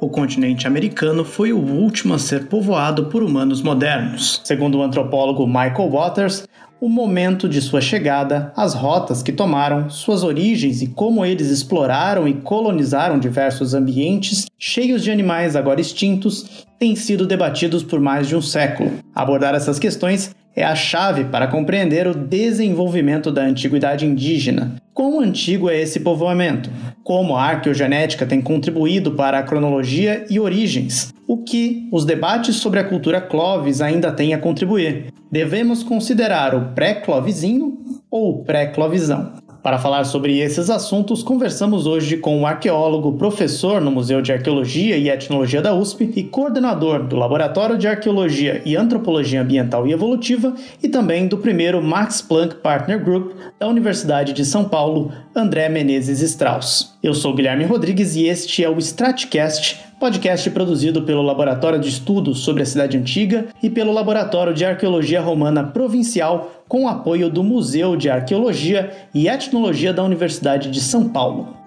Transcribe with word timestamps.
o 0.00 0.08
continente 0.08 0.66
americano 0.66 1.24
foi 1.24 1.52
o 1.52 1.58
último 1.58 2.14
a 2.14 2.18
ser 2.18 2.46
povoado 2.46 3.06
por 3.06 3.22
humanos 3.22 3.60
modernos. 3.60 4.40
Segundo 4.42 4.78
o 4.78 4.82
antropólogo 4.82 5.46
Michael 5.46 5.90
Waters, 5.90 6.48
o 6.80 6.88
momento 6.88 7.46
de 7.46 7.60
sua 7.60 7.82
chegada, 7.82 8.52
as 8.56 8.72
rotas 8.72 9.22
que 9.22 9.32
tomaram, 9.32 9.90
suas 9.90 10.22
origens 10.22 10.80
e 10.80 10.86
como 10.86 11.24
eles 11.26 11.50
exploraram 11.50 12.26
e 12.26 12.32
colonizaram 12.32 13.18
diversos 13.18 13.74
ambientes 13.74 14.46
cheios 14.58 15.02
de 15.04 15.10
animais 15.10 15.54
agora 15.54 15.80
extintos 15.80 16.66
têm 16.78 16.96
sido 16.96 17.26
debatidos 17.26 17.82
por 17.82 18.00
mais 18.00 18.26
de 18.26 18.34
um 18.34 18.40
século. 18.40 18.92
Abordar 19.14 19.54
essas 19.54 19.78
questões 19.78 20.34
é 20.60 20.64
a 20.64 20.74
chave 20.74 21.24
para 21.24 21.46
compreender 21.46 22.06
o 22.06 22.14
desenvolvimento 22.14 23.32
da 23.32 23.42
antiguidade 23.42 24.04
indígena. 24.04 24.76
Quão 24.92 25.20
antigo 25.20 25.70
é 25.70 25.80
esse 25.80 26.00
povoamento? 26.00 26.70
Como 27.02 27.34
a 27.34 27.42
arqueogenética 27.42 28.26
tem 28.26 28.42
contribuído 28.42 29.12
para 29.12 29.38
a 29.38 29.42
cronologia 29.42 30.26
e 30.28 30.38
origens? 30.38 31.14
O 31.26 31.38
que 31.38 31.88
os 31.90 32.04
debates 32.04 32.56
sobre 32.56 32.78
a 32.78 32.84
cultura 32.84 33.20
Clovis 33.20 33.80
ainda 33.80 34.12
têm 34.12 34.34
a 34.34 34.38
contribuir? 34.38 35.06
Devemos 35.32 35.82
considerar 35.82 36.54
o 36.54 36.74
pré-clovizinho 36.74 37.78
ou 38.10 38.30
o 38.30 38.44
pré-clovizão? 38.44 39.32
Para 39.62 39.78
falar 39.78 40.04
sobre 40.04 40.38
esses 40.38 40.70
assuntos, 40.70 41.22
conversamos 41.22 41.86
hoje 41.86 42.16
com 42.16 42.40
o 42.40 42.46
arqueólogo, 42.46 43.12
professor 43.18 43.78
no 43.78 43.90
Museu 43.90 44.22
de 44.22 44.32
Arqueologia 44.32 44.96
e 44.96 45.10
Etnologia 45.10 45.60
da 45.60 45.74
USP 45.74 46.10
e 46.16 46.24
coordenador 46.24 47.02
do 47.02 47.14
Laboratório 47.14 47.76
de 47.76 47.86
Arqueologia 47.86 48.62
e 48.64 48.74
Antropologia 48.74 49.42
Ambiental 49.42 49.86
e 49.86 49.92
Evolutiva 49.92 50.54
e 50.82 50.88
também 50.88 51.28
do 51.28 51.36
primeiro 51.36 51.82
Max 51.82 52.22
Planck 52.22 52.54
Partner 52.56 53.04
Group 53.04 53.32
da 53.58 53.68
Universidade 53.68 54.32
de 54.32 54.46
São 54.46 54.64
Paulo, 54.64 55.12
André 55.36 55.68
Menezes 55.68 56.22
Strauss. 56.22 56.94
Eu 57.02 57.12
sou 57.12 57.34
Guilherme 57.34 57.64
Rodrigues 57.64 58.16
e 58.16 58.26
este 58.26 58.64
é 58.64 58.68
o 58.68 58.78
Stratcast, 58.78 59.78
podcast 60.00 60.48
produzido 60.50 61.02
pelo 61.02 61.20
Laboratório 61.20 61.78
de 61.78 61.90
Estudos 61.90 62.40
sobre 62.40 62.62
a 62.62 62.66
Cidade 62.66 62.96
Antiga 62.96 63.48
e 63.62 63.68
pelo 63.68 63.92
Laboratório 63.92 64.54
de 64.54 64.64
Arqueologia 64.64 65.20
Romana 65.20 65.62
Provincial 65.62 66.59
com 66.70 66.84
o 66.84 66.88
apoio 66.88 67.28
do 67.28 67.42
Museu 67.42 67.96
de 67.96 68.08
Arqueologia 68.08 68.92
e 69.12 69.26
Etnologia 69.26 69.92
da 69.92 70.04
Universidade 70.04 70.70
de 70.70 70.80
São 70.80 71.08
Paulo. 71.08 71.59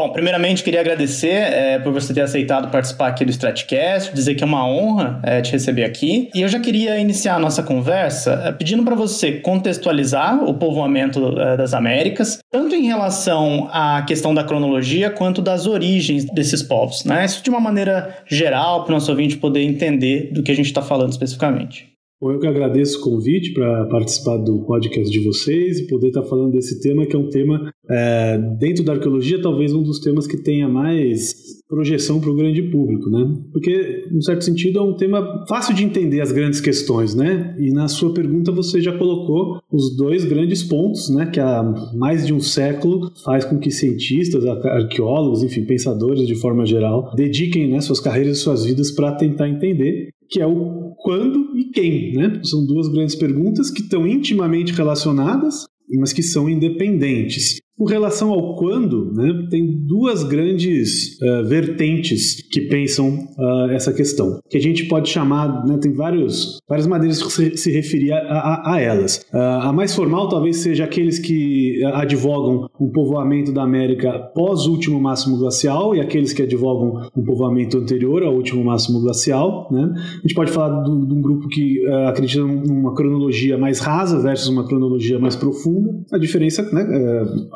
Bom, 0.00 0.08
primeiramente 0.08 0.64
queria 0.64 0.80
agradecer 0.80 1.28
é, 1.28 1.78
por 1.78 1.92
você 1.92 2.14
ter 2.14 2.22
aceitado 2.22 2.70
participar 2.70 3.08
aqui 3.08 3.22
do 3.22 3.30
Stratcast, 3.30 4.14
dizer 4.14 4.34
que 4.34 4.42
é 4.42 4.46
uma 4.46 4.66
honra 4.66 5.20
é, 5.22 5.42
te 5.42 5.52
receber 5.52 5.84
aqui. 5.84 6.30
E 6.34 6.40
eu 6.40 6.48
já 6.48 6.58
queria 6.58 6.98
iniciar 6.98 7.34
a 7.34 7.38
nossa 7.38 7.62
conversa 7.62 8.44
é, 8.46 8.50
pedindo 8.50 8.82
para 8.82 8.94
você 8.94 9.32
contextualizar 9.32 10.42
o 10.42 10.54
povoamento 10.54 11.38
é, 11.38 11.54
das 11.54 11.74
Américas, 11.74 12.38
tanto 12.50 12.74
em 12.74 12.86
relação 12.86 13.68
à 13.70 14.00
questão 14.00 14.32
da 14.32 14.42
cronologia 14.42 15.10
quanto 15.10 15.42
das 15.42 15.66
origens 15.66 16.24
desses 16.32 16.62
povos, 16.62 17.04
né? 17.04 17.26
Isso 17.26 17.44
de 17.44 17.50
uma 17.50 17.60
maneira 17.60 18.16
geral, 18.26 18.84
para 18.84 18.92
o 18.92 18.94
nosso 18.94 19.10
ouvinte 19.10 19.36
poder 19.36 19.60
entender 19.60 20.30
do 20.32 20.42
que 20.42 20.50
a 20.50 20.56
gente 20.56 20.64
está 20.68 20.80
falando 20.80 21.12
especificamente. 21.12 21.90
Bom, 22.20 22.32
eu 22.32 22.38
que 22.38 22.46
agradeço 22.46 22.98
o 22.98 23.02
convite 23.02 23.54
para 23.54 23.86
participar 23.86 24.36
do 24.36 24.58
podcast 24.66 25.10
de 25.10 25.20
vocês 25.20 25.78
e 25.78 25.86
poder 25.86 26.08
estar 26.08 26.20
tá 26.20 26.28
falando 26.28 26.52
desse 26.52 26.78
tema, 26.78 27.06
que 27.06 27.16
é 27.16 27.18
um 27.18 27.30
tema, 27.30 27.72
é, 27.88 28.36
dentro 28.58 28.84
da 28.84 28.92
arqueologia, 28.92 29.40
talvez 29.40 29.72
um 29.72 29.82
dos 29.82 30.00
temas 30.00 30.26
que 30.26 30.36
tenha 30.36 30.68
mais 30.68 31.34
projeção 31.66 32.20
para 32.20 32.28
o 32.28 32.34
grande 32.34 32.60
público, 32.64 33.08
né? 33.08 33.26
Porque, 33.50 34.06
em 34.12 34.20
certo 34.20 34.44
sentido, 34.44 34.80
é 34.80 34.82
um 34.82 34.94
tema 34.94 35.46
fácil 35.48 35.74
de 35.74 35.82
entender 35.82 36.20
as 36.20 36.30
grandes 36.30 36.60
questões, 36.60 37.14
né? 37.14 37.56
E 37.58 37.70
na 37.70 37.88
sua 37.88 38.12
pergunta 38.12 38.52
você 38.52 38.82
já 38.82 38.92
colocou 38.98 39.58
os 39.72 39.96
dois 39.96 40.22
grandes 40.22 40.62
pontos, 40.62 41.08
né? 41.08 41.24
Que 41.24 41.40
há 41.40 41.62
mais 41.94 42.26
de 42.26 42.34
um 42.34 42.40
século 42.40 43.10
faz 43.24 43.46
com 43.46 43.58
que 43.58 43.70
cientistas, 43.70 44.44
arqueólogos, 44.44 45.42
enfim, 45.42 45.64
pensadores 45.64 46.26
de 46.26 46.34
forma 46.34 46.66
geral, 46.66 47.14
dediquem 47.16 47.66
né, 47.66 47.80
suas 47.80 47.98
carreiras 47.98 48.36
e 48.36 48.40
suas 48.40 48.66
vidas 48.66 48.90
para 48.90 49.12
tentar 49.12 49.48
entender 49.48 50.10
que 50.30 50.40
é 50.40 50.46
o 50.46 50.94
quando 50.96 51.56
e 51.58 51.64
quem, 51.70 52.12
né? 52.12 52.40
São 52.44 52.64
duas 52.64 52.88
grandes 52.88 53.16
perguntas 53.16 53.70
que 53.70 53.82
estão 53.82 54.06
intimamente 54.06 54.72
relacionadas, 54.72 55.64
mas 55.98 56.12
que 56.12 56.22
são 56.22 56.48
independentes. 56.48 57.60
Com 57.80 57.86
relação 57.86 58.30
ao 58.30 58.56
quando, 58.56 59.10
né, 59.10 59.46
tem 59.48 59.66
duas 59.66 60.22
grandes 60.22 61.18
uh, 61.22 61.48
vertentes 61.48 62.46
que 62.52 62.60
pensam 62.68 63.26
uh, 63.38 63.70
essa 63.70 63.90
questão, 63.90 64.38
que 64.50 64.58
a 64.58 64.60
gente 64.60 64.84
pode 64.84 65.08
chamar, 65.08 65.64
né, 65.66 65.78
tem 65.78 65.90
vários, 65.90 66.58
várias 66.68 66.86
maneiras 66.86 67.20
de 67.20 67.32
se, 67.32 67.56
se 67.56 67.72
referir 67.72 68.12
a, 68.12 68.18
a, 68.18 68.74
a 68.74 68.80
elas. 68.82 69.24
Uh, 69.32 69.38
a 69.38 69.72
mais 69.72 69.94
formal 69.94 70.28
talvez 70.28 70.58
seja 70.58 70.84
aqueles 70.84 71.18
que 71.18 71.82
advogam 71.94 72.68
um 72.78 72.90
povoamento 72.90 73.50
da 73.50 73.62
América 73.62 74.12
pós 74.34 74.66
último 74.66 75.00
máximo 75.00 75.38
glacial 75.38 75.96
e 75.96 76.02
aqueles 76.02 76.34
que 76.34 76.42
advogam 76.42 77.08
um 77.16 77.24
povoamento 77.24 77.78
anterior 77.78 78.22
ao 78.22 78.34
último 78.34 78.62
máximo 78.62 79.00
glacial. 79.00 79.68
Né? 79.70 79.90
A 80.18 80.20
gente 80.20 80.34
pode 80.34 80.52
falar 80.52 80.82
de 80.82 80.90
um 80.90 81.22
grupo 81.22 81.48
que 81.48 81.82
acredita 82.08 82.44
numa 82.44 82.94
cronologia 82.94 83.56
mais 83.56 83.80
rasa 83.80 84.20
versus 84.20 84.48
uma 84.48 84.66
cronologia 84.66 85.18
mais 85.18 85.34
profunda. 85.34 85.98
A 86.12 86.18
diferença 86.18 86.62
né, 86.74 86.86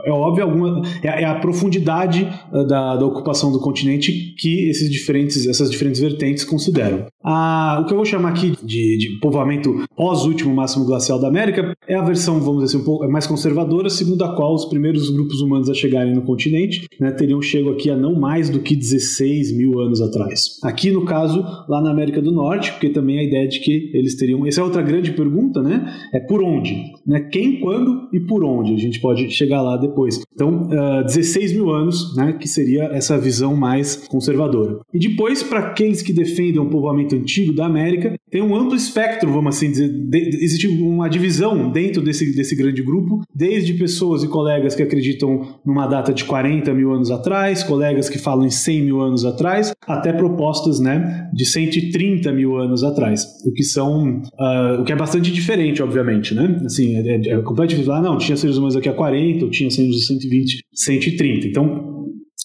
é 0.07 0.14
óbvio, 0.15 0.45
alguma, 0.45 0.83
é, 1.03 1.23
é 1.23 1.25
a 1.25 1.35
profundidade 1.37 2.29
uh, 2.53 2.67
da, 2.67 2.97
da, 2.97 3.07
ocupação 3.07 3.53
do 3.53 3.61
continente 3.61 4.35
que 4.39 4.69
esses 4.69 4.91
diferentes, 4.91 5.47
essas 5.47 5.71
diferentes 5.71 6.01
vertentes 6.01 6.45
consideram. 6.45 7.07
A, 7.23 7.81
o 7.83 7.87
que 7.87 7.93
eu 7.93 7.97
vou 7.97 8.05
chamar 8.05 8.31
aqui 8.31 8.57
de, 8.63 8.99
de 8.99 9.19
povoamento 9.21 9.85
pós-último 9.97 10.55
máximo 10.55 10.85
glacial 10.85 11.19
da 11.19 11.29
América 11.29 11.75
é 11.89 11.95
a 11.95 12.03
versão, 12.03 12.41
vamos 12.41 12.65
dizer 12.65 12.77
assim, 12.77 12.83
um 12.83 12.87
pouco 12.87 13.09
mais 13.09 13.27
conservadora, 13.27 13.89
segundo 13.89 14.25
a 14.25 14.35
qual 14.35 14.55
os 14.55 14.65
primeiros 14.65 15.11
grupos 15.11 15.41
humanos 15.41 15.71
a 15.71 15.75
chegarem 15.75 16.15
no 16.15 16.23
continente 16.23 16.87
né, 17.01 17.11
teriam 17.13 17.41
chego 17.41 17.71
aqui 17.71 17.91
a 17.91 17.97
não 17.97 18.15
mais 18.15 18.49
do 18.49 18.61
que 18.61 18.75
16 18.75 19.57
mil 19.57 19.81
anos 19.81 20.01
atrás. 20.01 20.59
Aqui, 20.63 20.91
no 20.91 21.05
caso, 21.05 21.45
lá 21.69 21.81
na 21.81 21.91
América 21.91 22.21
do 22.21 22.33
Norte, 22.33 22.73
porque 22.73 22.91
também 22.91 23.19
a 23.19 23.23
ideia 23.23 23.49
de 23.49 23.61
que 23.61 23.91
eles 23.95 24.15
teriam. 24.15 24.47
Essa 24.47 24.61
é 24.61 24.65
outra 24.65 24.83
grande 24.83 25.13
pergunta, 25.13 25.63
né? 25.63 25.93
É 26.13 26.21
por 26.21 26.43
onde? 26.43 26.93
Né? 27.07 27.21
Quem, 27.21 27.61
quando 27.61 28.09
e 28.13 28.21
por 28.21 28.45
onde? 28.45 28.75
A 28.75 28.79
gente 28.79 29.01
pode 29.01 29.31
chegar 29.31 29.63
lá 29.63 29.77
depois 29.77 30.04
Então, 30.33 30.69
uh, 30.69 31.01
ah, 31.01 31.03
16 31.03 31.53
mil 31.53 31.71
anos, 31.71 32.15
né, 32.17 32.33
que 32.33 32.49
seria 32.49 32.85
essa 32.85 33.19
visão 33.19 33.57
mais 33.57 33.97
conservadora. 34.09 34.79
E 34.93 34.99
depois, 34.99 35.43
para 35.43 35.61
aqueles 35.61 36.03
que 36.03 36.13
defendem 36.13 36.61
o 36.61 36.67
povoamento 36.67 37.15
antigo 37.15 37.53
da 37.53 37.67
América, 37.67 38.15
tem 38.31 38.43
um 38.43 38.55
amplo 38.57 38.75
espectro, 38.77 39.31
vamos 39.31 39.57
assim 39.57 39.71
dizer, 39.71 39.89
de, 39.89 40.19
existe 40.45 40.67
uma 40.67 41.09
divisão 41.09 41.71
dentro 41.71 42.03
desse, 42.03 42.35
desse 42.35 42.57
grande 42.57 42.83
grupo, 42.83 43.23
desde 43.35 43.75
pessoas 43.75 44.23
e 44.23 44.29
colegas 44.29 44.75
que 44.75 44.83
acreditam 44.83 45.59
numa 45.65 45.87
data 45.87 46.13
de 46.13 46.25
40 46.25 46.73
mil 46.75 46.93
anos 46.93 47.11
atrás, 47.11 47.63
colegas 47.63 48.09
que 48.09 48.19
falam 48.19 48.45
em 48.47 48.51
100 48.51 48.83
mil 48.83 49.01
anos 49.01 49.25
atrás, 49.25 49.73
até 49.87 50.13
propostas 50.13 50.81
né, 50.81 51.29
de 51.33 51.45
130 51.45 52.33
mil 52.33 52.57
anos 52.57 52.83
atrás, 52.83 53.25
o 53.47 53.53
que 53.53 53.63
são, 53.63 54.23
uh, 54.39 54.81
o 54.81 54.85
que 54.85 54.93
é 54.93 54.97
bastante 54.97 55.31
diferente, 55.31 55.83
obviamente, 55.83 56.35
né? 56.35 56.61
Assim, 56.65 56.97
é, 56.97 57.17
é, 57.17 57.29
é 57.35 57.43
completamente 57.43 57.87
falar, 57.87 58.03
não, 58.03 58.19
tinha 58.19 58.37
seres 58.37 58.57
humanos 58.57 58.77
aqui 58.77 58.89
a 58.89 58.93
40, 58.93 59.45
ou 59.45 59.51
tinha 59.51 59.71
seres 59.93 60.07
120, 60.07 60.65
130. 60.73 61.47
Então, 61.49 61.95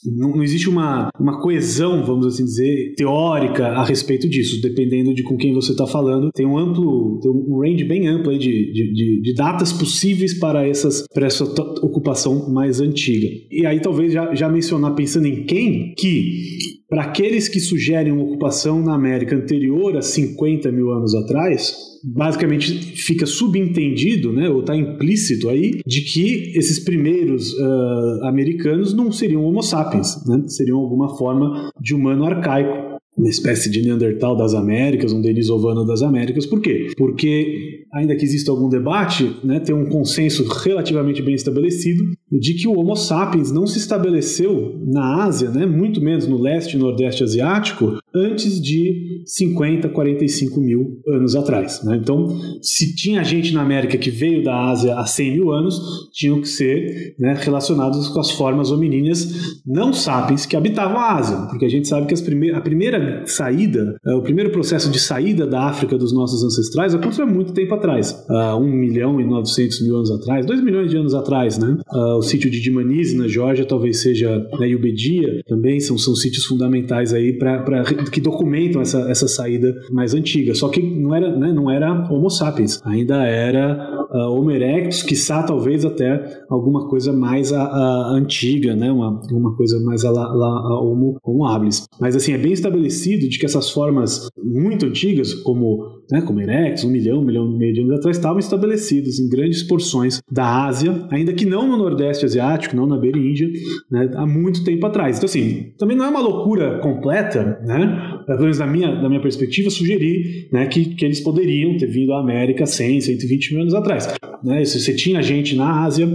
não, 0.05 0.41
existe 0.41 0.69
uma, 0.69 1.09
uma 1.19 1.41
coesão, 1.41 2.05
vamos 2.05 2.25
assim 2.25 2.45
dizer, 2.45 2.93
teórica 2.95 3.67
a 3.67 3.83
respeito 3.83 4.29
disso, 4.29 4.61
dependendo 4.61 5.13
de 5.13 5.23
com 5.23 5.35
quem 5.35 5.53
você 5.53 5.71
está 5.71 5.85
falando. 5.85 6.31
Tem 6.33 6.45
um 6.45 6.57
amplo, 6.57 7.19
tem 7.19 7.29
um 7.29 7.59
range 7.59 7.83
bem 7.83 8.07
amplo 8.07 8.37
de, 8.37 8.71
de, 8.71 8.93
de, 8.93 9.21
de, 9.21 9.33
datas 9.33 9.73
possíveis 9.73 10.33
para, 10.37 10.65
essas, 10.67 11.03
para 11.13 11.27
essa 11.27 11.43
ocupação 11.43 12.49
mais 12.49 12.79
antiga. 12.79 13.27
E 13.51 13.65
aí 13.65 13.81
talvez 13.81 14.13
já, 14.13 14.33
já 14.33 14.47
mencionar, 14.47 14.95
pensando 14.95 15.27
em 15.27 15.45
quem, 15.45 15.93
que 15.97 16.78
para 16.89 17.03
aqueles 17.03 17.47
que 17.47 17.59
sugerem 17.59 18.11
uma 18.11 18.23
ocupação 18.23 18.81
na 18.81 18.95
América 18.95 19.35
anterior 19.35 19.95
a 19.95 20.01
50 20.01 20.71
mil 20.71 20.91
anos 20.91 21.13
atrás, 21.13 21.75
basicamente 22.03 22.71
fica 22.97 23.25
subentendido, 23.25 24.31
né, 24.31 24.49
ou 24.49 24.61
está 24.61 24.75
implícito 24.75 25.49
aí, 25.49 25.81
de 25.85 26.01
que 26.01 26.51
esses 26.55 26.79
primeiros 26.79 27.53
uh, 27.53 28.23
americanos 28.23 28.93
não 28.93 29.11
seriam 29.11 29.43
Homo 29.43 29.61
sapiens, 29.61 30.25
né, 30.25 30.43
seriam 30.47 30.79
alguma 30.79 31.15
forma 31.17 31.71
de 31.79 31.93
humano 31.93 32.25
arcaico 32.25 32.88
uma 33.19 33.29
espécie 33.29 33.69
de 33.69 33.81
Neandertal 33.81 34.35
das 34.35 34.53
Américas, 34.53 35.11
um 35.11 35.21
denisovano 35.21 35.85
das 35.85 36.01
Américas. 36.01 36.45
Por 36.45 36.61
quê? 36.61 36.87
Porque, 36.97 37.83
ainda 37.93 38.15
que 38.15 38.23
exista 38.23 38.49
algum 38.49 38.69
debate, 38.69 39.35
né, 39.43 39.59
tem 39.59 39.75
um 39.75 39.85
consenso 39.85 40.47
relativamente 40.47 41.21
bem 41.21 41.35
estabelecido 41.35 42.03
de 42.31 42.53
que 42.53 42.67
o 42.67 42.79
Homo 42.79 42.95
sapiens 42.95 43.51
não 43.51 43.67
se 43.67 43.77
estabeleceu 43.77 44.79
na 44.87 45.25
Ásia, 45.25 45.49
né, 45.49 45.65
muito 45.65 46.01
menos 46.01 46.27
no 46.27 46.41
leste 46.41 46.77
e 46.77 46.79
nordeste 46.79 47.23
asiático, 47.23 47.99
antes 48.13 48.61
de 48.61 49.21
50, 49.25 49.89
45 49.89 50.59
mil 50.59 50.99
anos 51.07 51.35
atrás. 51.35 51.83
Né? 51.83 51.99
Então, 52.01 52.27
se 52.61 52.95
tinha 52.95 53.23
gente 53.23 53.53
na 53.53 53.61
América 53.61 53.97
que 53.97 54.09
veio 54.09 54.43
da 54.43 54.69
Ásia 54.69 54.95
há 54.95 55.05
100 55.05 55.33
mil 55.33 55.51
anos, 55.51 56.09
tinham 56.11 56.41
que 56.41 56.47
ser 56.47 57.15
né, 57.19 57.37
relacionados 57.39 58.07
com 58.07 58.19
as 58.19 58.31
formas 58.31 58.71
hominíneas 58.71 59.59
não 59.65 59.93
sapiens 59.93 60.45
que 60.45 60.55
habitavam 60.55 60.97
a 60.97 61.17
Ásia, 61.17 61.37
porque 61.49 61.65
a 61.65 61.69
gente 61.69 61.87
sabe 61.87 62.07
que 62.07 62.15
a 62.53 62.61
primeira 62.61 63.23
saída, 63.25 63.95
uh, 64.05 64.17
o 64.17 64.21
primeiro 64.21 64.51
processo 64.51 64.89
de 64.89 64.99
saída 64.99 65.45
da 65.45 65.63
África 65.63 65.97
dos 65.97 66.13
nossos 66.13 66.43
ancestrais 66.43 66.95
aconteceu 66.95 67.25
há 67.25 67.27
muito 67.27 67.53
tempo 67.53 67.73
atrás, 67.75 68.11
uh, 68.29 68.57
1 68.57 68.71
milhão 68.71 69.19
e 69.19 69.25
900 69.25 69.81
mil 69.81 69.95
anos 69.97 70.11
atrás, 70.11 70.45
2 70.45 70.63
milhões 70.63 70.89
de 70.89 70.97
anos 70.97 71.13
atrás, 71.13 71.57
né? 71.57 71.77
Uh, 71.91 72.17
o 72.17 72.21
sítio 72.21 72.49
de 72.49 72.59
Dimanise, 72.59 73.17
na 73.17 73.27
Geórgia, 73.27 73.65
talvez 73.65 74.01
seja, 74.01 74.37
né, 74.59 74.67
e 74.67 74.75
Ubedia 74.75 75.41
também 75.47 75.79
são, 75.79 75.97
são 75.97 76.15
sítios 76.15 76.45
fundamentais 76.45 77.13
aí 77.13 77.33
para 77.33 77.83
que 78.05 78.21
documentam 78.21 78.81
essa, 78.81 79.09
essa 79.09 79.27
saída 79.27 79.73
mais 79.91 80.13
antiga. 80.13 80.53
Só 80.55 80.69
que 80.69 80.81
não 80.81 81.13
era, 81.15 81.35
né, 81.35 81.51
não 81.51 81.69
era 81.69 81.91
Homo 82.11 82.29
sapiens, 82.29 82.81
ainda 82.85 83.23
era 83.23 83.98
uh, 84.11 84.31
Homo 84.31 84.51
erectus, 84.51 85.03
quiçá 85.03 85.43
talvez 85.43 85.85
até 85.85 86.43
alguma 86.49 86.87
coisa 86.87 87.13
mais 87.13 87.51
a, 87.53 87.61
a 87.61 88.11
antiga, 88.11 88.75
né, 88.75 88.91
uma, 88.91 89.21
uma 89.31 89.55
coisa 89.55 89.79
mais 89.83 90.03
a, 90.03 90.09
a, 90.09 90.13
a 90.13 90.81
Homo, 90.81 91.17
Homo 91.23 91.45
habilis. 91.45 91.87
Mas 91.99 92.15
assim, 92.15 92.33
é 92.33 92.37
bem 92.37 92.53
estabelecido 92.53 93.27
de 93.27 93.37
que 93.37 93.45
essas 93.45 93.69
formas 93.69 94.29
muito 94.37 94.85
antigas, 94.85 95.33
como, 95.33 96.01
né, 96.11 96.21
como 96.21 96.41
erectus, 96.41 96.83
um 96.83 96.89
milhão, 96.89 97.19
um 97.19 97.25
milhão 97.25 97.45
e 97.49 97.57
meio 97.57 97.73
de 97.73 97.81
anos 97.81 97.93
atrás, 97.93 98.17
estavam 98.17 98.39
estabelecidas 98.39 99.19
em 99.19 99.29
grandes 99.29 99.63
porções 99.63 100.21
da 100.31 100.65
Ásia, 100.65 101.07
ainda 101.11 101.33
que 101.33 101.45
não 101.45 101.67
no 101.67 101.77
Nordeste 101.77 102.25
Asiático, 102.25 102.75
não 102.75 102.85
na 102.85 102.97
beira 102.97 103.17
Índia, 103.17 103.49
né, 103.91 104.09
há 104.15 104.25
muito 104.25 104.63
tempo 104.63 104.85
atrás. 104.85 105.17
Então 105.17 105.27
assim, 105.27 105.71
também 105.77 105.95
não 105.95 106.05
é 106.05 106.09
uma 106.09 106.21
loucura 106.21 106.79
completa, 106.79 107.59
né, 107.63 108.19
pelo 108.25 108.41
menos 108.41 108.57
da 108.57 108.67
minha, 108.67 108.95
da 108.95 109.07
minha 109.07 109.21
perspectiva, 109.21 109.69
sugerir 109.69 110.47
né, 110.51 110.67
que, 110.67 110.95
que 110.95 111.05
eles 111.05 111.19
poderiam 111.19 111.75
ter 111.77 111.87
vindo 111.87 112.13
à 112.13 112.19
América 112.19 112.65
100, 112.65 113.01
120 113.01 113.53
mil 113.53 113.61
anos 113.61 113.73
atrás. 113.73 113.98
Né, 114.43 114.63
se 114.63 114.79
você 114.79 114.95
tinha 114.95 115.21
gente 115.21 115.55
na 115.55 115.83
Ásia, 115.83 116.09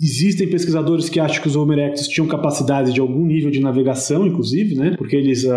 existem 0.00 0.48
pesquisadores 0.48 1.08
que 1.08 1.18
acham 1.18 1.40
que 1.40 1.48
os 1.48 1.56
Homo 1.56 1.72
erectus 1.72 2.08
tinham 2.08 2.26
capacidade 2.26 2.92
de 2.92 3.00
algum 3.00 3.24
nível 3.24 3.50
de 3.50 3.60
navegação, 3.60 4.26
inclusive, 4.26 4.74
né, 4.74 4.94
porque 4.98 5.16
eles 5.16 5.44
uh, 5.44 5.50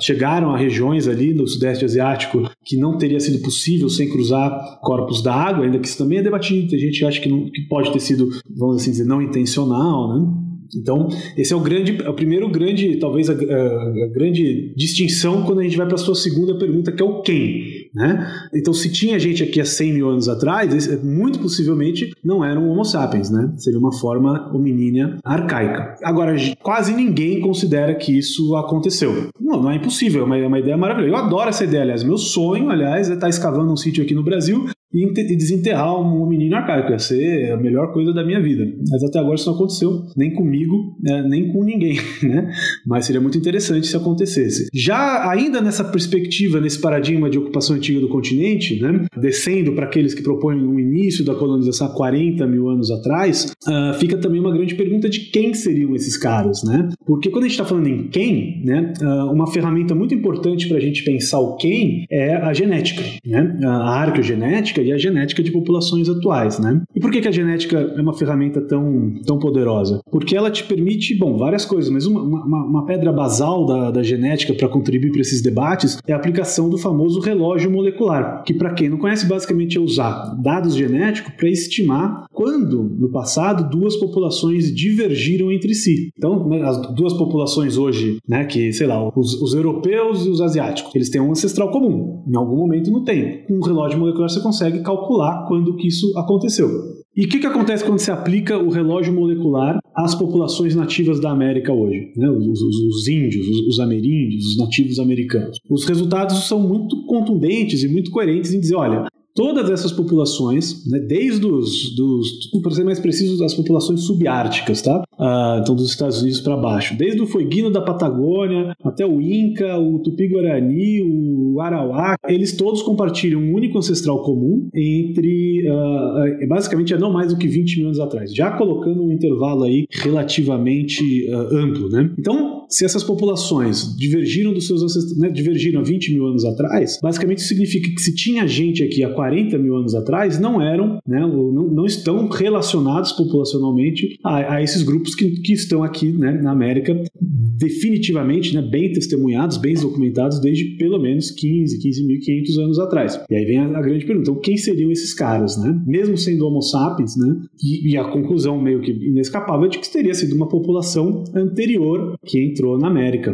chegaram 0.00 0.54
a 0.54 0.58
regiões 0.58 1.08
ali 1.08 1.32
no 1.32 1.46
Sudeste 1.46 1.84
Asiático 1.84 2.50
que 2.64 2.76
não 2.76 2.98
teria 2.98 3.20
sido 3.20 3.42
possível 3.42 3.88
sem 3.88 4.10
cruzar 4.10 4.78
corpos 4.82 5.22
d'água, 5.22 5.64
ainda 5.64 5.78
que 5.78 5.88
isso 5.88 5.98
também 5.98 6.18
é 6.18 6.22
debatido. 6.22 6.68
Tem 6.68 6.78
gente 6.78 6.98
que 6.98 7.04
acha 7.04 7.20
que, 7.20 7.28
não, 7.28 7.50
que 7.50 7.62
pode 7.62 7.92
ter 7.92 8.00
sido, 8.00 8.28
vamos 8.56 8.76
assim 8.76 8.90
dizer, 8.90 9.04
não 9.04 9.22
intencional, 9.22 10.18
né? 10.18 10.44
Então, 10.76 11.08
esse 11.36 11.52
é 11.52 11.56
o 11.56 11.60
grande, 11.60 11.98
é 12.02 12.08
o 12.08 12.14
primeiro 12.14 12.48
grande, 12.48 12.96
talvez 12.96 13.28
a, 13.30 13.32
a, 13.32 13.36
a 13.36 14.08
grande 14.12 14.74
distinção 14.76 15.44
quando 15.44 15.60
a 15.60 15.62
gente 15.62 15.76
vai 15.76 15.86
para 15.86 15.96
a 15.96 15.98
sua 15.98 16.14
segunda 16.14 16.58
pergunta, 16.58 16.92
que 16.92 17.02
é 17.02 17.04
o 17.04 17.22
quem. 17.22 17.88
Né? 17.94 18.26
Então, 18.54 18.72
se 18.72 18.90
tinha 18.90 19.18
gente 19.18 19.42
aqui 19.42 19.60
há 19.60 19.64
100 19.64 19.92
mil 19.92 20.08
anos 20.08 20.28
atrás, 20.28 21.02
muito 21.02 21.38
possivelmente 21.38 22.12
não 22.24 22.44
eram 22.44 22.68
Homo 22.68 22.84
sapiens, 22.84 23.30
né? 23.30 23.52
Seria 23.56 23.78
uma 23.78 23.92
forma 23.92 24.50
hominínia 24.52 25.16
arcaica. 25.24 25.94
Agora, 26.02 26.34
quase 26.62 26.92
ninguém 26.92 27.40
considera 27.40 27.94
que 27.94 28.18
isso 28.18 28.56
aconteceu. 28.56 29.28
Não, 29.40 29.62
não 29.62 29.70
é 29.70 29.76
impossível, 29.76 30.22
é 30.22 30.24
uma, 30.24 30.38
é 30.38 30.46
uma 30.46 30.58
ideia 30.58 30.76
maravilhosa. 30.76 31.12
Eu 31.12 31.16
adoro 31.16 31.48
essa 31.48 31.64
ideia, 31.64 31.82
aliás. 31.82 32.02
Meu 32.02 32.18
sonho, 32.18 32.68
aliás, 32.70 33.08
é 33.10 33.14
estar 33.14 33.28
escavando 33.28 33.72
um 33.72 33.76
sítio 33.76 34.02
aqui 34.02 34.14
no 34.14 34.24
Brasil 34.24 34.66
e 34.94 35.36
desenterrar 35.36 36.00
um 36.00 36.26
menino 36.26 36.54
arcaico. 36.56 36.92
Ia 36.92 36.98
ser 36.98 37.52
a 37.52 37.56
melhor 37.56 37.92
coisa 37.92 38.12
da 38.12 38.24
minha 38.24 38.40
vida. 38.40 38.64
Mas 38.90 39.02
até 39.02 39.18
agora 39.18 39.34
isso 39.34 39.46
não 39.46 39.56
aconteceu, 39.56 40.04
nem 40.16 40.32
comigo, 40.32 40.96
né, 41.02 41.24
nem 41.28 41.52
com 41.52 41.64
ninguém, 41.64 41.98
né? 42.22 42.50
Mas 42.86 43.06
seria 43.06 43.20
muito 43.20 43.36
interessante 43.36 43.86
se 43.86 43.96
acontecesse. 43.96 44.68
Já 44.72 45.28
ainda 45.28 45.60
nessa 45.60 45.84
perspectiva, 45.84 46.60
nesse 46.60 46.80
paradigma 46.80 47.28
de 47.28 47.38
ocupação 47.38 47.76
antiga 47.76 48.00
do 48.00 48.08
continente, 48.08 48.80
né, 48.80 49.06
descendo 49.20 49.72
para 49.72 49.86
aqueles 49.86 50.14
que 50.14 50.22
propõem 50.22 50.62
o 50.62 50.78
início 50.78 51.24
da 51.24 51.34
colonização 51.34 51.88
há 51.88 51.90
40 51.90 52.46
mil 52.46 52.68
anos 52.68 52.90
atrás, 52.90 53.52
uh, 53.66 53.94
fica 53.98 54.16
também 54.18 54.40
uma 54.40 54.52
grande 54.52 54.74
pergunta 54.74 55.08
de 55.08 55.20
quem 55.30 55.54
seriam 55.54 55.94
esses 55.94 56.16
caras, 56.16 56.62
né? 56.64 56.88
Porque 57.04 57.30
quando 57.30 57.44
a 57.44 57.48
gente 57.48 57.58
está 57.58 57.64
falando 57.64 57.88
em 57.88 58.08
quem, 58.08 58.62
né, 58.64 58.92
uh, 59.00 59.32
uma 59.32 59.46
ferramenta 59.46 59.94
muito 59.94 60.14
importante 60.14 60.68
para 60.68 60.76
a 60.76 60.80
gente 60.80 61.02
pensar 61.02 61.40
o 61.40 61.56
quem 61.56 62.06
é 62.10 62.36
a 62.36 62.52
genética, 62.52 63.02
né? 63.26 63.56
A 63.64 64.02
arqueogenética 64.02 64.83
e 64.84 64.92
a 64.92 64.98
genética 64.98 65.42
de 65.42 65.50
populações 65.50 66.08
atuais, 66.08 66.58
né? 66.58 66.82
E 66.94 67.00
por 67.00 67.10
que, 67.10 67.20
que 67.20 67.28
a 67.28 67.32
genética 67.32 67.78
é 67.96 68.00
uma 68.00 68.12
ferramenta 68.12 68.60
tão, 68.60 69.14
tão 69.26 69.38
poderosa? 69.38 70.00
Porque 70.10 70.36
ela 70.36 70.50
te 70.50 70.64
permite, 70.64 71.14
bom, 71.14 71.36
várias 71.36 71.64
coisas, 71.64 71.90
mas 71.90 72.06
uma, 72.06 72.22
uma, 72.22 72.64
uma 72.64 72.86
pedra 72.86 73.12
basal 73.12 73.66
da, 73.66 73.90
da 73.90 74.02
genética 74.02 74.54
para 74.54 74.68
contribuir 74.68 75.12
para 75.12 75.20
esses 75.20 75.42
debates 75.42 75.98
é 76.06 76.12
a 76.12 76.16
aplicação 76.16 76.68
do 76.68 76.78
famoso 76.78 77.20
relógio 77.20 77.70
molecular, 77.70 78.42
que 78.44 78.54
para 78.54 78.72
quem 78.72 78.88
não 78.88 78.98
conhece, 78.98 79.26
basicamente 79.26 79.76
é 79.76 79.80
usar 79.80 80.34
dados 80.42 80.74
genéticos 80.74 81.34
para 81.34 81.48
estimar 81.48 82.26
quando, 82.32 82.82
no 82.82 83.10
passado, 83.10 83.70
duas 83.70 83.96
populações 83.96 84.74
divergiram 84.74 85.50
entre 85.50 85.74
si. 85.74 86.10
Então, 86.16 86.48
né, 86.48 86.62
as 86.62 86.94
duas 86.94 87.12
populações 87.14 87.76
hoje, 87.76 88.18
né, 88.28 88.44
que, 88.44 88.72
sei 88.72 88.86
lá, 88.86 89.08
os, 89.16 89.40
os 89.40 89.54
europeus 89.54 90.26
e 90.26 90.30
os 90.30 90.40
asiáticos, 90.40 90.94
eles 90.94 91.10
têm 91.10 91.20
um 91.20 91.30
ancestral 91.30 91.70
comum, 91.70 92.24
em 92.26 92.36
algum 92.36 92.56
momento 92.56 92.90
no 92.90 93.04
tempo. 93.04 93.46
Com 93.46 93.54
um 93.58 93.62
relógio 93.62 93.98
molecular 93.98 94.28
você 94.28 94.40
consegue 94.40 94.73
consegue 94.74 94.82
calcular 94.82 95.46
quando 95.46 95.76
que 95.76 95.88
isso 95.88 96.16
aconteceu. 96.18 96.68
E 97.16 97.26
o 97.26 97.28
que, 97.28 97.38
que 97.38 97.46
acontece 97.46 97.84
quando 97.84 98.00
se 98.00 98.10
aplica 98.10 98.58
o 98.58 98.70
relógio 98.70 99.12
molecular 99.12 99.78
às 99.94 100.14
populações 100.14 100.74
nativas 100.74 101.20
da 101.20 101.30
América 101.30 101.72
hoje? 101.72 102.12
Né? 102.16 102.28
Os, 102.28 102.60
os, 102.60 102.76
os, 102.76 103.08
índios, 103.08 103.46
os, 103.46 103.68
os, 103.68 103.80
ameríndios, 103.80 104.44
os 104.46 104.58
nativos 104.58 104.98
americanos. 104.98 105.58
Os 105.70 105.84
resultados 105.84 106.48
são 106.48 106.58
muito 106.60 107.06
contundentes 107.06 107.84
e 107.84 107.88
muito 107.88 108.10
coerentes 108.10 108.52
em 108.52 108.58
dizer: 108.58 108.74
olha, 108.74 109.06
todas 109.34 109.68
essas 109.68 109.92
populações, 109.92 110.86
né, 110.86 111.00
desde 111.00 111.44
os, 111.44 111.94
dos, 111.96 112.50
para 112.62 112.72
ser 112.72 112.84
mais 112.84 113.00
preciso, 113.00 113.38
das 113.38 113.54
populações 113.54 114.02
subárticas, 114.02 114.80
tá? 114.80 115.02
Ah, 115.18 115.58
então 115.60 115.74
dos 115.74 115.90
Estados 115.90 116.22
Unidos 116.22 116.40
para 116.40 116.56
baixo, 116.56 116.96
desde 116.96 117.20
o 117.20 117.26
Fueguino 117.26 117.70
da 117.70 117.80
Patagônia 117.80 118.74
até 118.82 119.04
o 119.04 119.20
Inca, 119.20 119.78
o 119.78 119.98
Tupi-Guarani, 120.00 121.02
o 121.02 121.53
Arauá, 121.60 122.16
eles 122.28 122.56
todos 122.56 122.82
compartilham 122.82 123.40
um 123.40 123.54
único 123.54 123.78
ancestral 123.78 124.22
comum 124.22 124.68
entre, 124.74 125.68
uh, 125.68 126.48
basicamente, 126.48 126.94
é 126.94 126.98
não 126.98 127.12
mais 127.12 127.32
do 127.32 127.38
que 127.38 127.46
20 127.46 127.78
mil 127.78 127.86
anos 127.86 128.00
atrás, 128.00 128.34
já 128.34 128.50
colocando 128.52 129.02
um 129.02 129.12
intervalo 129.12 129.64
aí 129.64 129.86
relativamente 129.90 131.28
uh, 131.28 131.56
amplo, 131.56 131.88
né? 131.88 132.10
Então, 132.18 132.64
se 132.68 132.84
essas 132.84 133.04
populações 133.04 133.96
divergiram 133.96 134.52
dos 134.52 134.66
seus 134.66 134.82
ancestrais, 134.82 135.18
né, 135.18 135.30
divergiram 135.30 135.80
há 135.80 135.84
20 135.84 136.14
mil 136.14 136.26
anos 136.26 136.44
atrás, 136.44 136.98
basicamente 137.02 137.38
isso 137.38 137.48
significa 137.48 137.88
que 137.88 138.00
se 138.00 138.14
tinha 138.14 138.46
gente 138.46 138.82
aqui 138.82 139.04
há 139.04 139.10
40 139.12 139.58
mil 139.58 139.76
anos 139.76 139.94
atrás, 139.94 140.40
não 140.40 140.60
eram, 140.60 140.98
né, 141.06 141.20
não, 141.20 141.52
não 141.52 141.86
estão 141.86 142.28
relacionados 142.28 143.12
populacionalmente 143.12 144.18
a, 144.24 144.56
a 144.56 144.62
esses 144.62 144.82
grupos 144.82 145.14
que, 145.14 145.40
que 145.40 145.52
estão 145.52 145.82
aqui 145.82 146.10
né, 146.10 146.32
na 146.42 146.50
América 146.50 147.00
definitivamente 147.20 148.54
né, 148.54 148.62
bem 148.62 148.92
testemunhados, 148.92 149.56
bem 149.56 149.74
documentados 149.74 150.40
desde 150.40 150.76
pelo 150.76 150.98
menos 150.98 151.30
15, 151.44 151.78
15.500 151.78 152.64
anos 152.64 152.78
atrás. 152.78 153.20
E 153.30 153.34
aí 153.34 153.44
vem 153.44 153.58
a, 153.58 153.78
a, 153.78 153.82
grande 153.82 154.06
pergunta, 154.06 154.30
então 154.30 154.40
quem 154.40 154.56
seriam 154.56 154.90
esses 154.90 155.12
caras, 155.12 155.56
né? 155.58 155.78
Mesmo 155.86 156.16
sendo 156.16 156.46
homo 156.46 156.62
sapiens, 156.62 157.16
né? 157.16 157.36
E, 157.62 157.92
e, 157.92 157.96
a 157.96 158.04
conclusão 158.04 158.60
meio 158.60 158.80
que 158.80 158.90
inescapável 158.90 159.66
é 159.66 159.68
de 159.68 159.78
que 159.78 159.90
teria 159.90 160.14
sido 160.14 160.34
uma 160.34 160.48
população 160.48 161.24
anterior 161.34 162.16
que 162.24 162.40
entrou 162.40 162.78
na 162.78 162.88
América. 162.88 163.32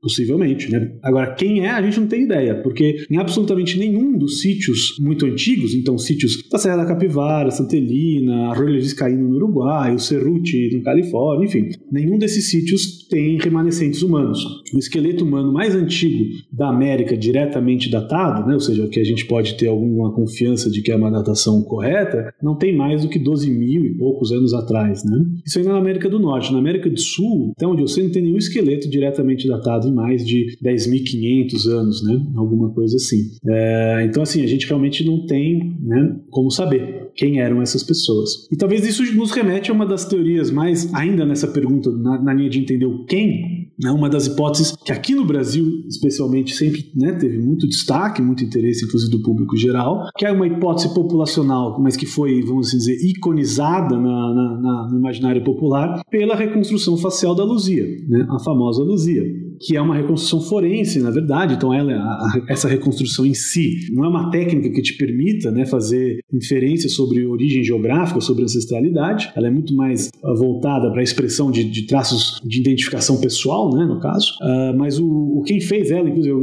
Possivelmente, 0.00 0.70
né? 0.70 0.92
Agora, 1.02 1.34
quem 1.34 1.66
é, 1.66 1.70
a 1.70 1.82
gente 1.82 1.98
não 1.98 2.06
tem 2.06 2.22
ideia, 2.22 2.62
porque 2.62 3.04
em 3.10 3.16
absolutamente 3.16 3.78
nenhum 3.78 4.16
dos 4.16 4.40
sítios 4.40 4.96
muito 5.00 5.26
antigos, 5.26 5.74
então 5.74 5.98
sítios 5.98 6.48
da 6.48 6.56
Serra 6.56 6.76
da 6.76 6.86
Capivara, 6.86 7.50
Santelina, 7.50 8.50
Arroio 8.50 8.74
Vizcaíno 8.74 9.28
no 9.28 9.36
Uruguai, 9.36 9.94
o 9.94 9.98
Cerruti 9.98 10.76
na 10.76 10.82
Califórnia, 10.82 11.46
enfim, 11.46 11.68
nenhum 11.90 12.16
desses 12.16 12.48
sítios 12.48 13.08
tem 13.08 13.38
remanescentes 13.38 14.02
humanos. 14.02 14.38
O 14.72 14.78
esqueleto 14.78 15.24
humano 15.24 15.52
mais 15.52 15.74
antigo 15.74 16.24
da 16.52 16.68
América, 16.68 17.16
diretamente 17.16 17.90
datado, 17.90 18.46
né? 18.46 18.54
ou 18.54 18.60
seja, 18.60 18.86
que 18.88 19.00
a 19.00 19.04
gente 19.04 19.26
pode 19.26 19.56
ter 19.56 19.66
alguma 19.66 20.12
confiança 20.12 20.70
de 20.70 20.80
que 20.80 20.92
é 20.92 20.96
uma 20.96 21.10
datação 21.10 21.62
correta, 21.62 22.32
não 22.42 22.54
tem 22.54 22.76
mais 22.76 23.02
do 23.02 23.08
que 23.08 23.18
12 23.18 23.50
mil 23.50 23.84
e 23.84 23.94
poucos 23.96 24.30
anos 24.30 24.54
atrás. 24.54 25.04
Né? 25.04 25.24
Isso 25.44 25.58
ainda 25.58 25.72
na 25.72 25.78
América 25.78 26.08
do 26.08 26.18
Norte. 26.18 26.52
Na 26.52 26.58
América 26.58 26.88
do 26.88 27.00
Sul, 27.00 27.52
até 27.56 27.66
onde 27.66 27.82
eu 27.82 27.88
sei, 27.88 28.04
não 28.04 28.12
tem 28.12 28.22
nenhum 28.22 28.36
esqueleto 28.36 28.88
diretamente 28.88 29.48
datado 29.48 29.87
mais 29.92 30.24
de 30.24 30.56
10.500 30.62 31.66
anos, 31.66 32.02
né? 32.04 32.26
Alguma 32.36 32.70
coisa 32.70 32.96
assim. 32.96 33.30
É, 33.46 34.04
então, 34.08 34.22
assim, 34.22 34.42
a 34.42 34.46
gente 34.46 34.66
realmente 34.66 35.04
não 35.04 35.26
tem 35.26 35.76
né, 35.80 36.16
como 36.30 36.50
saber 36.50 37.08
quem 37.14 37.40
eram 37.40 37.60
essas 37.60 37.82
pessoas. 37.82 38.48
E 38.50 38.56
talvez 38.56 38.86
isso 38.86 39.02
nos 39.14 39.32
remete 39.32 39.70
a 39.70 39.74
uma 39.74 39.84
das 39.84 40.04
teorias 40.04 40.50
mais, 40.50 40.92
ainda 40.94 41.26
nessa 41.26 41.48
pergunta, 41.48 41.90
na, 41.90 42.22
na 42.22 42.32
linha 42.32 42.48
de 42.48 42.60
entender 42.60 42.86
o 42.86 43.04
quem, 43.04 43.68
né, 43.82 43.90
uma 43.90 44.08
das 44.08 44.26
hipóteses 44.26 44.74
que 44.84 44.92
aqui 44.92 45.14
no 45.14 45.24
Brasil, 45.24 45.84
especialmente, 45.88 46.54
sempre 46.54 46.90
né, 46.94 47.12
teve 47.12 47.38
muito 47.38 47.68
destaque, 47.68 48.22
muito 48.22 48.44
interesse, 48.44 48.84
inclusive 48.84 49.10
do 49.10 49.22
público 49.22 49.56
geral, 49.56 50.08
que 50.16 50.24
é 50.24 50.32
uma 50.32 50.46
hipótese 50.46 50.92
populacional, 50.94 51.80
mas 51.80 51.96
que 51.96 52.06
foi, 52.06 52.42
vamos 52.42 52.68
assim 52.68 52.78
dizer, 52.78 52.96
iconizada 53.04 53.96
na, 53.96 54.34
na, 54.34 54.60
na, 54.60 54.88
no 54.90 54.98
imaginário 54.98 55.42
popular 55.42 56.00
pela 56.10 56.34
reconstrução 56.34 56.96
facial 56.96 57.34
da 57.34 57.44
Luzia, 57.44 57.84
né, 58.08 58.26
a 58.30 58.38
famosa 58.38 58.82
Luzia. 58.82 59.47
Que 59.60 59.76
é 59.76 59.80
uma 59.80 59.94
reconstrução 59.94 60.40
forense, 60.40 61.00
na 61.00 61.10
verdade. 61.10 61.54
Então, 61.54 61.72
ela, 61.72 61.92
a, 61.92 62.42
essa 62.48 62.68
reconstrução 62.68 63.26
em 63.26 63.34
si 63.34 63.88
não 63.92 64.04
é 64.04 64.08
uma 64.08 64.30
técnica 64.30 64.70
que 64.70 64.82
te 64.82 64.96
permita 64.96 65.50
né, 65.50 65.66
fazer 65.66 66.20
inferência 66.32 66.88
sobre 66.88 67.26
origem 67.26 67.62
geográfica, 67.62 68.20
sobre 68.20 68.44
ancestralidade. 68.44 69.30
Ela 69.34 69.48
é 69.48 69.50
muito 69.50 69.74
mais 69.74 70.08
uh, 70.22 70.34
voltada 70.36 70.90
para 70.90 71.00
a 71.00 71.04
expressão 71.04 71.50
de, 71.50 71.64
de, 71.64 71.86
traços 71.86 72.40
de 72.44 72.60
identificação 72.60 73.20
pessoal, 73.20 73.74
né, 73.74 73.84
no 73.84 74.00
caso. 74.00 74.32
Uh, 74.40 74.76
mas 74.76 74.98
o, 74.98 75.06
o, 75.06 75.42
quem 75.42 75.60
fez 75.60 75.90
ela, 75.90 76.08
inclusive, 76.08 76.34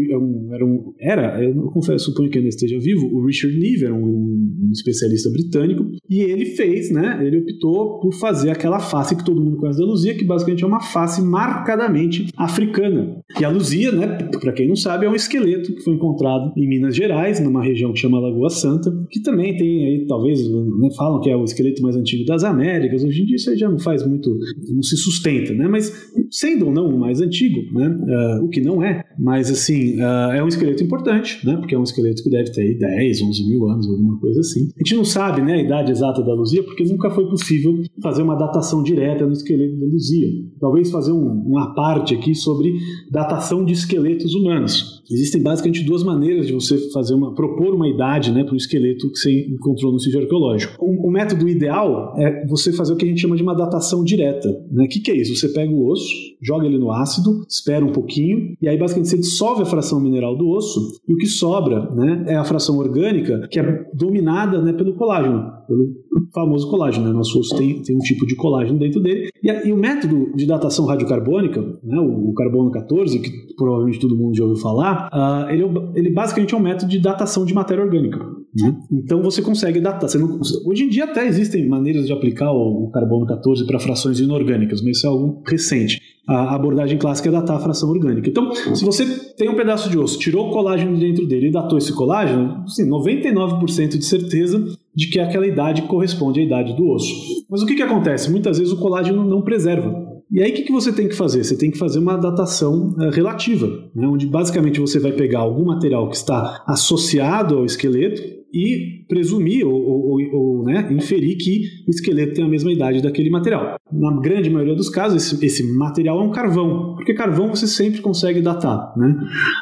era 0.52 0.66
um, 0.66 0.94
era, 1.00 1.44
eu 1.44 1.54
confesso, 1.72 2.06
suponho 2.06 2.30
que 2.30 2.38
ainda 2.38 2.50
esteja 2.50 2.80
vivo, 2.80 3.08
o 3.08 3.26
Richard 3.26 3.58
Neve, 3.58 3.92
um, 3.92 4.06
um 4.06 4.72
especialista 4.72 5.30
britânico, 5.30 5.86
e 6.10 6.22
ele 6.22 6.46
fez, 6.46 6.92
né, 6.92 7.20
ele 7.22 7.38
optou 7.38 8.00
por 8.00 8.14
fazer 8.14 8.50
aquela 8.50 8.80
face 8.80 9.16
que 9.16 9.24
todo 9.24 9.42
mundo 9.42 9.58
conhece 9.58 9.80
da 9.80 9.86
Luzia, 9.86 10.16
que 10.16 10.26
basicamente 10.26 10.64
é 10.64 10.68
uma 10.68 10.82
face 10.82 11.22
marcadamente 11.22 12.28
africana. 12.36 13.05
E 13.40 13.46
a 13.46 13.50
Luzia, 13.50 13.92
né, 13.92 14.08
para 14.40 14.54
quem 14.54 14.68
não 14.68 14.76
sabe, 14.76 15.06
é 15.06 15.10
um 15.10 15.16
esqueleto 15.16 15.74
que 15.74 15.82
foi 15.82 15.94
encontrado 15.94 16.52
em 16.58 16.68
Minas 16.68 16.96
Gerais, 16.96 17.40
numa 17.40 17.64
região 17.64 17.92
que 17.92 18.00
chama 18.00 18.20
Lagoa 18.20 18.50
Santa, 18.50 18.92
que 19.10 19.22
também 19.22 19.56
tem 19.56 19.86
aí, 19.86 20.06
talvez, 20.08 20.40
né, 20.50 20.90
falam 20.96 21.20
que 21.22 21.30
é 21.30 21.36
o 21.36 21.44
esqueleto 21.44 21.82
mais 21.82 21.96
antigo 21.96 22.26
das 22.26 22.44
Américas. 22.44 23.04
Hoje 23.04 23.22
em 23.22 23.26
dia 23.26 23.36
isso 23.36 23.50
aí 23.50 23.58
já 23.58 23.70
não 23.70 23.80
faz 23.80 24.06
muito, 24.06 24.38
não 24.74 24.84
se 24.84 24.98
sustenta, 24.98 25.54
né? 25.54 25.68
Mas 25.68 25.92
sendo 26.30 26.68
ou 26.68 26.72
não 26.72 26.88
o 26.90 27.00
mais 27.00 27.22
antigo, 27.22 27.62
né? 27.74 27.88
Uh, 27.88 28.46
o 28.46 28.50
que 28.50 28.62
não 28.62 28.84
é, 28.84 29.04
mas 29.18 29.50
assim, 29.50 30.00
uh, 30.00 30.32
é 30.34 30.44
um 30.44 30.48
esqueleto 30.48 30.84
importante, 30.84 31.46
né? 31.46 31.56
Porque 31.58 31.76
é 31.76 31.80
um 31.80 31.84
esqueleto 31.84 32.24
que 32.24 32.30
deve 32.30 32.52
ter 32.52 32.62
aí 32.62 32.78
10, 32.78 33.22
11 33.22 33.48
mil 33.48 33.68
anos, 33.68 33.88
alguma 33.88 34.20
coisa 34.20 34.40
assim. 34.40 34.70
A 34.76 34.80
gente 34.80 34.96
não 34.96 35.06
sabe, 35.06 35.42
né, 35.42 35.54
a 35.54 35.62
idade 35.62 35.92
exata 35.92 36.22
da 36.24 36.34
Luzia, 36.34 36.64
porque 36.64 36.84
nunca 36.84 37.10
foi 37.10 37.28
possível 37.30 37.82
fazer 38.02 38.22
uma 38.22 38.36
datação 38.36 38.84
direta 38.84 39.26
no 39.26 39.34
esqueleto 39.34 39.78
da 39.78 39.86
Luzia. 39.86 40.28
Talvez 40.60 40.90
fazer 40.92 41.12
um, 41.12 41.44
uma 41.46 41.74
parte 41.74 42.14
aqui 42.16 42.34
sobre 42.34 42.74
datação 43.12 43.64
de 43.64 43.74
esqueletos 43.74 44.34
humanos. 44.34 45.04
Existem 45.10 45.42
basicamente 45.42 45.84
duas 45.84 46.04
maneiras 46.04 46.48
de 46.48 46.54
você 46.54 46.78
fazer 46.92 47.14
uma 47.14 47.34
propor 47.34 47.75
uma 47.75 47.88
idade, 47.88 48.32
né, 48.32 48.44
para 48.44 48.54
o 48.54 48.58
esqueleto 48.58 49.10
que 49.12 49.18
você 49.18 49.48
encontrou 49.48 49.92
no 49.92 50.00
sítio 50.00 50.20
arqueológico. 50.20 50.74
O, 50.80 51.08
o, 51.08 51.12
método 51.12 51.48
ideal 51.48 52.14
é 52.18 52.46
você 52.48 52.74
fazer 52.74 52.94
o 52.94 52.96
que 52.96 53.06
a 53.06 53.08
gente 53.08 53.22
chama 53.22 53.36
de 53.36 53.44
uma 53.44 53.56
datação 53.56 54.04
direta. 54.04 54.50
Né? 54.72 54.86
O 54.86 54.88
que, 54.88 55.00
que 55.00 55.12
é 55.12 55.16
isso? 55.16 55.36
Você 55.36 55.50
pega 55.50 55.72
o 55.72 55.88
osso, 55.88 56.12
joga 56.42 56.66
ele 56.66 56.78
no 56.78 56.92
ácido, 56.92 57.46
espera 57.48 57.86
um 57.86 57.92
pouquinho, 57.92 58.56
e 58.62 58.68
aí 58.68 58.78
basicamente 58.78 59.10
você 59.10 59.18
dissolve 59.18 59.62
a 59.62 59.66
fração 59.66 60.00
mineral 60.00 60.36
do 60.36 60.50
osso, 60.50 61.00
e 61.08 61.14
o 61.14 61.18
que 61.18 61.28
sobra 61.28 61.90
né, 61.92 62.25
é 62.28 62.36
a 62.36 62.44
fração 62.44 62.78
orgânica, 62.78 63.48
que 63.50 63.60
é 63.60 63.86
dominada 63.94 64.62
né, 64.62 64.74
pelo 64.74 64.96
colágeno, 64.96 65.44
pelo 65.68 66.06
famoso 66.34 66.70
colágeno. 66.70 67.08
Né? 67.08 67.14
Nosso 67.14 67.40
osso 67.40 67.56
tem, 67.56 67.82
tem 67.82 67.96
um 67.96 68.00
tipo 68.00 68.25
de 68.25 68.36
colágeno 68.36 68.80
dentro 68.80 69.02
dele. 69.02 69.30
E, 69.44 69.50
a, 69.50 69.66
e 69.66 69.72
o 69.72 69.78
método 69.78 70.34
de 70.36 70.46
datação 70.46 70.86
radiocarbônica, 70.86 71.62
né, 71.84 72.00
o, 72.00 72.30
o, 72.30 72.34
carbono 72.34 72.72
14, 72.72 72.85
que 73.20 73.54
provavelmente 73.56 74.00
todo 74.00 74.15
mundo 74.15 74.36
já 74.36 74.44
ouviu 74.44 74.62
falar, 74.62 75.10
uh, 75.13 75.50
ele, 75.50 75.63
é 75.63 75.70
ele 75.96 76.10
basicamente 76.12 76.54
é 76.54 76.58
um 76.58 76.62
método 76.62 76.92
de 76.92 77.00
datação 77.00 77.46
de 77.46 77.54
matéria 77.54 77.84
orgânica. 77.84 78.20
Né? 78.56 78.77
Então 78.92 79.22
você 79.22 79.42
consegue 79.42 79.82
datar. 79.82 80.10
Você 80.10 80.18
não, 80.18 80.39
hoje 80.65 80.84
em 80.84 80.89
dia 80.89 81.04
até 81.04 81.27
existem 81.27 81.68
maneiras 81.68 82.08
de 82.08 82.13
aplicar 82.13 82.51
o, 82.51 82.86
o 82.86 82.92
carbono 82.92 83.25
14 83.25 83.65
para 83.65 83.80
frações 83.80 84.20
inorgânicas, 84.20 84.82
mas 84.82 84.98
isso 84.98 85.08
é 85.08 85.10
algo 85.10 85.42
recente. 85.46 86.01
A 86.27 86.56
abordagem 86.56 86.98
clássica 86.98 87.30
é 87.30 87.32
datar 87.32 87.58
a 87.58 87.60
fração 87.60 87.89
orgânica. 87.89 88.27
Então, 88.27 88.51
se 88.54 88.84
você 88.84 89.06
tem 89.36 89.48
um 89.48 89.56
pedaço 89.56 89.89
de 89.89 89.98
osso, 90.00 90.18
tirou 90.18 90.48
o 90.48 90.51
colágeno 90.51 90.96
de 90.96 91.01
dentro 91.01 91.27
dele 91.27 91.50
e 91.50 91.51
datou 91.51 91.77
esse 91.77 91.94
colágeno, 91.94 92.63
assim, 92.65 92.89
99% 92.89 93.89
de 93.89 94.06
certeza 94.06 94.75
de 94.96 95.10
que 95.10 95.20
aquela 95.20 95.46
idade 95.46 95.84
corresponde 95.84 96.39
à 96.39 96.44
idade 96.44 96.75
do 96.75 96.89
osso. 96.89 97.13
Mas 97.48 97.62
o 97.62 97.65
que, 97.65 97.75
que 97.75 97.84
acontece? 97.84 98.32
Muitas 98.32 98.58
vezes 98.58 98.74
o 98.74 98.80
colágeno 98.80 99.24
não 99.24 99.44
preserva. 99.44 100.05
E 100.32 100.41
aí 100.41 100.51
o 100.51 100.55
que, 100.55 100.63
que 100.63 100.72
você 100.72 100.91
tem 100.91 101.08
que 101.08 101.15
fazer? 101.15 101.44
Você 101.44 101.58
tem 101.58 101.70
que 101.70 101.77
fazer 101.77 102.00
uma 102.00 102.17
datação 102.17 102.96
uh, 102.98 103.10
relativa, 103.10 103.67
né? 103.94 104.08
onde 104.08 104.25
basicamente 104.25 104.79
você 104.79 105.00
vai 105.00 105.12
pegar 105.12 105.39
algum 105.39 105.65
material 105.65 106.10
que 106.10 106.15
está 106.15 106.63
associado 106.67 107.58
ao 107.58 107.65
esqueleto 107.65 108.22
e 108.53 108.95
presumir 109.08 109.66
ou, 109.66 109.74
ou, 109.74 110.20
ou 110.34 110.64
né, 110.64 110.88
inferir 110.92 111.38
que 111.38 111.62
o 111.88 111.92
esqueleto 111.92 112.34
tem 112.34 112.44
a 112.44 112.48
mesma 112.48 112.72
idade 112.72 113.02
daquele 113.02 113.30
material. 113.30 113.76
Na 113.92 114.20
grande 114.20 114.50
maioria 114.50 114.76
dos 114.76 114.90
casos, 114.90 115.24
esse, 115.24 115.46
esse 115.46 115.64
material 115.78 116.20
é 116.20 116.24
um 116.24 116.32
carvão, 116.32 116.96
porque 116.96 117.14
carvão 117.14 117.50
você 117.50 117.68
sempre 117.68 118.02
consegue 118.02 118.42
datar, 118.42 118.94
né? 118.98 119.16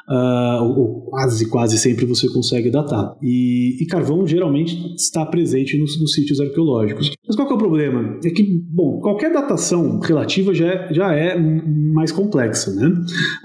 Uh, 0.09 0.63
ou, 0.63 1.01
quase, 1.09 1.49
quase 1.49 1.77
sempre 1.77 2.05
você 2.05 2.27
consegue 2.29 2.69
datar. 2.69 3.15
E, 3.21 3.77
e 3.81 3.85
carvão 3.85 4.25
geralmente 4.25 4.93
está 4.95 5.25
presente 5.25 5.77
nos, 5.77 5.99
nos, 5.99 6.13
sítios 6.13 6.39
arqueológicos. 6.39 7.11
Mas 7.27 7.35
qual 7.35 7.49
é 7.49 7.53
o 7.53 7.57
problema? 7.57 8.19
É 8.23 8.29
que, 8.29 8.43
bom, 8.43 8.99
qualquer 8.99 9.31
datação 9.31 9.99
relativa 9.99 10.53
já 10.53 10.67
é, 10.67 10.93
já 10.93 11.13
é 11.13 11.39
mais 11.39 12.11
complexa, 12.11 12.73
né? 12.73 12.91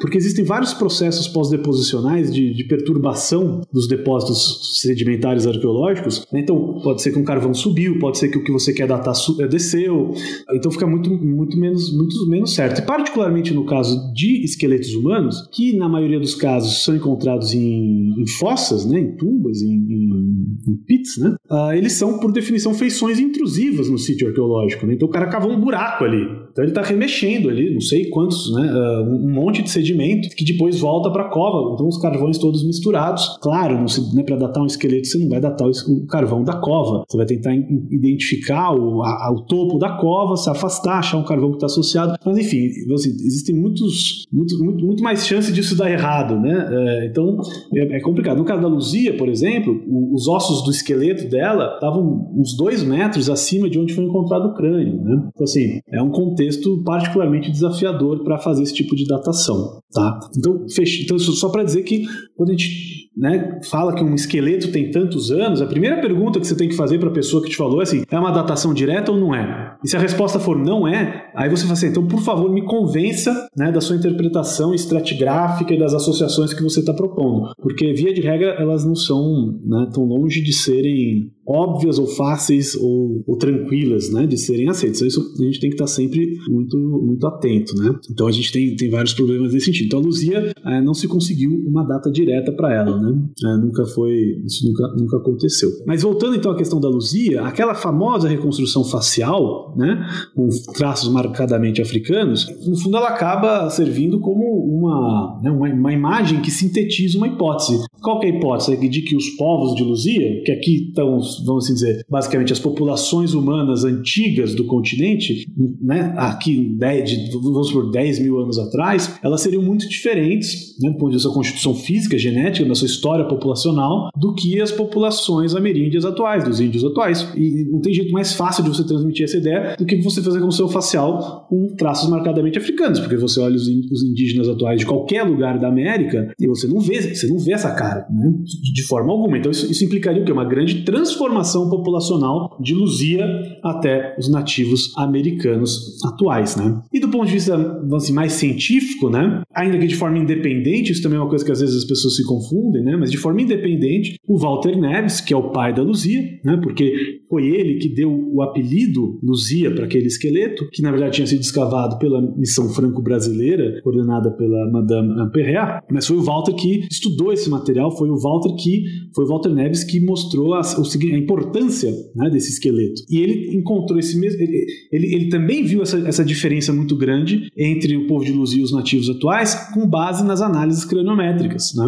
Porque 0.00 0.16
existem 0.16 0.44
vários 0.44 0.74
processos 0.74 1.26
pós-deposicionais 1.28 2.32
de, 2.32 2.52
de 2.54 2.64
perturbação 2.64 3.62
dos 3.72 3.88
depósitos 3.88 4.80
sedimentares 4.80 5.46
arqueológicos 5.46 5.87
né? 6.32 6.40
Então, 6.40 6.80
pode 6.82 7.02
ser 7.02 7.12
que 7.12 7.18
um 7.18 7.24
carvão 7.24 7.52
subiu, 7.54 7.98
pode 7.98 8.18
ser 8.18 8.28
que 8.28 8.38
o 8.38 8.44
que 8.44 8.52
você 8.52 8.72
quer 8.72 8.86
datar 8.86 9.14
eh, 9.40 9.46
desceu. 9.46 10.12
Então, 10.52 10.70
fica 10.70 10.86
muito, 10.86 11.10
muito, 11.10 11.58
menos, 11.58 11.94
muito 11.96 12.28
menos 12.28 12.54
certo. 12.54 12.80
E, 12.80 12.82
particularmente 12.82 13.52
no 13.52 13.64
caso 13.64 14.12
de 14.12 14.44
esqueletos 14.44 14.94
humanos, 14.94 15.48
que 15.52 15.76
na 15.76 15.88
maioria 15.88 16.18
dos 16.18 16.34
casos 16.34 16.84
são 16.84 16.96
encontrados 16.96 17.54
em, 17.54 18.14
em 18.18 18.26
fossas, 18.38 18.84
né? 18.84 19.00
em 19.00 19.16
tumbas, 19.16 19.62
em, 19.62 19.74
em, 19.74 20.56
em 20.68 20.76
pits, 20.86 21.18
né? 21.18 21.34
Uh, 21.50 21.72
eles 21.72 21.92
são, 21.92 22.18
por 22.18 22.32
definição, 22.32 22.74
feições 22.74 23.18
intrusivas 23.18 23.88
no 23.88 23.98
sítio 23.98 24.28
arqueológico. 24.28 24.86
Né? 24.86 24.94
Então, 24.94 25.08
o 25.08 25.10
cara 25.10 25.26
cavou 25.26 25.52
um 25.52 25.60
buraco 25.60 26.04
ali. 26.04 26.22
Então, 26.50 26.64
ele 26.64 26.70
está 26.70 26.82
remexendo 26.82 27.48
ali, 27.48 27.72
não 27.72 27.80
sei 27.80 28.10
quantos, 28.10 28.52
né? 28.54 28.72
Uh, 28.72 29.26
um 29.26 29.32
monte 29.32 29.62
de 29.62 29.70
sedimento 29.70 30.28
que 30.34 30.44
depois 30.44 30.78
volta 30.78 31.10
para 31.10 31.24
a 31.24 31.28
cova. 31.28 31.74
Então, 31.74 31.86
os 31.86 31.98
carvões 31.98 32.38
todos 32.38 32.64
misturados. 32.66 33.38
Claro, 33.40 33.84
né, 34.14 34.22
para 34.22 34.36
datar 34.36 34.62
um 34.62 34.66
esqueleto, 34.66 35.06
você 35.06 35.18
não 35.18 35.28
vai 35.28 35.40
datar 35.40 35.66
o 35.66 35.70
o 35.86 36.06
carvão 36.06 36.42
da 36.42 36.56
cova. 36.56 37.04
Você 37.08 37.16
vai 37.16 37.26
tentar 37.26 37.54
identificar 37.54 38.72
o, 38.72 39.02
a, 39.02 39.32
o 39.32 39.42
topo 39.42 39.78
da 39.78 39.96
cova, 39.96 40.36
se 40.36 40.48
afastar, 40.48 40.98
achar 40.98 41.18
um 41.18 41.24
carvão 41.24 41.50
que 41.50 41.56
está 41.56 41.66
associado. 41.66 42.14
Mas 42.24 42.38
enfim, 42.38 42.66
assim, 42.94 43.10
existem 43.10 43.54
muitos, 43.54 44.26
muito, 44.32 44.58
muito, 44.64 44.84
muito 44.84 45.02
mais 45.02 45.26
chances 45.26 45.54
disso 45.54 45.76
dar 45.76 45.90
errado, 45.90 46.38
né? 46.38 46.68
É, 46.70 47.06
então 47.06 47.38
é, 47.74 47.96
é, 47.96 48.00
complicado. 48.00 48.38
No 48.38 48.44
caso 48.44 48.62
da 48.62 48.68
Luzia, 48.68 49.16
por 49.16 49.28
exemplo, 49.28 49.82
o, 49.86 50.14
os 50.14 50.28
ossos 50.28 50.64
do 50.64 50.70
esqueleto 50.70 51.28
dela 51.28 51.74
estavam 51.74 52.32
uns 52.34 52.56
dois 52.56 52.82
metros 52.82 53.28
acima 53.30 53.68
de 53.68 53.78
onde 53.78 53.94
foi 53.94 54.04
encontrado 54.04 54.46
o 54.46 54.54
crânio, 54.54 55.02
né? 55.02 55.28
Então 55.34 55.44
assim, 55.44 55.80
é 55.90 56.02
um 56.02 56.10
contexto 56.10 56.82
particularmente 56.84 57.50
desafiador 57.50 58.24
para 58.24 58.38
fazer 58.38 58.62
esse 58.62 58.74
tipo 58.74 58.94
de 58.94 59.06
datação, 59.06 59.80
tá? 59.92 60.18
Então, 60.36 60.66
fech... 60.68 61.04
então 61.04 61.18
só 61.18 61.48
para 61.48 61.64
dizer 61.64 61.82
que 61.82 62.04
quando 62.36 62.50
a 62.50 62.52
gente 62.52 63.08
né, 63.16 63.60
fala 63.68 63.94
que 63.94 64.02
um 64.02 64.14
esqueleto 64.14 64.70
tem 64.70 64.90
tantos 64.90 65.30
anos, 65.30 65.60
a 65.60 65.66
primeira 65.68 66.00
pergunta 66.00 66.40
que 66.40 66.46
você 66.46 66.56
tem 66.56 66.68
que 66.68 66.76
fazer 66.76 66.98
para 66.98 67.08
a 67.08 67.12
pessoa 67.12 67.42
que 67.42 67.50
te 67.50 67.56
falou 67.56 67.80
é 67.80 67.82
assim: 67.84 68.02
é 68.10 68.18
uma 68.18 68.30
datação 68.30 68.74
direta 68.74 69.12
ou 69.12 69.18
não 69.18 69.34
é? 69.34 69.76
E 69.84 69.88
se 69.88 69.96
a 69.96 70.00
resposta 70.00 70.38
for 70.38 70.56
não 70.58 70.86
é, 70.86 71.30
aí 71.34 71.48
você 71.48 71.62
fala 71.62 71.74
assim: 71.74 71.88
então, 71.88 72.06
por 72.06 72.20
favor, 72.20 72.50
me 72.52 72.62
convença 72.62 73.48
né, 73.56 73.70
da 73.70 73.80
sua 73.80 73.96
interpretação 73.96 74.74
estratigráfica 74.74 75.72
e 75.72 75.78
das 75.78 75.94
associações 75.94 76.52
que 76.52 76.62
você 76.62 76.80
está 76.80 76.92
propondo. 76.92 77.52
Porque, 77.60 77.92
via 77.92 78.12
de 78.12 78.20
regra, 78.20 78.56
elas 78.58 78.84
não 78.84 78.94
são 78.94 79.58
né, 79.64 79.88
tão 79.92 80.04
longe 80.04 80.42
de 80.42 80.52
serem 80.52 81.30
óbvias 81.48 81.98
ou 81.98 82.06
fáceis 82.06 82.74
ou, 82.74 83.24
ou, 83.26 83.36
tranquilas, 83.36 84.12
né, 84.12 84.26
de 84.26 84.36
serem 84.36 84.68
aceitas. 84.68 84.98
Então, 84.98 85.08
isso 85.08 85.34
a 85.40 85.44
gente 85.44 85.60
tem 85.60 85.70
que 85.70 85.74
estar 85.74 85.86
sempre 85.86 86.38
muito, 86.48 86.76
muito 86.76 87.26
atento, 87.26 87.74
né? 87.76 87.94
Então 88.10 88.26
a 88.26 88.32
gente 88.32 88.52
tem, 88.52 88.76
tem 88.76 88.90
vários 88.90 89.14
problemas 89.14 89.54
nesse 89.54 89.66
sentido. 89.66 89.86
Então 89.86 90.00
a 90.00 90.02
Luzia 90.02 90.52
é, 90.64 90.80
não 90.82 90.92
se 90.92 91.08
conseguiu 91.08 91.50
uma 91.66 91.84
data 91.84 92.10
direta 92.10 92.52
para 92.52 92.74
ela, 92.74 93.00
né? 93.00 93.18
É, 93.44 93.56
nunca 93.56 93.86
foi, 93.86 94.42
isso 94.44 94.66
nunca, 94.66 94.88
nunca 94.94 95.16
aconteceu. 95.16 95.70
Mas 95.86 96.02
voltando 96.02 96.36
então 96.36 96.52
à 96.52 96.56
questão 96.56 96.78
da 96.78 96.88
Luzia, 96.88 97.42
aquela 97.42 97.74
famosa 97.74 98.28
reconstrução 98.28 98.84
facial, 98.84 99.74
né, 99.76 100.06
com 100.34 100.48
traços 100.74 101.08
marcadamente 101.10 101.80
africanos, 101.80 102.46
no 102.66 102.76
fundo 102.76 102.96
ela 102.96 103.08
acaba 103.08 103.70
servindo 103.70 104.20
como 104.20 104.44
uma, 104.44 105.40
né, 105.42 105.50
uma, 105.50 105.68
uma 105.68 105.92
imagem 105.92 106.40
que 106.40 106.50
sintetiza 106.50 107.16
uma 107.16 107.28
hipótese. 107.28 107.84
Qual 108.02 108.22
é 108.22 108.26
a 108.26 108.28
hipótese? 108.28 108.76
De 108.88 109.02
que 109.02 109.16
os 109.16 109.30
povos 109.30 109.74
de 109.74 109.82
Luzia, 109.82 110.42
que 110.44 110.52
aqui 110.52 110.88
estão 110.88 111.18
vamos 111.44 111.64
assim 111.64 111.74
dizer, 111.74 112.04
basicamente 112.08 112.52
as 112.52 112.58
populações 112.58 113.34
humanas 113.34 113.84
antigas 113.84 114.54
do 114.54 114.64
continente, 114.64 115.46
né, 115.80 116.14
aqui, 116.16 116.76
de, 117.04 117.30
vamos 117.32 117.72
por 117.72 117.90
10 117.90 118.20
mil 118.20 118.38
anos 118.38 118.58
atrás, 118.58 119.18
elas 119.22 119.40
seriam 119.40 119.62
muito 119.62 119.88
diferentes, 119.88 120.76
né, 120.80 120.90
do 120.90 120.98
ponto 120.98 121.10
de 121.10 121.16
vista 121.16 121.28
da 121.28 121.34
constituição 121.34 121.74
física, 121.74 122.18
genética, 122.18 122.68
da 122.68 122.74
sua 122.74 122.86
história 122.86 123.26
populacional, 123.26 124.10
do 124.16 124.34
que 124.34 124.60
as 124.60 124.72
populações 124.72 125.54
ameríndias 125.54 126.04
atuais, 126.04 126.44
dos 126.44 126.60
índios 126.60 126.84
atuais. 126.84 127.28
E 127.36 127.64
não 127.70 127.80
tem 127.80 127.92
jeito 127.92 128.12
mais 128.12 128.32
fácil 128.32 128.62
de 128.62 128.70
você 128.70 128.84
transmitir 128.84 129.24
essa 129.24 129.36
ideia 129.36 129.76
do 129.78 129.84
que 129.84 130.00
você 130.02 130.22
fazer 130.22 130.40
com 130.40 130.48
o 130.48 130.52
seu 130.52 130.68
facial 130.68 131.46
com 131.48 131.74
traços 131.76 132.08
marcadamente 132.08 132.58
africanos, 132.58 133.00
porque 133.00 133.16
você 133.16 133.40
olha 133.40 133.56
os 133.56 133.68
indígenas 134.02 134.48
atuais 134.48 134.80
de 134.80 134.86
qualquer 134.86 135.22
lugar 135.22 135.58
da 135.58 135.68
América 135.68 136.32
e 136.38 136.46
você 136.46 136.66
não 136.66 136.80
vê, 136.80 137.14
você 137.14 137.26
não 137.26 137.38
vê 137.38 137.52
essa 137.52 137.74
cara 137.74 138.06
né? 138.10 138.32
de 138.72 138.82
forma 138.84 139.12
alguma. 139.12 139.38
Então 139.38 139.50
isso, 139.50 139.70
isso 139.70 139.84
implicaria 139.84 140.22
o 140.22 140.24
quê? 140.24 140.32
Uma 140.32 140.44
grande 140.44 140.82
transformação 140.82 141.27
populacional 141.68 142.56
de 142.60 142.74
Luzia 142.74 143.26
até 143.62 144.14
os 144.18 144.28
nativos 144.28 144.92
americanos 144.96 146.02
atuais, 146.04 146.56
né? 146.56 146.80
E 146.92 147.00
do 147.00 147.08
ponto 147.08 147.26
de 147.26 147.32
vista, 147.32 147.56
assim, 147.94 148.12
mais 148.12 148.32
científico, 148.32 149.10
né? 149.10 149.42
Ainda 149.54 149.78
que 149.78 149.86
de 149.86 149.96
forma 149.96 150.18
independente, 150.18 150.92
isso 150.92 151.02
também 151.02 151.18
é 151.18 151.20
uma 151.20 151.28
coisa 151.28 151.44
que 151.44 151.52
às 151.52 151.60
vezes 151.60 151.76
as 151.76 151.84
pessoas 151.84 152.16
se 152.16 152.24
confundem, 152.24 152.82
né? 152.82 152.96
Mas 152.96 153.10
de 153.10 153.16
forma 153.16 153.42
independente, 153.42 154.16
o 154.26 154.38
Walter 154.38 154.78
Neves, 154.78 155.20
que 155.20 155.32
é 155.32 155.36
o 155.36 155.50
pai 155.50 155.72
da 155.72 155.82
Luzia, 155.82 156.22
né? 156.44 156.58
Porque 156.62 156.92
foi 157.28 157.46
ele 157.46 157.78
que 157.78 157.88
deu 157.88 158.10
o 158.10 158.42
apelido 158.42 159.18
Luzia 159.22 159.70
para 159.70 159.84
aquele 159.84 160.06
esqueleto, 160.06 160.68
que 160.72 160.82
na 160.82 160.90
verdade 160.90 161.16
tinha 161.16 161.26
sido 161.26 161.40
escavado 161.40 161.98
pela 161.98 162.20
missão 162.36 162.68
franco-brasileira, 162.70 163.80
coordenada 163.82 164.30
pela 164.30 164.70
Madame 164.70 165.30
Perret, 165.32 165.82
mas 165.90 166.06
foi 166.06 166.16
o 166.16 166.22
Walter 166.22 166.54
que 166.54 166.86
estudou 166.90 167.32
esse 167.32 167.48
material, 167.50 167.96
foi 167.96 168.10
o 168.10 168.16
Walter 168.16 168.54
que 168.56 168.84
foi 169.14 169.24
o 169.24 169.28
Walter 169.28 169.50
Neves 169.50 169.84
que 169.84 170.00
mostrou 170.00 170.54
a, 170.54 170.60
a 170.60 171.18
importância 171.18 171.92
né, 172.14 172.30
desse 172.30 172.50
esqueleto. 172.50 173.02
E 173.10 173.18
ele 173.18 173.56
encontrou 173.56 173.98
esse 173.98 174.18
mesmo, 174.18 174.40
ele, 174.40 174.66
ele, 174.92 175.14
ele 175.14 175.28
também 175.28 175.64
viu 175.64 175.82
essa, 175.82 175.98
essa 176.08 176.24
diferença 176.24 176.72
muito 176.72 176.96
grande 176.96 177.50
entre 177.56 177.96
o 177.96 178.06
povo 178.06 178.24
de 178.24 178.32
Luzia 178.32 178.60
e 178.60 178.64
os 178.64 178.72
nativos 178.72 179.08
atuais, 179.10 179.54
com 179.72 179.86
base 179.86 180.24
nas 180.24 180.40
análises 180.40 180.84
craniométricas, 180.84 181.74
né? 181.74 181.84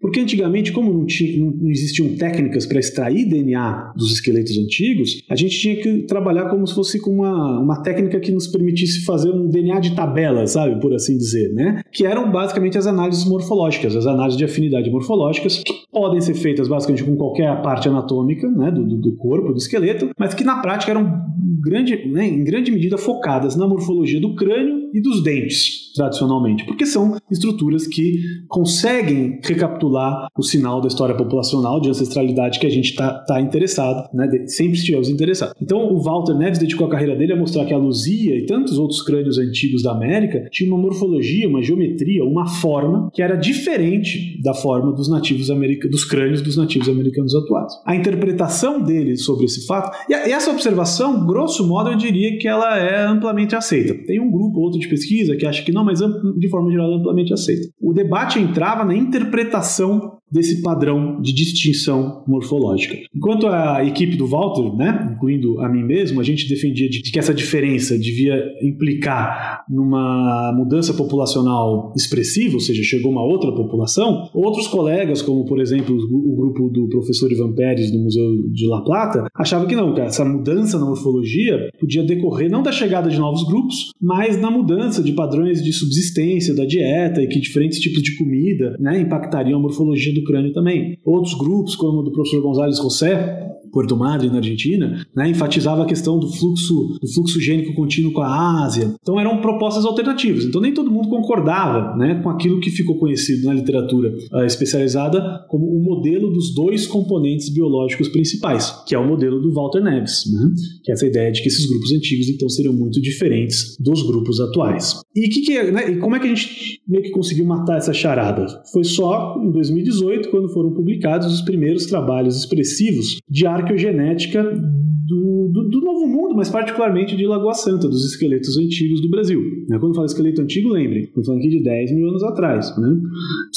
Porque 0.00 0.20
antigamente, 0.20 0.72
como 0.72 0.92
não, 0.92 1.06
tinha, 1.06 1.38
não, 1.38 1.50
não 1.50 1.70
existiam 1.70 2.16
técnicas 2.16 2.66
para 2.66 2.78
extrair 2.78 3.28
DNA 3.28 3.92
dos 3.96 4.12
esqueletos 4.12 4.56
antigos, 4.66 5.22
a 5.30 5.36
gente 5.36 5.58
tinha 5.58 5.76
que 5.76 6.02
trabalhar 6.02 6.48
como 6.50 6.66
se 6.66 6.74
fosse 6.74 7.00
com 7.00 7.10
uma, 7.10 7.60
uma 7.60 7.82
técnica 7.82 8.20
que 8.20 8.32
nos 8.32 8.46
permitisse 8.46 9.04
fazer 9.04 9.30
um 9.30 9.48
DNA 9.48 9.80
de 9.80 9.94
tabela, 9.94 10.46
sabe, 10.46 10.80
por 10.80 10.92
assim 10.94 11.16
dizer, 11.16 11.52
né? 11.54 11.82
Que 11.92 12.04
eram 12.04 12.30
basicamente 12.30 12.76
as 12.76 12.86
análises 12.86 13.24
morfológicas, 13.24 13.96
as 13.96 14.06
análises 14.06 14.36
de 14.36 14.44
afinidade 14.44 14.90
morfológicas, 14.90 15.62
que 15.64 15.72
podem 15.90 16.20
ser 16.20 16.34
feitas 16.34 16.68
basicamente 16.68 17.04
com 17.04 17.16
qualquer 17.16 17.62
parte 17.62 17.88
anatômica, 17.88 18.48
né, 18.50 18.70
do, 18.70 18.84
do 18.84 19.16
corpo, 19.16 19.52
do 19.52 19.58
esqueleto, 19.58 20.10
mas 20.18 20.34
que 20.34 20.44
na 20.44 20.60
prática 20.60 20.90
eram 20.90 21.24
grande, 21.60 22.06
né, 22.06 22.26
em 22.26 22.44
grande 22.44 22.70
medida 22.70 22.96
focadas 22.96 23.56
na 23.56 23.66
morfologia 23.66 24.20
do 24.20 24.34
crânio 24.34 24.90
e 24.92 25.00
dos 25.00 25.22
dentes, 25.22 25.92
tradicionalmente, 25.94 26.64
porque 26.64 26.86
são 26.86 27.16
estruturas 27.30 27.86
que 27.86 28.20
conseguem 28.48 29.40
recapitular 29.42 30.28
o 30.36 30.42
sinal 30.42 30.80
da 30.80 30.88
história 30.88 31.16
populacional 31.16 31.80
de 31.80 31.88
ancestralidade 31.88 32.58
que 32.58 32.66
a 32.66 32.70
gente 32.70 32.90
está 32.90 33.24
tá 33.24 33.40
interessado, 33.40 34.08
né, 34.14 34.28
sempre 34.56 34.78
estivemos 34.78 35.08
interessados. 35.08 35.54
Então, 35.60 35.92
o 35.92 36.00
Walter 36.00 36.34
Neves 36.34 36.58
dedicou 36.58 36.86
a 36.86 36.90
carreira 36.90 37.14
dele 37.14 37.32
a 37.32 37.36
mostrar 37.36 37.64
que 37.64 37.74
a 37.74 37.78
Luzia 37.78 38.36
e 38.36 38.46
tantos 38.46 38.78
outros 38.78 39.02
crânios 39.02 39.38
antigos 39.38 39.82
da 39.82 39.92
América 39.92 40.48
tinham 40.50 40.74
uma 40.74 40.82
morfologia, 40.82 41.48
uma 41.48 41.62
geometria, 41.62 42.24
uma 42.24 42.46
forma 42.46 43.10
que 43.12 43.22
era 43.22 43.36
diferente 43.36 44.40
da 44.42 44.54
forma 44.54 44.92
dos 44.92 45.08
nativos 45.08 45.50
americanos, 45.50 45.90
dos 45.90 46.04
crânios 46.04 46.42
dos 46.42 46.56
nativos 46.56 46.88
americanos 46.88 47.34
atuais. 47.34 47.72
A 47.84 47.94
interpretação 47.94 48.82
dele 48.82 49.16
sobre 49.16 49.46
esse 49.46 49.66
fato, 49.66 49.96
e 50.08 50.14
essa 50.14 50.50
observação, 50.50 51.26
grosso 51.26 51.66
modo, 51.66 51.90
eu 51.90 51.96
diria 51.96 52.38
que 52.38 52.48
ela 52.48 52.78
é 52.78 53.06
amplamente 53.06 53.54
aceita. 53.54 53.94
Tem 54.06 54.20
um 54.20 54.30
grupo 54.30 54.60
outro 54.60 54.78
de 54.78 54.88
pesquisa 54.88 55.36
que 55.36 55.46
acha 55.46 55.62
que 55.62 55.72
não, 55.72 55.84
mas 55.84 55.98
de 55.98 56.48
forma 56.48 56.70
geral 56.70 56.92
é 56.92 56.96
amplamente 56.96 57.32
aceita. 57.32 57.68
O 57.80 57.92
debate 57.92 58.38
entrava 58.38 58.84
na 58.84 58.94
interpretação 58.94 60.16
desse 60.36 60.60
padrão 60.60 61.20
de 61.20 61.32
distinção 61.32 62.22
morfológica. 62.26 62.94
Enquanto 63.14 63.46
a 63.46 63.82
equipe 63.84 64.16
do 64.16 64.26
Walter, 64.26 64.76
né, 64.76 65.10
incluindo 65.14 65.58
a 65.60 65.68
mim 65.68 65.82
mesmo, 65.82 66.20
a 66.20 66.24
gente 66.24 66.46
defendia 66.46 66.88
de 66.88 67.00
que 67.00 67.18
essa 67.18 67.32
diferença 67.32 67.98
devia 67.98 68.36
implicar 68.62 69.64
numa 69.68 70.52
mudança 70.54 70.92
populacional 70.92 71.92
expressiva, 71.96 72.54
ou 72.54 72.60
seja, 72.60 72.82
chegou 72.82 73.10
uma 73.10 73.24
outra 73.24 73.50
população, 73.52 74.28
outros 74.34 74.68
colegas, 74.68 75.22
como 75.22 75.46
por 75.46 75.58
exemplo 75.58 75.96
o 75.96 76.36
grupo 76.36 76.68
do 76.68 76.88
professor 76.88 77.32
Ivan 77.32 77.54
Pérez 77.54 77.90
do 77.90 77.98
Museu 77.98 78.50
de 78.52 78.66
La 78.66 78.82
Plata, 78.82 79.26
achavam 79.34 79.66
que 79.66 79.74
não, 79.74 79.94
que 79.94 80.00
essa 80.00 80.24
mudança 80.24 80.78
na 80.78 80.84
morfologia 80.84 81.70
podia 81.80 82.02
decorrer 82.02 82.50
não 82.50 82.62
da 82.62 82.72
chegada 82.72 83.08
de 83.08 83.18
novos 83.18 83.44
grupos, 83.44 83.90
mas 84.00 84.38
na 84.38 84.50
mudança 84.50 85.02
de 85.02 85.12
padrões 85.12 85.62
de 85.62 85.72
subsistência 85.72 86.54
da 86.54 86.66
dieta 86.66 87.22
e 87.22 87.26
que 87.26 87.40
diferentes 87.40 87.78
tipos 87.80 88.02
de 88.02 88.16
comida 88.16 88.76
né, 88.78 89.00
impactariam 89.00 89.58
a 89.58 89.62
morfologia 89.62 90.12
do 90.12 90.25
crânio 90.26 90.52
também. 90.52 90.98
Outros 91.04 91.34
grupos, 91.34 91.76
como 91.76 92.00
o 92.00 92.02
do 92.02 92.12
professor 92.12 92.42
Gonzalez 92.42 92.78
José, 92.78 93.46
Porto 93.76 93.94
Madre, 93.94 94.30
na 94.30 94.38
Argentina, 94.38 95.06
né, 95.14 95.28
enfatizava 95.28 95.82
a 95.82 95.86
questão 95.86 96.18
do 96.18 96.32
fluxo, 96.32 96.96
do 96.98 97.12
fluxo 97.12 97.38
gênico 97.38 97.74
contínuo 97.74 98.10
com 98.10 98.22
a 98.22 98.64
Ásia. 98.64 98.94
Então 99.02 99.20
eram 99.20 99.42
propostas 99.42 99.84
alternativas. 99.84 100.46
Então 100.46 100.62
nem 100.62 100.72
todo 100.72 100.90
mundo 100.90 101.10
concordava 101.10 101.94
né, 101.94 102.18
com 102.22 102.30
aquilo 102.30 102.58
que 102.58 102.70
ficou 102.70 102.98
conhecido 102.98 103.44
na 103.44 103.52
literatura 103.52 104.16
uh, 104.32 104.44
especializada 104.44 105.44
como 105.50 105.66
o 105.66 105.84
modelo 105.84 106.32
dos 106.32 106.54
dois 106.54 106.86
componentes 106.86 107.50
biológicos 107.50 108.08
principais, 108.08 108.70
que 108.86 108.94
é 108.94 108.98
o 108.98 109.06
modelo 109.06 109.42
do 109.42 109.52
Walter 109.52 109.84
Neves, 109.84 110.24
né, 110.32 110.48
que 110.82 110.90
é 110.90 110.94
essa 110.94 111.06
ideia 111.06 111.30
de 111.30 111.42
que 111.42 111.48
esses 111.48 111.68
grupos 111.68 111.92
antigos 111.92 112.30
então 112.30 112.48
seriam 112.48 112.72
muito 112.72 112.98
diferentes 112.98 113.76
dos 113.78 114.02
grupos 114.06 114.40
atuais. 114.40 115.02
E, 115.14 115.28
que 115.28 115.42
que 115.42 115.52
é, 115.52 115.70
né, 115.70 115.90
e 115.90 115.98
como 115.98 116.16
é 116.16 116.18
que 116.18 116.24
a 116.24 116.34
gente 116.34 116.80
meio 116.88 117.02
que 117.02 117.10
conseguiu 117.10 117.44
matar 117.44 117.76
essa 117.76 117.92
charada? 117.92 118.46
Foi 118.72 118.84
só 118.84 119.38
em 119.44 119.50
2018, 119.50 120.30
quando 120.30 120.48
foram 120.48 120.72
publicados 120.72 121.30
os 121.30 121.42
primeiros 121.42 121.84
trabalhos 121.84 122.38
expressivos 122.38 123.18
de 123.28 123.46
arco 123.46 123.65
arqueogenética 123.66 124.42
do, 124.42 125.35
do, 125.50 125.68
do, 125.68 125.80
Novo 125.80 126.06
Mundo, 126.06 126.34
mas 126.34 126.48
particularmente 126.48 127.16
de 127.16 127.26
Lagoa 127.26 127.54
Santa, 127.54 127.88
dos 127.88 128.04
esqueletos 128.04 128.58
antigos 128.58 129.00
do 129.00 129.08
Brasil. 129.08 129.40
Né? 129.68 129.78
Quando 129.78 129.94
falo 129.94 130.06
esqueleto 130.06 130.42
antigo, 130.42 130.68
lembre, 130.70 131.04
estou 131.04 131.24
falando 131.24 131.40
aqui 131.40 131.48
de 131.48 131.62
10 131.62 131.92
mil 131.92 132.08
anos 132.08 132.22
atrás. 132.22 132.76
Né? 132.78 132.96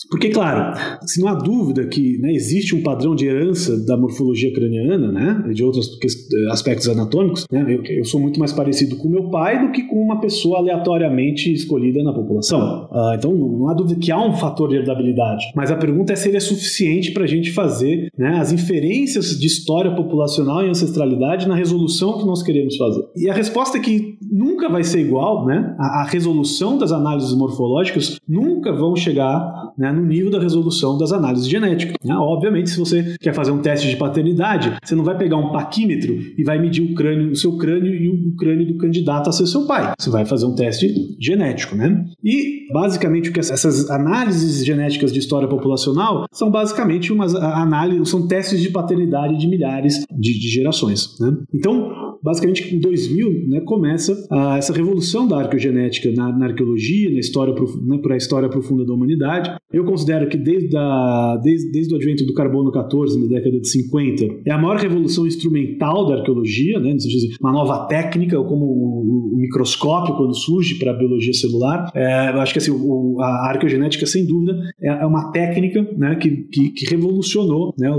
Porque, 0.09 0.29
claro, 0.29 0.77
se 1.05 1.21
não 1.21 1.27
há 1.27 1.35
dúvida 1.35 1.85
que 1.85 2.17
né, 2.17 2.31
existe 2.33 2.75
um 2.75 2.81
padrão 2.81 3.15
de 3.15 3.25
herança 3.25 3.77
da 3.85 3.95
morfologia 3.97 4.51
craniana, 4.53 5.11
né, 5.11 5.51
de 5.53 5.63
outros 5.63 5.97
aspectos 6.51 6.87
anatômicos, 6.87 7.45
né, 7.51 7.65
eu, 7.67 7.83
eu, 7.83 8.05
sou 8.05 8.19
muito 8.19 8.39
mais 8.39 8.53
parecido 8.53 8.95
com 8.95 9.09
meu 9.09 9.29
pai 9.29 9.65
do 9.65 9.71
que 9.71 9.83
com 9.83 10.01
uma 10.01 10.19
pessoa 10.19 10.59
aleatoriamente 10.59 11.51
escolhida 11.51 12.03
na 12.03 12.13
população. 12.13 12.89
Uh, 12.91 13.15
então, 13.15 13.33
não 13.33 13.69
há 13.69 13.73
dúvida 13.73 13.99
que 13.99 14.11
há 14.11 14.19
um 14.19 14.33
fator 14.33 14.69
de 14.69 14.75
herdabilidade. 14.75 15.45
Mas 15.55 15.71
a 15.71 15.75
pergunta 15.75 16.13
é 16.13 16.15
se 16.15 16.27
ele 16.27 16.37
é 16.37 16.41
suficiente 16.41 17.11
para 17.11 17.23
a 17.23 17.27
gente 17.27 17.51
fazer 17.51 18.09
né, 18.17 18.39
as 18.39 18.51
inferências 18.51 19.37
de 19.39 19.45
história 19.45 19.95
populacional 19.95 20.65
e 20.65 20.69
ancestralidade 20.69 21.47
na 21.47 21.55
resolução 21.55 21.78
que 21.87 22.25
nós 22.25 22.43
queremos 22.43 22.75
fazer. 22.75 23.03
E 23.15 23.29
a 23.29 23.33
resposta 23.33 23.77
é 23.77 23.81
que 23.81 24.17
nunca 24.31 24.69
vai 24.69 24.83
ser 24.83 24.99
igual, 24.99 25.45
né? 25.45 25.75
A, 25.79 26.01
a 26.01 26.03
resolução 26.03 26.77
das 26.77 26.91
análises 26.91 27.33
morfológicas 27.33 28.19
nunca 28.27 28.73
vão 28.73 28.95
chegar 28.95 29.73
né, 29.77 29.91
no 29.91 30.05
nível 30.05 30.29
da 30.29 30.39
resolução 30.39 30.97
das 30.97 31.11
análises 31.11 31.47
genéticas. 31.47 31.95
Né? 32.03 32.15
Obviamente, 32.15 32.69
se 32.69 32.79
você 32.79 33.15
quer 33.19 33.33
fazer 33.33 33.51
um 33.51 33.61
teste 33.61 33.89
de 33.89 33.95
paternidade, 33.95 34.77
você 34.83 34.95
não 34.95 35.03
vai 35.03 35.17
pegar 35.17 35.37
um 35.37 35.51
paquímetro 35.51 36.17
e 36.37 36.43
vai 36.43 36.59
medir 36.59 36.81
o 36.81 36.93
crânio, 36.93 37.31
o 37.31 37.35
seu 37.35 37.57
crânio 37.57 37.93
e 37.93 38.09
o 38.09 38.35
crânio 38.35 38.67
do 38.67 38.77
candidato 38.77 39.29
a 39.29 39.31
ser 39.31 39.47
seu 39.47 39.65
pai. 39.65 39.93
Você 39.97 40.09
vai 40.09 40.25
fazer 40.25 40.45
um 40.45 40.55
teste 40.55 40.93
genético, 41.19 41.75
né? 41.75 42.05
E 42.23 42.71
basicamente 42.73 43.29
o 43.29 43.33
que 43.33 43.39
essas 43.39 43.89
análises 43.89 44.65
genéticas 44.65 45.11
de 45.11 45.19
história 45.19 45.47
populacional 45.47 46.25
são 46.31 46.51
basicamente 46.51 47.11
umas 47.11 47.33
análises, 47.35 48.09
são 48.09 48.27
testes 48.27 48.61
de 48.61 48.69
paternidade 48.69 49.37
de 49.37 49.47
milhares 49.47 50.05
de, 50.11 50.39
de 50.39 50.47
gerações. 50.49 51.17
Né? 51.19 51.35
Então, 51.53 51.68
மீண்டும் 51.69 52.08
basicamente 52.23 52.75
em 52.75 52.79
2000 52.79 53.47
né, 53.47 53.61
começa 53.61 54.15
a, 54.31 54.57
essa 54.57 54.73
revolução 54.73 55.27
da 55.27 55.39
arqueogenética 55.39 56.11
na, 56.11 56.31
na 56.37 56.47
arqueologia, 56.47 57.11
na 57.11 57.19
história 57.19 57.53
né, 57.53 57.97
para 58.01 58.13
a 58.13 58.17
história 58.17 58.49
profunda 58.49 58.85
da 58.85 58.93
humanidade. 58.93 59.55
Eu 59.71 59.83
considero 59.85 60.27
que 60.29 60.37
desde, 60.37 60.75
a, 60.75 61.39
desde, 61.43 61.71
desde 61.71 61.93
o 61.93 61.97
advento 61.97 62.25
do 62.25 62.33
carbono 62.33 62.71
14 62.71 63.19
na 63.21 63.27
década 63.27 63.59
de 63.59 63.67
50 63.67 64.25
é 64.45 64.51
a 64.51 64.57
maior 64.57 64.77
revolução 64.77 65.25
instrumental 65.25 66.07
da 66.07 66.15
arqueologia, 66.15 66.79
né, 66.79 66.95
uma 67.39 67.51
nova 67.51 67.85
técnica, 67.87 68.41
como 68.43 68.65
o, 68.65 69.33
o 69.33 69.37
microscópio 69.37 70.15
quando 70.15 70.35
surge 70.35 70.75
para 70.75 70.91
a 70.91 70.97
biologia 70.97 71.33
celular. 71.33 71.91
É, 71.93 72.31
eu 72.31 72.41
acho 72.41 72.53
que 72.53 72.59
assim, 72.59 72.71
o, 72.71 73.17
a 73.21 73.49
arqueogenética 73.49 74.05
sem 74.05 74.25
dúvida 74.25 74.59
é, 74.81 74.87
é 74.87 75.05
uma 75.05 75.31
técnica 75.31 75.81
né, 75.97 76.15
que, 76.15 76.29
que, 76.29 76.69
que 76.69 76.85
revolucionou 76.85 77.73
né, 77.77 77.89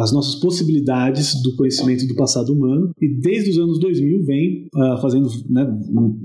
as 0.00 0.12
nossas 0.12 0.36
possibilidades 0.36 1.42
do 1.42 1.54
conhecimento 1.56 2.06
do 2.06 2.14
passado 2.14 2.52
humano 2.52 2.90
e 3.00 3.08
desde 3.20 3.43
os 3.50 3.58
anos 3.58 3.78
2000 3.78 4.24
vem 4.24 4.68
uh, 4.74 5.00
fazendo 5.00 5.28
né, 5.48 5.66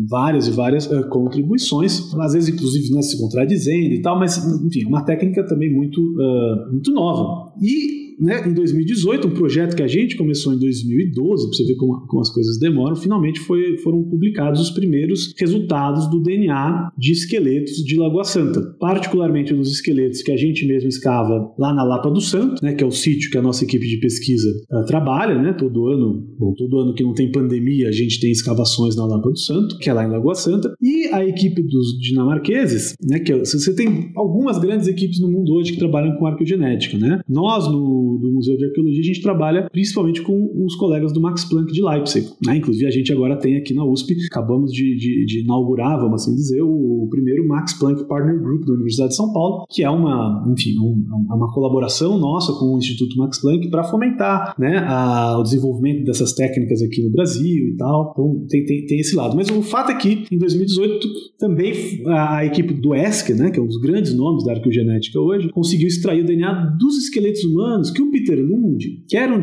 várias 0.10 0.47
e 0.47 0.51
várias 0.51 0.88
uh, 0.88 1.08
contribuições, 1.10 2.13
às 2.15 2.34
vezes 2.34 2.49
inclusive 2.49 2.93
né, 2.93 3.01
se 3.01 3.19
contradizendo 3.19 3.93
e 3.93 4.01
tal, 4.01 4.17
mas 4.17 4.38
enfim, 4.63 4.84
é 4.84 4.88
uma 4.88 5.03
técnica 5.03 5.45
também 5.45 5.73
muito, 5.73 5.99
uh, 5.99 6.71
muito 6.71 6.91
nova. 6.91 7.53
E 7.62 8.09
né, 8.19 8.47
em 8.47 8.53
2018, 8.53 9.27
um 9.27 9.32
projeto 9.32 9.75
que 9.75 9.84
a 9.84 9.88
gente 9.88 10.17
começou 10.17 10.53
em 10.53 10.60
2012, 10.60 11.47
para 11.47 11.58
você 11.58 11.63
ver 11.65 11.75
como, 11.75 12.05
como, 12.08 12.21
as 12.21 12.29
coisas 12.29 12.60
demoram, 12.60 12.95
finalmente 12.95 13.39
foi, 13.39 13.77
foram 13.77 14.03
publicados 14.03 14.60
os 14.62 14.71
primeiros 14.71 15.34
resultados 15.38 16.10
do 16.10 16.21
DNA 16.21 16.91
de 16.97 17.12
esqueletos 17.12 17.77
de 17.84 17.97
Lagoa 17.97 18.23
Santa, 18.23 18.62
particularmente 18.79 19.53
dos 19.53 19.71
esqueletos 19.71 20.21
que 20.21 20.32
a 20.32 20.38
gente 20.38 20.65
mesmo 20.67 20.89
escava 20.89 21.53
lá 21.58 21.73
na 21.73 21.84
Lapa 21.84 22.10
do 22.10 22.21
Santo, 22.21 22.63
né, 22.63 22.73
que 22.73 22.84
é 22.84 22.88
o 22.88 22.91
sítio 22.91 23.32
que 23.32 23.38
a 23.38 23.41
nossa 23.41 23.63
equipe 23.63 23.88
de 23.88 23.99
pesquisa 23.99 24.49
uh, 24.71 24.86
trabalha, 24.86 25.41
né, 25.41 25.53
todo 25.53 25.88
ano, 25.88 26.27
bom, 26.38 26.53
todo 26.53 26.79
ano 26.79 26.93
que 26.93 27.03
não 27.03 27.13
tem 27.13 27.32
pandemia, 27.32 27.88
a 27.88 27.91
gente 27.91 28.19
tem 28.19 28.32
escavações 28.32 28.95
na 28.95 29.05
Lapa 29.05 29.29
do 29.29 29.39
Santo, 29.39 29.77
que 29.77 29.89
é 29.89 29.93
lá 29.93 30.05
em 30.05 30.10
Lagoa 30.10 30.36
Santa, 30.36 30.73
e 30.82 31.08
a 31.13 31.25
equipe 31.25 31.62
dos 31.62 31.97
dinamarqueses, 31.99 32.95
né, 33.01 33.19
que 33.19 33.32
é, 33.32 33.39
você 33.39 33.73
tem 33.73 34.12
algumas 34.15 34.60
grandes 34.60 34.88
equipes 34.88 35.19
no 35.19 35.32
mundo 35.32 35.53
hoje 35.53 35.73
que 35.73 35.79
trabalham 35.79 36.17
com 36.17 36.25
arqueogenética, 36.25 36.97
né? 36.97 37.21
Nós 37.27 37.67
no, 37.67 38.09
no 38.17 38.32
Museu 38.32 38.58
de 38.58 38.65
Arqueologia 38.65 39.02
a 39.02 39.06
gente 39.06 39.22
trabalha 39.22 39.69
principalmente 39.72 40.22
com 40.22 40.65
os 40.65 40.76
colegas 40.76 41.13
do 41.13 41.22
Max 41.22 41.45
Planck 41.45 41.72
de 41.72 41.84
Leipzig, 41.84 42.28
né? 42.45 42.58
Inclusive 42.58 42.86
a 42.86 42.91
gente 42.91 43.12
agora 43.12 43.38
tem 43.38 43.58
aqui 43.58 43.74
na 43.74 43.86
USP, 43.86 44.15
acabamos 44.32 44.72
de, 44.72 44.95
de, 44.95 45.26
de 45.26 45.39
inaugurar, 45.41 46.00
vamos 46.00 46.22
assim 46.22 46.36
dizer, 46.36 46.62
o, 46.62 47.04
o, 47.04 47.08
primeiro 47.10 47.48
Max 47.48 47.74
Planck 47.74 48.08
Partner 48.08 48.41
Group 48.41 48.65
da 48.65 48.74
Universidade 48.74 49.10
de 49.10 49.15
São 49.15 49.32
Paulo, 49.34 49.65
que 49.69 49.84
é 49.84 49.89
uma, 49.89 50.45
enfim, 50.52 50.78
um, 50.80 51.06
uma 51.34 51.52
colaboração 51.54 52.17
nossa 52.17 52.54
com 52.54 52.76
o 52.76 52.78
Instituto 52.78 53.17
Max 53.17 53.41
Planck 53.41 53.69
para 53.69 53.84
fomentar, 53.84 54.56
né, 54.58 54.78
a, 54.88 55.38
o 55.39 55.43
desenvolvimento 55.43 56.06
dessas 56.06 56.34
técnicas 56.34 56.82
aqui 56.82 57.02
no 57.02 57.10
Brasil 57.10 57.69
e 57.69 57.76
tal. 57.78 58.12
Então 58.12 58.45
tem, 58.48 58.65
tem, 58.65 58.86
tem 58.86 59.00
esse 59.00 59.15
lado. 59.15 59.36
Mas 59.36 59.50
o 59.50 59.62
fato 59.62 59.91
é 59.91 59.95
que 59.95 60.26
em 60.32 60.38
2018 60.38 61.08
também 61.38 61.74
a, 62.08 62.38
a 62.38 62.45
equipe 62.45 62.74
do 62.74 62.93
ESC, 62.93 63.34
né, 63.34 63.52
que 63.52 63.60
é 63.60 63.63
um 63.63 63.67
dos 63.67 63.80
grandes 63.80 64.13
nomes 64.13 64.45
da 64.45 64.54
arqueogenética 64.54 65.19
hoje, 65.19 65.50
conseguiu 65.50 65.88
extrair 65.88 66.24
o 66.24 66.26
DNA 66.26 66.78
dos 66.78 66.98
esqueletos 66.98 67.43
humanos 67.43 67.91
que 67.91 67.98
o 68.01 68.12
Peter 68.12 68.38
Lund, 68.39 69.03
que 69.07 69.17
era 69.17 69.33
um, 69.33 69.39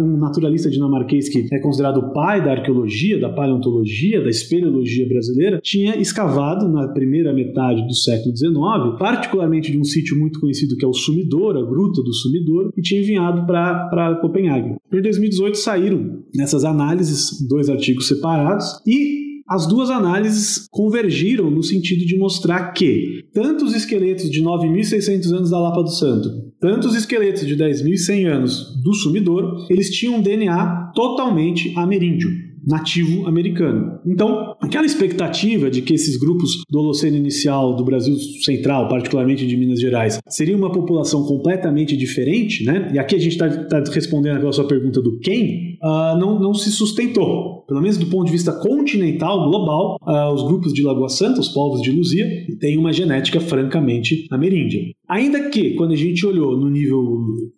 um 0.00 0.16
naturalista 0.16 0.70
dinamarquês 0.70 1.28
que 1.28 1.48
é 1.52 1.58
considerado 1.58 1.98
o 1.98 2.12
pai 2.12 2.42
da 2.42 2.52
arqueologia, 2.52 3.20
da 3.20 3.28
paleontologia, 3.28 4.22
da 4.22 4.30
espeleologia 4.30 5.06
brasileira, 5.08 5.60
tinha 5.62 5.96
escavado 5.96 6.68
na 6.68 6.88
primeira 6.88 7.32
metade 7.32 7.86
do 7.86 7.94
século 7.94 8.36
XIX, 8.36 8.98
particularmente 8.98 9.70
de 9.70 9.78
um 9.78 9.84
sítio 9.84 10.18
muito 10.18 10.40
conhecido 10.40 10.76
que 10.76 10.84
é 10.84 10.88
o 10.88 10.92
Sumidor, 10.92 11.56
a 11.56 11.62
Gruta 11.62 12.02
do 12.02 12.12
Sumidor, 12.12 12.72
e 12.76 12.82
tinha 12.82 13.00
enviado 13.00 13.46
para 13.46 14.18
Copenhague. 14.20 14.76
Em 14.92 15.02
2018 15.02 15.56
saíram 15.56 16.22
nessas 16.34 16.64
análises 16.64 17.46
dois 17.48 17.68
artigos 17.68 18.08
separados 18.08 18.80
e 18.86 19.29
as 19.50 19.66
duas 19.66 19.90
análises 19.90 20.68
convergiram 20.70 21.50
no 21.50 21.62
sentido 21.62 22.06
de 22.06 22.16
mostrar 22.16 22.72
que 22.72 23.24
tanto 23.34 23.64
os 23.64 23.74
esqueletos 23.74 24.30
de 24.30 24.40
9.600 24.40 25.32
anos 25.32 25.50
da 25.50 25.58
Lapa 25.58 25.82
do 25.82 25.90
Santo, 25.90 26.28
tanto 26.60 26.86
os 26.86 26.94
esqueletos 26.94 27.44
de 27.44 27.56
10.100 27.56 28.26
anos 28.26 28.80
do 28.80 28.94
Sumidor, 28.94 29.66
eles 29.68 29.90
tinham 29.90 30.16
um 30.16 30.22
DNA 30.22 30.92
totalmente 30.94 31.76
ameríndio 31.76 32.49
nativo 32.66 33.26
americano. 33.26 33.98
Então, 34.06 34.54
aquela 34.60 34.86
expectativa 34.86 35.70
de 35.70 35.82
que 35.82 35.94
esses 35.94 36.16
grupos 36.16 36.62
do 36.68 36.78
Holoceno 36.78 37.16
inicial 37.16 37.74
do 37.74 37.84
Brasil 37.84 38.16
Central, 38.44 38.88
particularmente 38.88 39.46
de 39.46 39.56
Minas 39.56 39.80
Gerais, 39.80 40.20
seria 40.28 40.56
uma 40.56 40.70
população 40.70 41.24
completamente 41.24 41.96
diferente, 41.96 42.64
né? 42.64 42.90
E 42.94 42.98
aqui 42.98 43.14
a 43.14 43.18
gente 43.18 43.32
está 43.32 43.48
tá 43.48 43.82
respondendo 43.92 44.36
aquela 44.36 44.52
sua 44.52 44.66
pergunta 44.66 45.00
do 45.00 45.18
quem, 45.18 45.78
uh, 45.82 46.18
não, 46.18 46.38
não 46.38 46.54
se 46.54 46.70
sustentou. 46.70 47.64
Pelo 47.66 47.80
menos 47.80 47.96
do 47.96 48.06
ponto 48.06 48.26
de 48.26 48.32
vista 48.32 48.52
continental, 48.52 49.48
global, 49.48 49.96
uh, 50.02 50.32
os 50.34 50.42
grupos 50.42 50.72
de 50.72 50.82
Lagoa 50.82 51.08
Santa, 51.08 51.40
os 51.40 51.48
povos 51.48 51.80
de 51.82 51.90
Luzia, 51.90 52.26
têm 52.58 52.76
uma 52.76 52.92
genética 52.92 53.40
francamente 53.40 54.26
ameríndia. 54.30 54.80
Ainda 55.08 55.48
que, 55.50 55.74
quando 55.74 55.92
a 55.92 55.96
gente 55.96 56.24
olhou 56.26 56.56
no 56.56 56.68
nível 56.68 57.00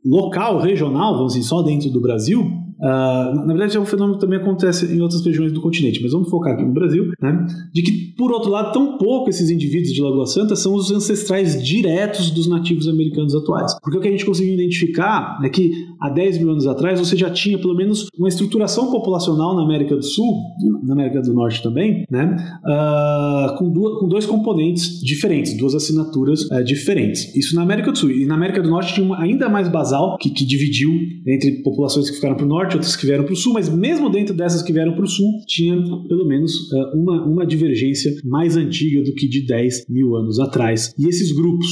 local, 0.04 0.58
regional, 0.58 1.16
vamos 1.16 1.34
dizer, 1.34 1.46
só 1.46 1.62
dentro 1.62 1.90
do 1.90 2.00
Brasil, 2.00 2.62
Uh, 2.83 3.47
na 3.47 3.55
verdade, 3.55 3.77
é 3.77 3.81
um 3.81 3.85
fenômeno 3.85 4.14
que 4.18 4.21
também 4.21 4.40
acontece 4.40 4.92
em 4.92 5.01
outras 5.01 5.25
regiões 5.25 5.53
do 5.53 5.61
continente, 5.61 6.03
mas 6.03 6.11
vamos 6.11 6.29
focar 6.29 6.55
aqui 6.55 6.64
no 6.64 6.73
Brasil, 6.73 7.12
né? 7.21 7.47
De 7.73 7.81
que, 7.81 7.92
por 8.16 8.33
outro 8.33 8.51
lado, 8.51 8.73
tão 8.73 8.99
pouco 8.99 9.31
esses 9.31 9.51
indivíduos 9.51 9.92
de 9.92 10.03
Lagoa 10.03 10.27
Santa 10.27 10.57
são 10.57 10.75
os 10.75 10.90
ancestrais 10.90 11.62
diretos 11.62 12.31
dos 12.31 12.49
nativos 12.49 12.88
americanos 12.88 13.37
atuais. 13.37 13.77
Porque 13.81 13.99
o 13.99 14.01
que 14.01 14.09
a 14.09 14.11
gente 14.11 14.27
conseguiu 14.27 14.55
identificar 14.55 15.38
é 15.45 15.49
que 15.49 15.71
há 16.01 16.11
10 16.11 16.38
mil 16.38 16.51
anos 16.51 16.66
atrás 16.66 16.99
você 16.99 17.16
já 17.16 17.31
tinha 17.31 17.57
pelo 17.57 17.77
menos 17.77 18.09
uma 18.18 18.29
estruturação 18.29 18.90
populacional 18.90 19.55
na 19.55 19.62
América 19.62 19.95
do 19.95 20.03
Sul, 20.03 20.40
na 20.83 20.95
América 20.95 21.23
do 21.23 21.33
Norte 21.33 21.62
também, 21.62 22.05
né? 22.11 22.37
Uh, 22.64 23.59
com, 23.59 23.71
duas, 23.71 24.01
com, 24.01 24.09
dois 24.09 24.27
componentes 24.27 25.01
diferentes, 25.01 25.57
duas 25.57 25.75
assinaturas 25.77 26.42
uh, 26.51 26.64
diferentes. 26.64 27.33
Isso 27.37 27.55
na 27.55 27.62
América 27.62 27.92
do 27.92 27.99
Sul. 27.99 28.11
E 28.11 28.27
na 28.27 28.35
América 28.35 28.61
do 28.61 28.68
Norte 28.68 28.92
tinha 28.92 29.07
uma 29.07 29.21
ainda 29.21 29.49
mais 29.49 29.68
basal, 29.68 30.16
que, 30.18 30.31
que 30.31 30.45
dividiu 30.45 30.90
entre 31.27 31.62
populações 31.62 32.11
que 32.11 32.16
ficaram 32.16 32.35
para 32.35 32.45
o 32.45 32.49
norte 32.49 32.71
norte, 32.72 32.76
outras 32.76 32.96
que 32.96 33.06
vieram 33.06 33.24
para 33.24 33.32
o 33.32 33.37
sul, 33.37 33.52
mas 33.52 33.68
mesmo 33.68 34.11
dentro 34.11 34.35
dessas 34.35 34.62
que 34.62 34.72
vieram 34.72 34.94
para 34.94 35.04
o 35.04 35.08
sul, 35.08 35.30
tinha 35.46 35.76
pelo 36.08 36.26
menos 36.26 36.70
uh, 36.72 36.96
uma, 36.96 37.24
uma 37.24 37.46
divergência 37.46 38.12
mais 38.24 38.56
antiga 38.56 39.02
do 39.02 39.14
que 39.14 39.28
de 39.28 39.46
10 39.46 39.87
mil 39.88 40.16
anos 40.16 40.38
atrás. 40.38 40.92
E 40.98 41.08
esses 41.08 41.32
grupos 41.32 41.66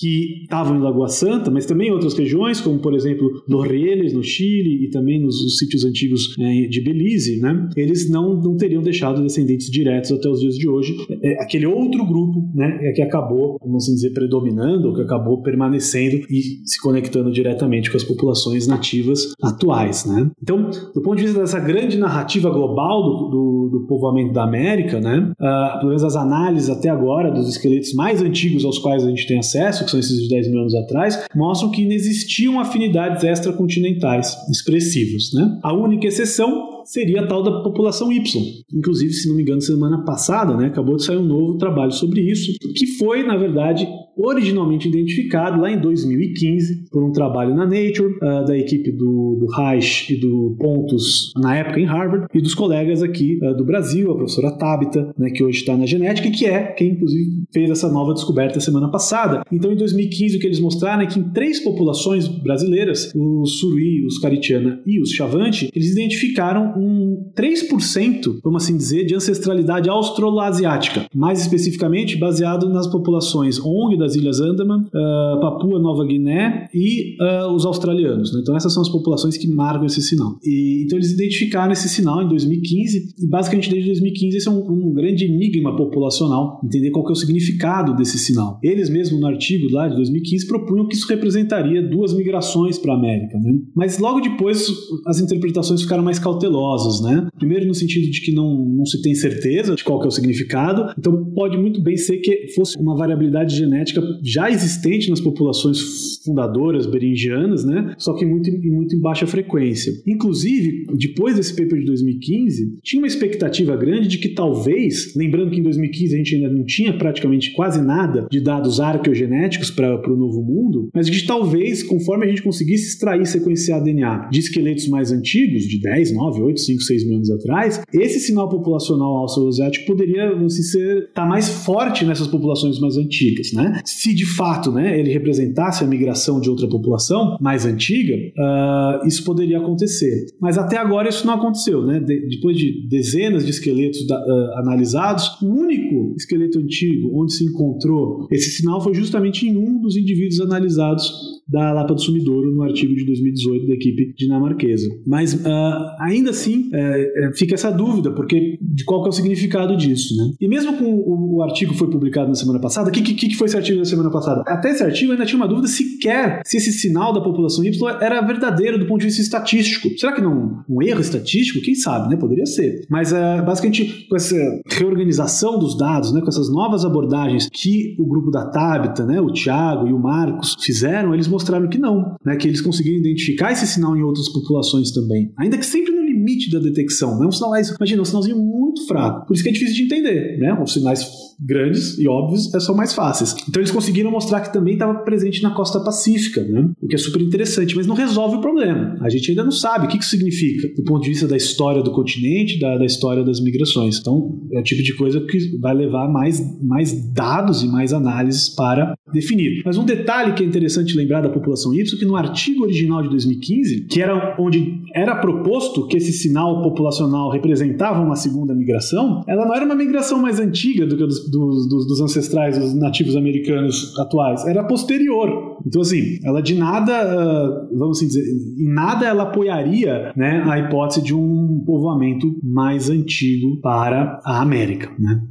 que 0.00 0.42
estavam 0.42 0.76
em 0.76 0.80
Lagoa 0.80 1.08
Santa, 1.08 1.50
mas 1.50 1.66
também 1.66 1.88
em 1.88 1.92
outras 1.92 2.14
regiões, 2.14 2.60
como 2.60 2.78
por 2.78 2.94
exemplo 2.94 3.30
Los 3.46 3.68
Rieles, 3.68 4.14
no 4.14 4.22
Chile, 4.22 4.86
e 4.86 4.90
também 4.90 5.20
nos, 5.20 5.42
nos 5.42 5.58
sítios 5.58 5.84
antigos 5.84 6.34
é, 6.38 6.66
de 6.66 6.80
Belize, 6.80 7.38
né, 7.38 7.68
eles 7.76 8.08
não, 8.10 8.34
não 8.40 8.56
teriam 8.56 8.82
deixado 8.82 9.22
descendentes 9.22 9.70
diretos 9.70 10.10
até 10.10 10.28
os 10.28 10.40
dias 10.40 10.54
de 10.54 10.68
hoje. 10.68 10.96
É, 11.22 11.34
é 11.34 11.42
aquele 11.42 11.66
outro 11.66 12.04
grupo 12.06 12.48
né, 12.54 12.78
é 12.82 12.92
que 12.92 13.02
acabou, 13.02 13.58
vamos 13.60 13.84
assim 13.84 13.94
dizer, 13.94 14.12
predominando, 14.12 14.88
ou 14.88 14.94
que 14.94 15.02
acabou 15.02 15.42
permanecendo 15.42 16.16
e 16.30 16.62
se 16.64 16.80
conectando 16.80 17.30
diretamente 17.30 17.90
com 17.90 17.96
as 17.96 18.04
populações 18.04 18.66
nativas 18.66 19.34
atuais. 19.42 20.06
Né? 20.06 20.30
Então, 20.42 20.70
do 20.94 21.02
ponto 21.02 21.16
de 21.16 21.24
vista 21.24 21.38
dessa 21.38 21.60
grande 21.60 21.98
narrativa 21.98 22.48
global 22.50 23.02
do, 23.02 23.28
do, 23.28 23.68
do 23.72 23.86
povoamento 23.86 24.32
da 24.32 24.42
América, 24.42 24.98
né, 24.98 25.32
uh, 25.32 25.78
pelo 25.78 25.88
menos 25.88 26.02
as 26.02 26.16
análises 26.16 26.70
até 26.70 26.88
agora 26.88 27.30
dos 27.30 27.48
esqueletos 27.48 27.92
mais 27.92 28.22
antigos 28.22 28.64
aos 28.64 28.78
quais 28.78 29.04
a 29.04 29.10
gente 29.10 29.26
tem 29.26 29.38
acesso, 29.38 29.84
que 29.84 29.90
são 29.90 30.00
esses 30.00 30.22
de 30.22 30.28
10 30.28 30.48
mil 30.48 30.60
anos 30.60 30.74
atrás, 30.74 31.26
mostram 31.34 31.70
que 31.70 31.82
existiam 31.92 32.58
afinidades 32.58 33.22
extracontinentais 33.22 34.36
expressivas. 34.50 35.30
Né? 35.34 35.58
A 35.62 35.74
única 35.74 36.06
exceção 36.06 36.79
seria 36.90 37.20
a 37.20 37.26
tal 37.26 37.42
da 37.42 37.62
população 37.62 38.10
Y. 38.10 38.42
Inclusive, 38.74 39.12
se 39.12 39.28
não 39.28 39.36
me 39.36 39.42
engano, 39.42 39.60
semana 39.60 40.04
passada, 40.04 40.56
né, 40.56 40.66
acabou 40.66 40.96
de 40.96 41.04
sair 41.04 41.18
um 41.18 41.24
novo 41.24 41.56
trabalho 41.56 41.92
sobre 41.92 42.20
isso, 42.20 42.52
que 42.74 42.86
foi, 42.98 43.22
na 43.22 43.36
verdade, 43.36 43.86
originalmente 44.16 44.88
identificado 44.88 45.60
lá 45.60 45.70
em 45.70 45.80
2015 45.80 46.90
por 46.90 47.02
um 47.02 47.12
trabalho 47.12 47.54
na 47.54 47.64
Nature, 47.64 48.14
uh, 48.16 48.44
da 48.44 48.56
equipe 48.58 48.90
do, 48.90 49.38
do 49.40 49.46
Reich 49.46 50.12
e 50.12 50.20
do 50.20 50.56
Pontus, 50.58 51.32
na 51.36 51.56
época 51.56 51.80
em 51.80 51.84
Harvard, 51.84 52.26
e 52.34 52.40
dos 52.40 52.54
colegas 52.54 53.02
aqui 53.02 53.38
uh, 53.42 53.56
do 53.56 53.64
Brasil, 53.64 54.10
a 54.10 54.16
professora 54.16 54.56
Tabita, 54.58 55.14
né, 55.16 55.30
que 55.30 55.42
hoje 55.42 55.58
está 55.58 55.76
na 55.76 55.86
genética, 55.86 56.30
que 56.30 56.44
é 56.44 56.72
quem, 56.72 56.92
inclusive, 56.92 57.44
fez 57.52 57.70
essa 57.70 57.90
nova 57.90 58.12
descoberta 58.12 58.60
semana 58.60 58.90
passada. 58.90 59.42
Então, 59.50 59.72
em 59.72 59.76
2015, 59.76 60.36
o 60.36 60.40
que 60.40 60.46
eles 60.46 60.60
mostraram 60.60 61.02
é 61.02 61.06
que 61.06 61.18
em 61.18 61.30
três 61.30 61.60
populações 61.60 62.26
brasileiras, 62.26 63.12
os 63.14 63.60
Suruí, 63.60 64.04
os 64.04 64.18
Caritiana 64.18 64.82
e 64.86 65.00
os 65.00 65.10
Chavante, 65.10 65.70
eles 65.74 65.92
identificaram 65.92 66.74
um 66.80 67.30
3%, 67.36 68.40
vamos 68.42 68.64
assim 68.64 68.76
dizer, 68.76 69.04
de 69.04 69.14
ancestralidade 69.14 69.88
australoasiática, 69.88 71.06
mais 71.14 71.40
especificamente 71.40 72.16
baseado 72.16 72.68
nas 72.68 72.86
populações 72.86 73.60
ONG 73.60 73.98
das 73.98 74.16
Ilhas 74.16 74.40
Andaman, 74.40 74.84
uh, 74.86 75.40
Papua 75.40 75.78
Nova 75.78 76.04
Guiné 76.06 76.68
e 76.74 77.16
uh, 77.20 77.52
os 77.52 77.66
australianos. 77.66 78.32
Né? 78.32 78.40
Então 78.42 78.56
essas 78.56 78.72
são 78.72 78.82
as 78.82 78.88
populações 78.88 79.36
que 79.36 79.48
marcam 79.48 79.86
esse 79.86 80.02
sinal. 80.02 80.38
E, 80.44 80.84
então 80.84 80.98
eles 80.98 81.12
identificaram 81.12 81.72
esse 81.72 81.88
sinal 81.88 82.22
em 82.22 82.28
2015 82.28 83.14
e 83.18 83.28
basicamente 83.28 83.70
desde 83.70 83.88
2015 83.88 84.36
esse 84.36 84.48
é 84.48 84.50
um, 84.50 84.70
um 84.70 84.92
grande 84.92 85.24
enigma 85.24 85.76
populacional, 85.76 86.60
entender 86.64 86.90
qual 86.90 87.06
é 87.08 87.12
o 87.12 87.14
significado 87.14 87.94
desse 87.94 88.18
sinal. 88.18 88.58
Eles 88.62 88.88
mesmo 88.88 89.18
no 89.18 89.26
artigo 89.26 89.68
lá 89.72 89.88
de 89.88 89.96
2015 89.96 90.46
propunham 90.46 90.86
que 90.86 90.94
isso 90.94 91.08
representaria 91.08 91.82
duas 91.82 92.14
migrações 92.14 92.78
para 92.78 92.92
a 92.92 92.96
América, 92.96 93.38
né? 93.38 93.58
mas 93.74 93.98
logo 93.98 94.20
depois 94.20 94.68
as 95.06 95.20
interpretações 95.20 95.82
ficaram 95.82 96.02
mais 96.02 96.18
cautelosas, 96.18 96.69
né? 97.02 97.28
Primeiro 97.38 97.66
no 97.66 97.74
sentido 97.74 98.10
de 98.10 98.20
que 98.20 98.32
não, 98.32 98.64
não 98.64 98.86
se 98.86 99.00
tem 99.02 99.14
certeza 99.14 99.74
de 99.74 99.84
qual 99.84 100.02
é 100.02 100.06
o 100.06 100.10
significado, 100.10 100.92
então 100.98 101.24
pode 101.34 101.56
muito 101.56 101.82
bem 101.82 101.96
ser 101.96 102.18
que 102.18 102.48
fosse 102.54 102.78
uma 102.78 102.96
variabilidade 102.96 103.56
genética 103.56 104.02
já 104.22 104.50
existente 104.50 105.10
nas 105.10 105.20
populações 105.20 106.20
fundadoras 106.24 106.86
beringianas, 106.86 107.64
né? 107.64 107.94
Só 107.98 108.14
que 108.14 108.24
muito, 108.24 108.50
muito 108.50 108.94
em 108.94 109.00
baixa 109.00 109.26
frequência. 109.26 109.92
Inclusive, 110.06 110.86
depois 110.96 111.36
desse 111.36 111.54
paper 111.54 111.78
de 111.78 111.86
2015, 111.86 112.78
tinha 112.82 113.00
uma 113.00 113.06
expectativa 113.06 113.76
grande 113.76 114.08
de 114.08 114.18
que 114.18 114.30
talvez, 114.30 115.14
lembrando 115.14 115.50
que 115.50 115.60
em 115.60 115.62
2015 115.62 116.14
a 116.14 116.18
gente 116.18 116.34
ainda 116.34 116.50
não 116.50 116.64
tinha 116.64 116.96
praticamente 116.96 117.52
quase 117.52 117.82
nada 117.82 118.26
de 118.30 118.40
dados 118.40 118.80
arqueogenéticos 118.80 119.70
para 119.70 120.12
o 120.12 120.16
novo 120.16 120.42
mundo, 120.42 120.88
mas 120.94 121.06
de 121.06 121.12
que 121.12 121.26
talvez, 121.26 121.82
conforme 121.82 122.26
a 122.26 122.28
gente 122.28 122.42
conseguisse 122.42 122.88
extrair 122.88 123.22
e 123.22 123.26
sequenciar 123.26 123.82
DNA 123.82 124.28
de 124.30 124.40
esqueletos 124.40 124.88
mais 124.88 125.12
antigos, 125.12 125.64
de 125.64 125.80
10, 125.80 126.12
9, 126.14 126.42
8, 126.42 126.49
5, 126.58 126.82
6 126.82 127.06
mil 127.06 127.16
anos 127.16 127.30
atrás, 127.30 127.82
esse 127.92 128.20
sinal 128.20 128.48
populacional 128.48 129.16
austroasiático 129.16 129.86
poderia 129.86 130.34
assim, 130.36 130.62
ser 130.62 131.10
tá 131.12 131.24
mais 131.24 131.48
forte 131.48 132.04
nessas 132.04 132.26
populações 132.26 132.78
mais 132.78 132.96
antigas, 132.96 133.52
né? 133.52 133.80
Se 133.84 134.14
de 134.14 134.26
fato, 134.26 134.72
né, 134.72 134.98
ele 134.98 135.12
representasse 135.12 135.84
a 135.84 135.86
migração 135.86 136.40
de 136.40 136.48
outra 136.48 136.68
população 136.68 137.36
mais 137.40 137.66
antiga, 137.66 138.14
uh, 138.16 139.06
isso 139.06 139.24
poderia 139.24 139.58
acontecer. 139.58 140.26
Mas 140.40 140.58
até 140.58 140.76
agora 140.76 141.08
isso 141.08 141.26
não 141.26 141.34
aconteceu, 141.34 141.84
né? 141.84 142.00
De, 142.00 142.28
depois 142.28 142.56
de 142.56 142.86
dezenas 142.88 143.44
de 143.44 143.50
esqueletos 143.50 144.06
da, 144.06 144.18
uh, 144.18 144.58
analisados, 144.58 145.40
o 145.42 145.46
único 145.46 146.14
esqueleto 146.16 146.58
antigo 146.58 147.10
onde 147.20 147.32
se 147.32 147.44
encontrou 147.44 148.26
esse 148.30 148.50
sinal 148.50 148.80
foi 148.80 148.94
justamente 148.94 149.46
em 149.46 149.56
um 149.56 149.80
dos 149.80 149.96
indivíduos 149.96 150.40
analisados 150.40 151.39
da 151.50 151.72
Lapa 151.72 151.94
do 151.94 152.00
Sumidouro 152.00 152.52
no 152.52 152.62
artigo 152.62 152.94
de 152.94 153.04
2018 153.04 153.66
da 153.66 153.74
equipe 153.74 154.14
dinamarquesa. 154.16 154.88
Mas 155.06 155.34
uh, 155.34 155.96
ainda 155.98 156.30
assim 156.30 156.70
é, 156.72 157.30
fica 157.34 157.54
essa 157.54 157.70
dúvida, 157.70 158.12
porque 158.12 158.58
de 158.60 158.84
qual 158.84 159.04
é 159.04 159.08
o 159.08 159.12
significado 159.12 159.76
disso, 159.76 160.14
né? 160.16 160.32
E 160.40 160.48
mesmo 160.48 160.76
com 160.76 160.84
o, 160.84 161.36
o 161.36 161.42
artigo 161.42 161.74
foi 161.74 161.90
publicado 161.90 162.28
na 162.28 162.34
semana 162.34 162.60
passada, 162.60 162.88
o 162.88 162.92
que, 162.92 163.02
que, 163.02 163.14
que 163.14 163.36
foi 163.36 163.46
esse 163.46 163.56
artigo 163.56 163.78
da 163.78 163.84
semana 163.84 164.10
passada? 164.10 164.42
Até 164.46 164.70
esse 164.70 164.82
artigo 164.82 165.12
ainda 165.12 165.26
tinha 165.26 165.36
uma 165.36 165.48
dúvida 165.48 165.66
sequer 165.68 166.40
se 166.44 166.56
esse 166.56 166.72
sinal 166.72 167.12
da 167.12 167.20
população 167.20 167.64
Y 167.64 167.96
era 168.00 168.20
verdadeiro 168.20 168.78
do 168.78 168.86
ponto 168.86 169.00
de 169.00 169.06
vista 169.06 169.20
estatístico. 169.20 169.88
Será 169.98 170.12
que 170.12 170.20
não 170.20 170.62
um 170.68 170.82
erro 170.82 171.00
estatístico? 171.00 171.60
Quem 171.64 171.74
sabe, 171.74 172.08
né? 172.08 172.16
Poderia 172.16 172.46
ser. 172.46 172.86
Mas 172.88 173.12
uh, 173.12 173.44
basicamente 173.44 174.06
com 174.08 174.16
essa 174.16 174.36
reorganização 174.66 175.58
dos 175.58 175.76
dados, 175.76 176.12
né, 176.12 176.20
com 176.20 176.28
essas 176.28 176.50
novas 176.50 176.84
abordagens 176.84 177.48
que 177.50 177.96
o 177.98 178.06
grupo 178.06 178.30
da 178.30 178.46
Tabita, 178.46 179.04
né, 179.04 179.20
o 179.20 179.32
Thiago 179.32 179.88
e 179.88 179.92
o 179.92 179.98
Marcos 179.98 180.56
fizeram, 180.60 181.14
eles 181.14 181.28
mostraram 181.28 181.39
que 181.68 181.78
não, 181.78 182.16
né, 182.24 182.36
que 182.36 182.48
eles 182.48 182.60
conseguiram 182.60 182.98
identificar 182.98 183.52
esse 183.52 183.66
sinal 183.66 183.96
em 183.96 184.02
outras 184.02 184.28
populações 184.28 184.90
também. 184.90 185.32
Ainda 185.38 185.58
que 185.58 185.66
sempre 185.66 185.99
limite 186.12 186.50
da 186.50 186.58
detecção, 186.58 187.18
né? 187.18 187.26
Um 187.26 187.32
sinal, 187.32 187.52
imagina, 187.78 188.02
um 188.02 188.04
sinalzinho 188.04 188.36
muito 188.36 188.86
fraco. 188.86 189.26
Por 189.26 189.34
isso 189.34 189.42
que 189.42 189.48
é 189.48 189.52
difícil 189.52 189.76
de 189.76 189.82
entender, 189.82 190.38
né? 190.38 190.58
Os 190.62 190.72
sinais 190.72 191.04
grandes 191.40 191.98
e 191.98 192.06
óbvios 192.06 192.50
são 192.64 192.74
mais 192.74 192.92
fáceis. 192.92 193.34
Então 193.48 193.60
eles 193.60 193.70
conseguiram 193.70 194.10
mostrar 194.10 194.40
que 194.40 194.52
também 194.52 194.74
estava 194.74 194.94
presente 195.00 195.42
na 195.42 195.50
costa 195.50 195.80
pacífica, 195.80 196.42
né? 196.44 196.70
o 196.80 196.86
que 196.86 196.94
é 196.94 196.98
super 196.98 197.22
interessante, 197.22 197.74
mas 197.76 197.86
não 197.86 197.94
resolve 197.94 198.36
o 198.36 198.40
problema. 198.40 198.96
A 199.00 199.08
gente 199.08 199.30
ainda 199.30 199.44
não 199.44 199.50
sabe 199.50 199.86
o 199.86 199.88
que 199.88 199.96
isso 199.96 200.10
significa 200.10 200.68
do 200.76 200.84
ponto 200.84 201.02
de 201.02 201.10
vista 201.10 201.26
da 201.26 201.36
história 201.36 201.82
do 201.82 201.92
continente, 201.92 202.58
da, 202.58 202.76
da 202.76 202.84
história 202.84 203.24
das 203.24 203.40
migrações. 203.40 203.98
Então 203.98 204.38
é 204.52 204.60
o 204.60 204.62
tipo 204.62 204.82
de 204.82 204.94
coisa 204.94 205.20
que 205.20 205.58
vai 205.58 205.74
levar 205.74 206.08
mais, 206.08 206.40
mais 206.62 206.92
dados 207.12 207.62
e 207.62 207.68
mais 207.68 207.92
análises 207.92 208.48
para 208.48 208.94
definir. 209.12 209.62
Mas 209.64 209.78
um 209.78 209.84
detalhe 209.84 210.34
que 210.34 210.42
é 210.42 210.46
interessante 210.46 210.96
lembrar 210.96 211.20
da 211.22 211.30
população 211.30 211.72
Y, 211.72 211.98
que 211.98 212.04
no 212.04 212.16
artigo 212.16 212.64
original 212.64 213.02
de 213.02 213.08
2015, 213.08 213.86
que 213.86 214.02
era 214.02 214.36
onde 214.38 214.80
era 214.94 215.16
proposto 215.16 215.86
que 215.86 215.96
esse 216.00 216.12
sinal 216.12 216.62
populacional 216.62 217.30
representava 217.30 218.02
uma 218.02 218.16
segunda 218.16 218.54
migração, 218.54 219.22
ela 219.26 219.46
não 219.46 219.54
era 219.54 219.64
uma 219.64 219.74
migração 219.74 220.18
mais 220.18 220.40
antiga 220.40 220.86
do 220.86 220.96
que 220.96 221.02
a 221.02 221.06
dos 221.06 221.30
dos, 221.30 221.86
dos, 221.86 222.00
ancestrais, 222.00 222.58
dos 222.58 222.74
nativos 222.74 223.16
americanos 223.16 223.98
atuais, 223.98 224.46
era 224.46 224.64
posterior. 224.64 225.58
Então, 225.66 225.82
assim, 225.82 226.18
ela 226.24 226.40
de 226.40 226.54
nada, 226.54 226.92
ah, 226.92 227.68
vamos 227.72 227.98
assim 227.98 228.06
dizer, 228.06 228.24
em 228.58 228.72
nada 228.72 229.06
ela 229.06 229.24
apoiaria 229.24 230.12
né, 230.16 230.42
a 230.46 230.58
hipótese 230.58 231.02
de 231.02 231.14
um 231.14 231.62
povoamento 231.64 232.26
mais 232.42 232.88
antigo 232.88 233.60
para 233.60 234.20
a 234.24 234.40
América. 234.40 234.90
Né? 234.98 235.22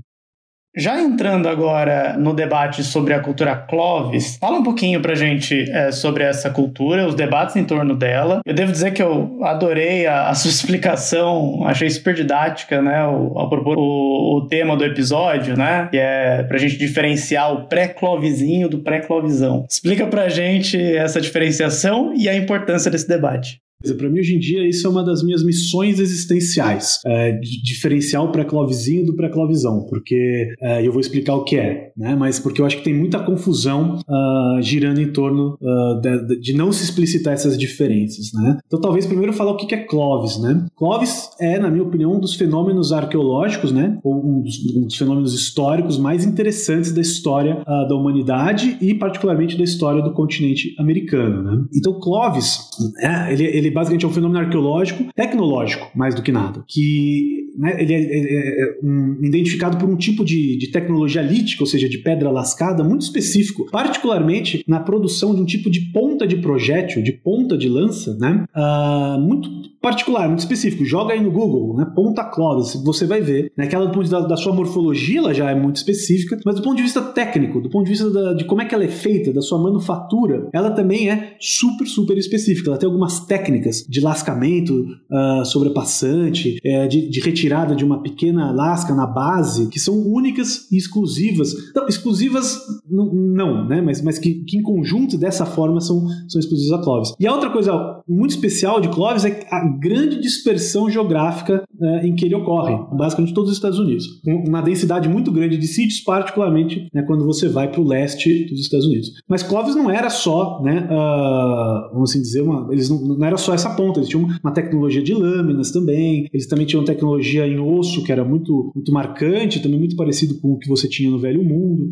Já 0.78 1.02
entrando 1.02 1.50
agora 1.50 2.16
no 2.18 2.34
debate 2.34 2.84
sobre 2.84 3.14
a 3.14 3.20
cultura 3.20 3.56
Clovis, 3.56 4.38
fala 4.38 4.60
um 4.60 4.64
pouquinho 4.64 5.02
pra 5.02 5.16
gente 5.16 5.70
é, 5.72 5.92
sobre 5.92 6.24
essa 6.24 6.52
cultura, 6.52 7.08
os 7.08 7.16
debates 7.16 7.56
em 7.56 7.66
torno 7.66 7.96
dela. 7.96 8.42
Eu 8.46 8.54
devo 8.54 8.72
dizer 8.72 8.92
que 8.92 9.02
eu 9.02 9.44
adorei 9.44 10.06
a, 10.06 10.30
a 10.30 10.36
sua 10.36 10.50
explicação, 10.50 11.66
achei 11.66 11.90
super 11.90 12.14
didática, 12.14 12.82
né, 12.82 13.00
ao, 13.00 13.38
ao 13.38 13.50
propor 13.50 13.78
o, 13.80 14.38
o, 14.38 14.48
tema 14.48 14.78
do 14.78 14.86
episódio, 14.86 15.58
né, 15.58 15.88
que 15.90 15.98
é 15.98 16.44
pra 16.44 16.58
gente 16.60 16.78
diferenciar 16.78 17.52
o 17.52 17.68
pré-clovizinho 17.68 18.70
do 18.70 18.80
pré-clovizão. 18.80 19.66
Explica 19.70 20.06
pra 20.06 20.30
gente 20.30 20.80
essa 20.96 21.20
diferenciação 21.20 22.14
e 22.16 22.30
a 22.30 22.36
importância 22.36 22.92
desse 22.92 23.08
debate. 23.08 23.60
Para 23.98 24.10
mim, 24.10 24.20
hoje 24.20 24.36
em 24.36 24.40
dia, 24.40 24.68
isso 24.68 24.86
é 24.86 24.90
uma 24.90 25.04
das 25.04 25.24
minhas 25.24 25.42
missões 25.42 26.00
existenciais, 26.00 27.00
é, 27.06 27.32
diferenciar 27.64 28.22
o 28.22 28.30
pré-clovizinho 28.30 29.06
do 29.06 29.16
pré-clovizão, 29.16 29.86
porque 29.90 30.54
é, 30.62 30.86
eu 30.86 30.92
vou 30.92 31.00
explicar 31.00 31.36
o 31.36 31.46
que 31.46 31.56
é, 31.56 31.94
né? 31.96 32.14
mas 32.14 32.40
porque 32.40 32.60
eu 32.60 32.66
acho 32.66 32.78
que 32.78 32.84
tem 32.84 32.94
muita 32.94 33.20
confusão 33.20 34.00
uh, 34.00 34.62
girando 34.62 35.00
em 35.00 35.14
torno 35.14 35.58
uh, 35.62 36.02
de, 36.02 36.42
de, 36.42 36.54
não 36.54 36.74
se 36.74 36.84
explicitar 36.84 37.34
essas 37.34 37.58
diferenças. 37.58 38.34
Né? 38.34 38.58
Então, 38.68 38.82
talvez 38.82 39.06
primeiro 39.06 39.32
falar 39.32 39.52
o 39.52 39.56
que 39.56 39.74
é 39.74 39.78
Clovis. 39.78 40.38
Né? 40.40 40.66
Clovis 40.76 41.30
é, 41.40 41.58
na 41.58 41.72
minha 41.72 41.84
opinião, 41.84 42.16
um 42.16 42.20
dos 42.20 42.36
fenômenos 42.36 42.92
arqueológicos, 42.92 43.72
né? 43.72 43.98
ou 44.04 44.16
um 44.16 44.42
dos, 44.42 44.76
um 44.76 44.82
dos 44.88 44.98
fenômenos 44.98 45.34
históricos 45.34 45.98
mais 45.98 46.26
interessantes 46.26 46.92
da 46.92 47.00
história 47.00 47.62
uh, 47.62 47.88
da 47.88 47.96
humanidade 47.96 48.78
e, 48.82 48.94
particularmente, 48.94 49.58
da 49.58 49.64
história 49.64 50.02
do 50.02 50.12
continente 50.12 50.76
americano. 50.78 51.44
Né? 51.44 51.64
Então, 51.74 51.98
Clovis, 51.98 52.60
é, 53.00 53.32
ele, 53.32 53.46
ele 53.46 53.69
basicamente 53.70 54.06
é 54.06 54.08
um 54.08 54.12
fenômeno 54.12 54.40
arqueológico, 54.40 55.06
tecnológico, 55.14 55.90
mais 55.96 56.16
do 56.16 56.22
que 56.22 56.32
nada, 56.32 56.64
que 56.68 57.49
né, 57.60 57.76
ele 57.78 57.94
é, 57.94 58.00
é, 58.00 58.62
é 58.64 58.80
um, 58.82 59.18
identificado 59.22 59.78
por 59.78 59.90
um 59.90 59.98
tipo 59.98 60.24
de, 60.24 60.58
de, 60.58 60.72
tecnologia 60.72 61.22
lítica, 61.22 61.62
ou 61.62 61.68
seja, 61.68 61.90
de 61.90 61.98
pedra 61.98 62.32
lascada, 62.32 62.84
muito 62.86 63.02
específico, 63.02 63.70
particularmente 63.70 64.64
na 64.66 64.80
produção 64.80 65.36
de 65.36 65.42
um 65.42 65.46
tipo 65.46 65.70
de 65.70 65.82
ponta 65.92 66.26
de 66.26 66.38
projétil, 66.38 67.04
de 67.04 67.12
ponta 67.12 67.58
de 67.58 67.68
lança, 67.68 68.16
né, 68.18 68.46
uh, 68.56 69.20
muito 69.20 69.50
particular, 69.82 70.28
muito 70.28 70.40
específico. 70.40 70.86
Joga 70.86 71.14
aí 71.14 71.22
no 71.22 71.32
Google, 71.32 71.76
né, 71.76 71.86
ponta 71.94 72.24
Clovis, 72.24 72.82
você 72.84 73.06
vai 73.06 73.20
ver. 73.20 73.52
Né, 73.58 73.66
aquela 73.66 73.86
do 73.86 73.92
ponto 73.92 74.06
de 74.06 74.10
vista 74.10 74.26
da, 74.26 74.38
sua 74.38 74.54
morfologia, 74.54 75.20
ela 75.20 75.34
já 75.34 75.52
é 75.52 75.56
muito 75.56 75.76
específica, 75.76 76.40
mas 76.46 76.56
do 76.56 76.62
ponto 76.62 76.78
de 76.78 76.84
vista 76.84 77.02
técnico, 77.02 77.60
do 77.60 77.70
ponto 77.70 77.84
de 77.84 77.90
vista 77.90 78.10
da, 78.10 78.34
de 78.34 78.46
como 78.46 78.62
é 78.62 78.66
que 78.66 78.74
ela 78.74 78.86
é 78.86 78.90
feita, 78.90 79.34
da 79.34 79.42
sua 79.42 79.62
manufatura, 79.62 80.48
ela 80.54 80.72
também 80.72 81.10
é 81.10 81.36
super, 81.40 81.86
super 81.86 82.18
específica. 82.18 82.70
Ela 82.70 82.78
tem 82.78 82.88
algumas 82.88 83.26
técnicas 83.26 83.86
de 83.88 84.00
lascamento 84.00 84.86
uh, 85.12 85.44
sobrepassante, 85.44 86.58
uh, 86.64 86.88
de, 86.88 87.10
de 87.10 87.20
retirada 87.20 87.49
retirada 87.50 87.76
de 87.76 87.84
uma 87.84 88.02
pequena 88.02 88.52
lasca 88.52 88.94
na 88.94 89.08
base, 89.08 89.68
que 89.68 89.80
são 89.80 89.96
únicas 89.96 90.72
e 90.72 90.78
exclusivas. 90.78 91.54
Não, 91.76 91.88
exclusivas 91.88 92.58
não, 92.90 93.68
né? 93.68 93.82
Mas, 93.82 94.02
mas 94.02 94.20
que, 94.20 94.44
que, 94.46 94.58
em 94.58 94.62
conjunto 94.62 95.18
dessa 95.18 95.46
forma 95.46 95.82
são, 95.82 96.08
são 96.28 96.40
exclusivas 96.40 96.80
a 96.80 96.84
Clovis. 96.84 97.14
E 97.20 97.28
a 97.28 97.34
outra 97.34 97.50
coisa 97.50 98.02
muito 98.08 98.32
especial 98.32 98.80
de 98.80 98.90
Clovis 98.90 99.26
é 99.26 99.48
a 99.52 99.68
grande 99.80 100.20
dispersão 100.22 100.90
geográfica 100.90 101.64
uh, 101.80 102.06
em 102.06 102.16
que 102.16 102.26
ele 102.26 102.36
ocorre, 102.36 102.78
basicamente 102.96 103.34
todos 103.34 103.50
os 103.50 103.58
Estados 103.58 103.80
Unidos. 103.80 104.06
Uma 104.26 104.62
densidade 104.62 105.10
muito 105.10 105.32
grande 105.32 105.58
de 105.58 105.68
sítios, 105.68 106.02
particularmente 106.02 106.88
né, 106.94 107.02
quando 107.04 107.26
você 107.26 107.48
vai 107.48 107.72
para 107.72 107.82
o 107.82 107.88
leste 107.88 108.46
dos 108.46 108.60
Estados 108.60 108.86
Unidos. 108.86 109.12
Mas 109.28 109.44
Clovis 109.44 109.76
não 109.76 109.90
era 109.90 110.10
só, 110.10 110.62
né, 110.62 110.88
uh, 110.90 111.94
vamos 111.94 112.12
assim 112.12 112.22
dizer, 112.22 112.42
uma, 112.42 112.68
eles 112.72 112.90
não, 112.90 113.00
não 113.00 113.26
era 113.26 113.38
só 113.38 113.54
essa 113.54 113.70
ponta, 113.76 114.00
eles 114.00 114.10
tinham 114.10 114.28
uma 114.44 114.52
tecnologia 114.52 115.02
de 115.02 115.14
lâminas 115.14 115.72
também, 115.72 116.28
eles 116.34 116.48
também 116.48 116.66
tinham 116.66 116.84
tecnologia 116.84 117.39
em 117.48 117.60
osso, 117.60 118.04
que 118.04 118.12
era 118.12 118.24
muito, 118.24 118.72
muito 118.74 118.92
marcante, 118.92 119.62
também 119.62 119.80
muito 119.80 119.96
parecido 119.96 120.40
com 120.40 120.54
o 120.54 120.60
que 120.60 120.68
você 120.68 120.88
tinha 120.88 121.10
no 121.10 121.20
Velho 121.20 121.44
Mundo. 121.44 121.92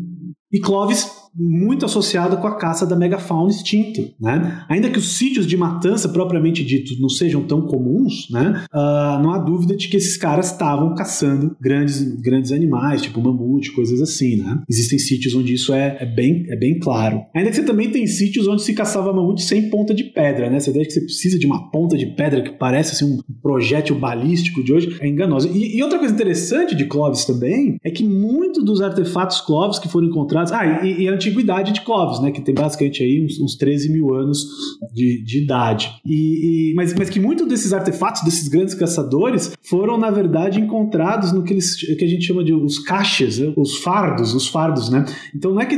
E 0.52 0.58
Clovis 0.58 1.10
muito 1.38 1.84
associada 1.84 2.36
com 2.36 2.46
a 2.46 2.56
caça 2.56 2.84
da 2.84 2.96
megafauna 2.96 3.50
extinta, 3.50 4.02
né? 4.20 4.64
Ainda 4.68 4.90
que 4.90 4.98
os 4.98 5.16
sítios 5.16 5.46
de 5.46 5.56
matança 5.56 6.08
propriamente 6.08 6.64
ditos 6.64 7.00
não 7.00 7.08
sejam 7.08 7.42
tão 7.42 7.62
comuns, 7.62 8.28
né? 8.30 8.64
Uh, 8.72 9.22
não 9.22 9.32
há 9.32 9.38
dúvida 9.38 9.76
de 9.76 9.88
que 9.88 9.96
esses 9.96 10.16
caras 10.16 10.50
estavam 10.52 10.94
caçando 10.94 11.56
grandes, 11.60 12.02
grandes 12.20 12.50
animais, 12.52 13.02
tipo 13.02 13.20
mamute, 13.20 13.72
coisas 13.72 14.00
assim, 14.00 14.36
né? 14.36 14.62
Existem 14.68 14.98
sítios 14.98 15.34
onde 15.34 15.54
isso 15.54 15.72
é, 15.72 15.96
é, 16.00 16.06
bem, 16.06 16.46
é 16.48 16.56
bem 16.56 16.78
claro. 16.78 17.22
Ainda 17.34 17.50
que 17.50 17.56
você 17.56 17.64
também 17.64 17.90
tem 17.90 18.06
sítios 18.06 18.48
onde 18.48 18.62
se 18.62 18.74
caçava 18.74 19.12
mamute 19.12 19.42
sem 19.42 19.70
ponta 19.70 19.94
de 19.94 20.04
pedra, 20.04 20.50
né? 20.50 20.56
Essa 20.56 20.70
ideia 20.70 20.82
de 20.82 20.88
que 20.88 20.94
você 20.94 21.04
precisa 21.04 21.38
de 21.38 21.46
uma 21.46 21.70
ponta 21.70 21.96
de 21.96 22.06
pedra 22.06 22.42
que 22.42 22.50
parece 22.50 22.94
assim, 22.94 23.14
um 23.14 23.20
projétil 23.40 23.98
balístico 23.98 24.64
de 24.64 24.72
hoje 24.72 24.96
é 25.00 25.06
enganosa. 25.06 25.48
E, 25.48 25.76
e 25.76 25.82
outra 25.82 25.98
coisa 25.98 26.12
interessante 26.12 26.74
de 26.74 26.86
Clovis 26.86 27.24
também 27.24 27.78
é 27.84 27.90
que 27.90 28.04
muitos 28.04 28.64
dos 28.64 28.80
artefatos 28.80 29.40
Clovis 29.40 29.78
que 29.78 29.88
foram 29.88 30.08
encontrados... 30.08 30.52
Ah, 30.52 30.84
e, 30.84 31.02
e 31.02 31.08
antiguidade 31.28 31.72
de 31.72 31.82
Clovis, 31.82 32.20
né? 32.20 32.30
Que 32.30 32.40
tem 32.40 32.54
basicamente 32.54 33.02
aí 33.02 33.24
uns, 33.24 33.40
uns 33.40 33.56
13 33.56 33.92
mil 33.92 34.14
anos 34.14 34.46
de, 34.92 35.22
de 35.22 35.42
idade. 35.42 35.90
E, 36.04 36.70
e, 36.70 36.74
mas, 36.74 36.94
mas 36.94 37.10
que 37.10 37.20
muitos 37.20 37.46
desses 37.46 37.72
artefatos, 37.72 38.22
desses 38.22 38.48
grandes 38.48 38.74
caçadores, 38.74 39.52
foram, 39.68 39.98
na 39.98 40.10
verdade, 40.10 40.60
encontrados 40.60 41.32
no 41.32 41.42
que, 41.42 41.52
eles, 41.52 41.76
que 41.76 42.04
a 42.04 42.08
gente 42.08 42.24
chama 42.24 42.42
de 42.42 42.52
os 42.52 42.78
caches, 42.78 43.38
né? 43.38 43.52
os 43.56 43.76
fardos, 43.78 44.34
os 44.34 44.48
fardos, 44.48 44.90
né? 44.90 45.04
Então 45.34 45.52
não 45.52 45.60
é 45.60 45.66
que. 45.66 45.76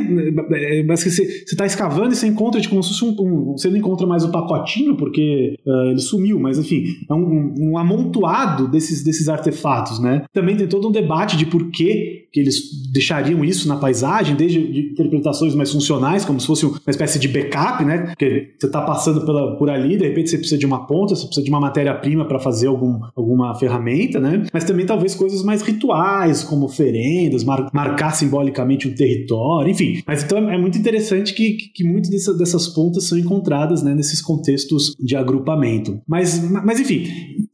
Mas 0.87 1.03
que 1.03 1.11
você 1.11 1.23
está 1.23 1.67
escavando 1.67 2.13
e 2.13 2.17
você 2.17 2.27
encontra, 2.27 2.61
tipo, 2.61 2.71
como 2.71 2.83
se 2.83 2.91
fosse 2.91 3.05
um, 3.05 3.17
um, 3.21 3.53
Você 3.53 3.69
não 3.69 3.77
encontra 3.77 4.07
mais 4.07 4.25
o 4.25 4.31
pacotinho, 4.31 4.97
porque 4.97 5.57
uh, 5.67 5.91
ele 5.91 6.01
sumiu, 6.01 6.39
mas 6.39 6.59
enfim, 6.59 6.85
é 7.09 7.15
um, 7.15 7.55
um, 7.59 7.79
amontoado 7.79 8.69
desses, 8.69 9.03
desses 9.03 9.29
artefatos, 9.29 10.01
né? 10.01 10.25
Também 10.33 10.57
tem 10.57 10.67
todo 10.67 10.89
um 10.89 10.93
debate 10.93 11.37
de 11.37 11.47
por 11.47 11.71
que, 11.71 12.29
que 12.33 12.41
eles 12.41 12.91
deixariam 12.93 13.45
isso 13.45 13.69
na 13.69 13.77
paisagem, 13.77 14.37
desde 14.37 14.61
de 14.61 14.81
interpretações 14.93 15.40
instalações 15.41 15.55
mais 15.55 15.73
funcionais, 15.73 16.25
como 16.25 16.41
se 16.41 16.47
fosse 16.47 16.67
uma 16.67 16.79
espécie 16.89 17.19
de 17.19 17.29
backup, 17.29 17.85
né? 17.85 17.99
Porque 17.99 18.53
você 18.59 18.67
está 18.67 18.83
passando 18.83 19.25
pela, 19.25 19.57
por 19.57 19.71
ali, 19.71 19.97
de 19.97 20.07
repente 20.07 20.31
você 20.31 20.37
precisa 20.37 20.59
de 20.59 20.67
uma 20.67 20.87
ponta, 20.87 21.15
você 21.15 21.27
precisa 21.27 21.45
de 21.45 21.51
uma 21.51 21.61
matéria-prima 21.61 22.25
para 22.27 22.39
fazer 22.39 22.67
algum, 22.67 23.01
alguma 23.17 23.55
ferramenta, 23.55 24.21
né? 24.21 24.45
Mas 24.53 24.65
também 24.65 24.87
talvez 24.87 25.15
coisas 25.15 25.43
mais 25.43 25.63
rituais, 25.63 26.45
como 26.45 26.67
oferendas, 26.67 27.45
mar, 27.45 27.69
marcar 27.73 28.13
simbolicamente 28.13 28.89
um 28.89 28.95
território, 28.95 29.71
enfim. 29.71 30.03
Mas 30.07 30.23
então 30.23 30.51
é 30.51 30.59
muito 30.59 30.79
interessante 30.79 31.35
que, 31.35 31.57
que, 31.75 31.85
muitas 31.85 32.11
dessas, 32.11 32.37
dessas 32.37 32.69
pontas 32.69 33.05
são 33.05 33.19
encontradas 33.19 33.83
né, 33.83 33.95
nesses 33.95 34.21
contextos 34.21 34.95
de 34.99 35.17
agrupamento. 35.17 36.01
Mas, 36.07 36.41
mas 36.51 36.81
enfim, 36.81 37.07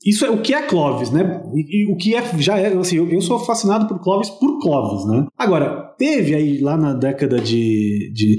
isso 0.04 0.24
é 0.24 0.30
o 0.30 0.40
que 0.40 0.54
é 0.54 0.62
Clovis, 0.62 1.10
né? 1.10 1.42
E, 1.54 1.82
e 1.82 1.92
o 1.92 1.96
que 1.96 2.14
é 2.14 2.22
já 2.38 2.58
é 2.58 2.76
assim, 2.76 2.96
eu, 2.96 3.08
eu, 3.08 3.20
sou 3.20 3.38
fascinado 3.38 3.86
por 3.86 4.00
Clovis 4.00 4.30
por 4.30 4.60
Clovis, 4.60 5.06
né? 5.06 5.26
Agora 5.36 5.94
teve 5.98 6.34
aí 6.34 6.58
lá 6.58 6.76
na 6.76 6.92
década 6.92 7.40
de, 7.40 7.65
de 8.12 8.36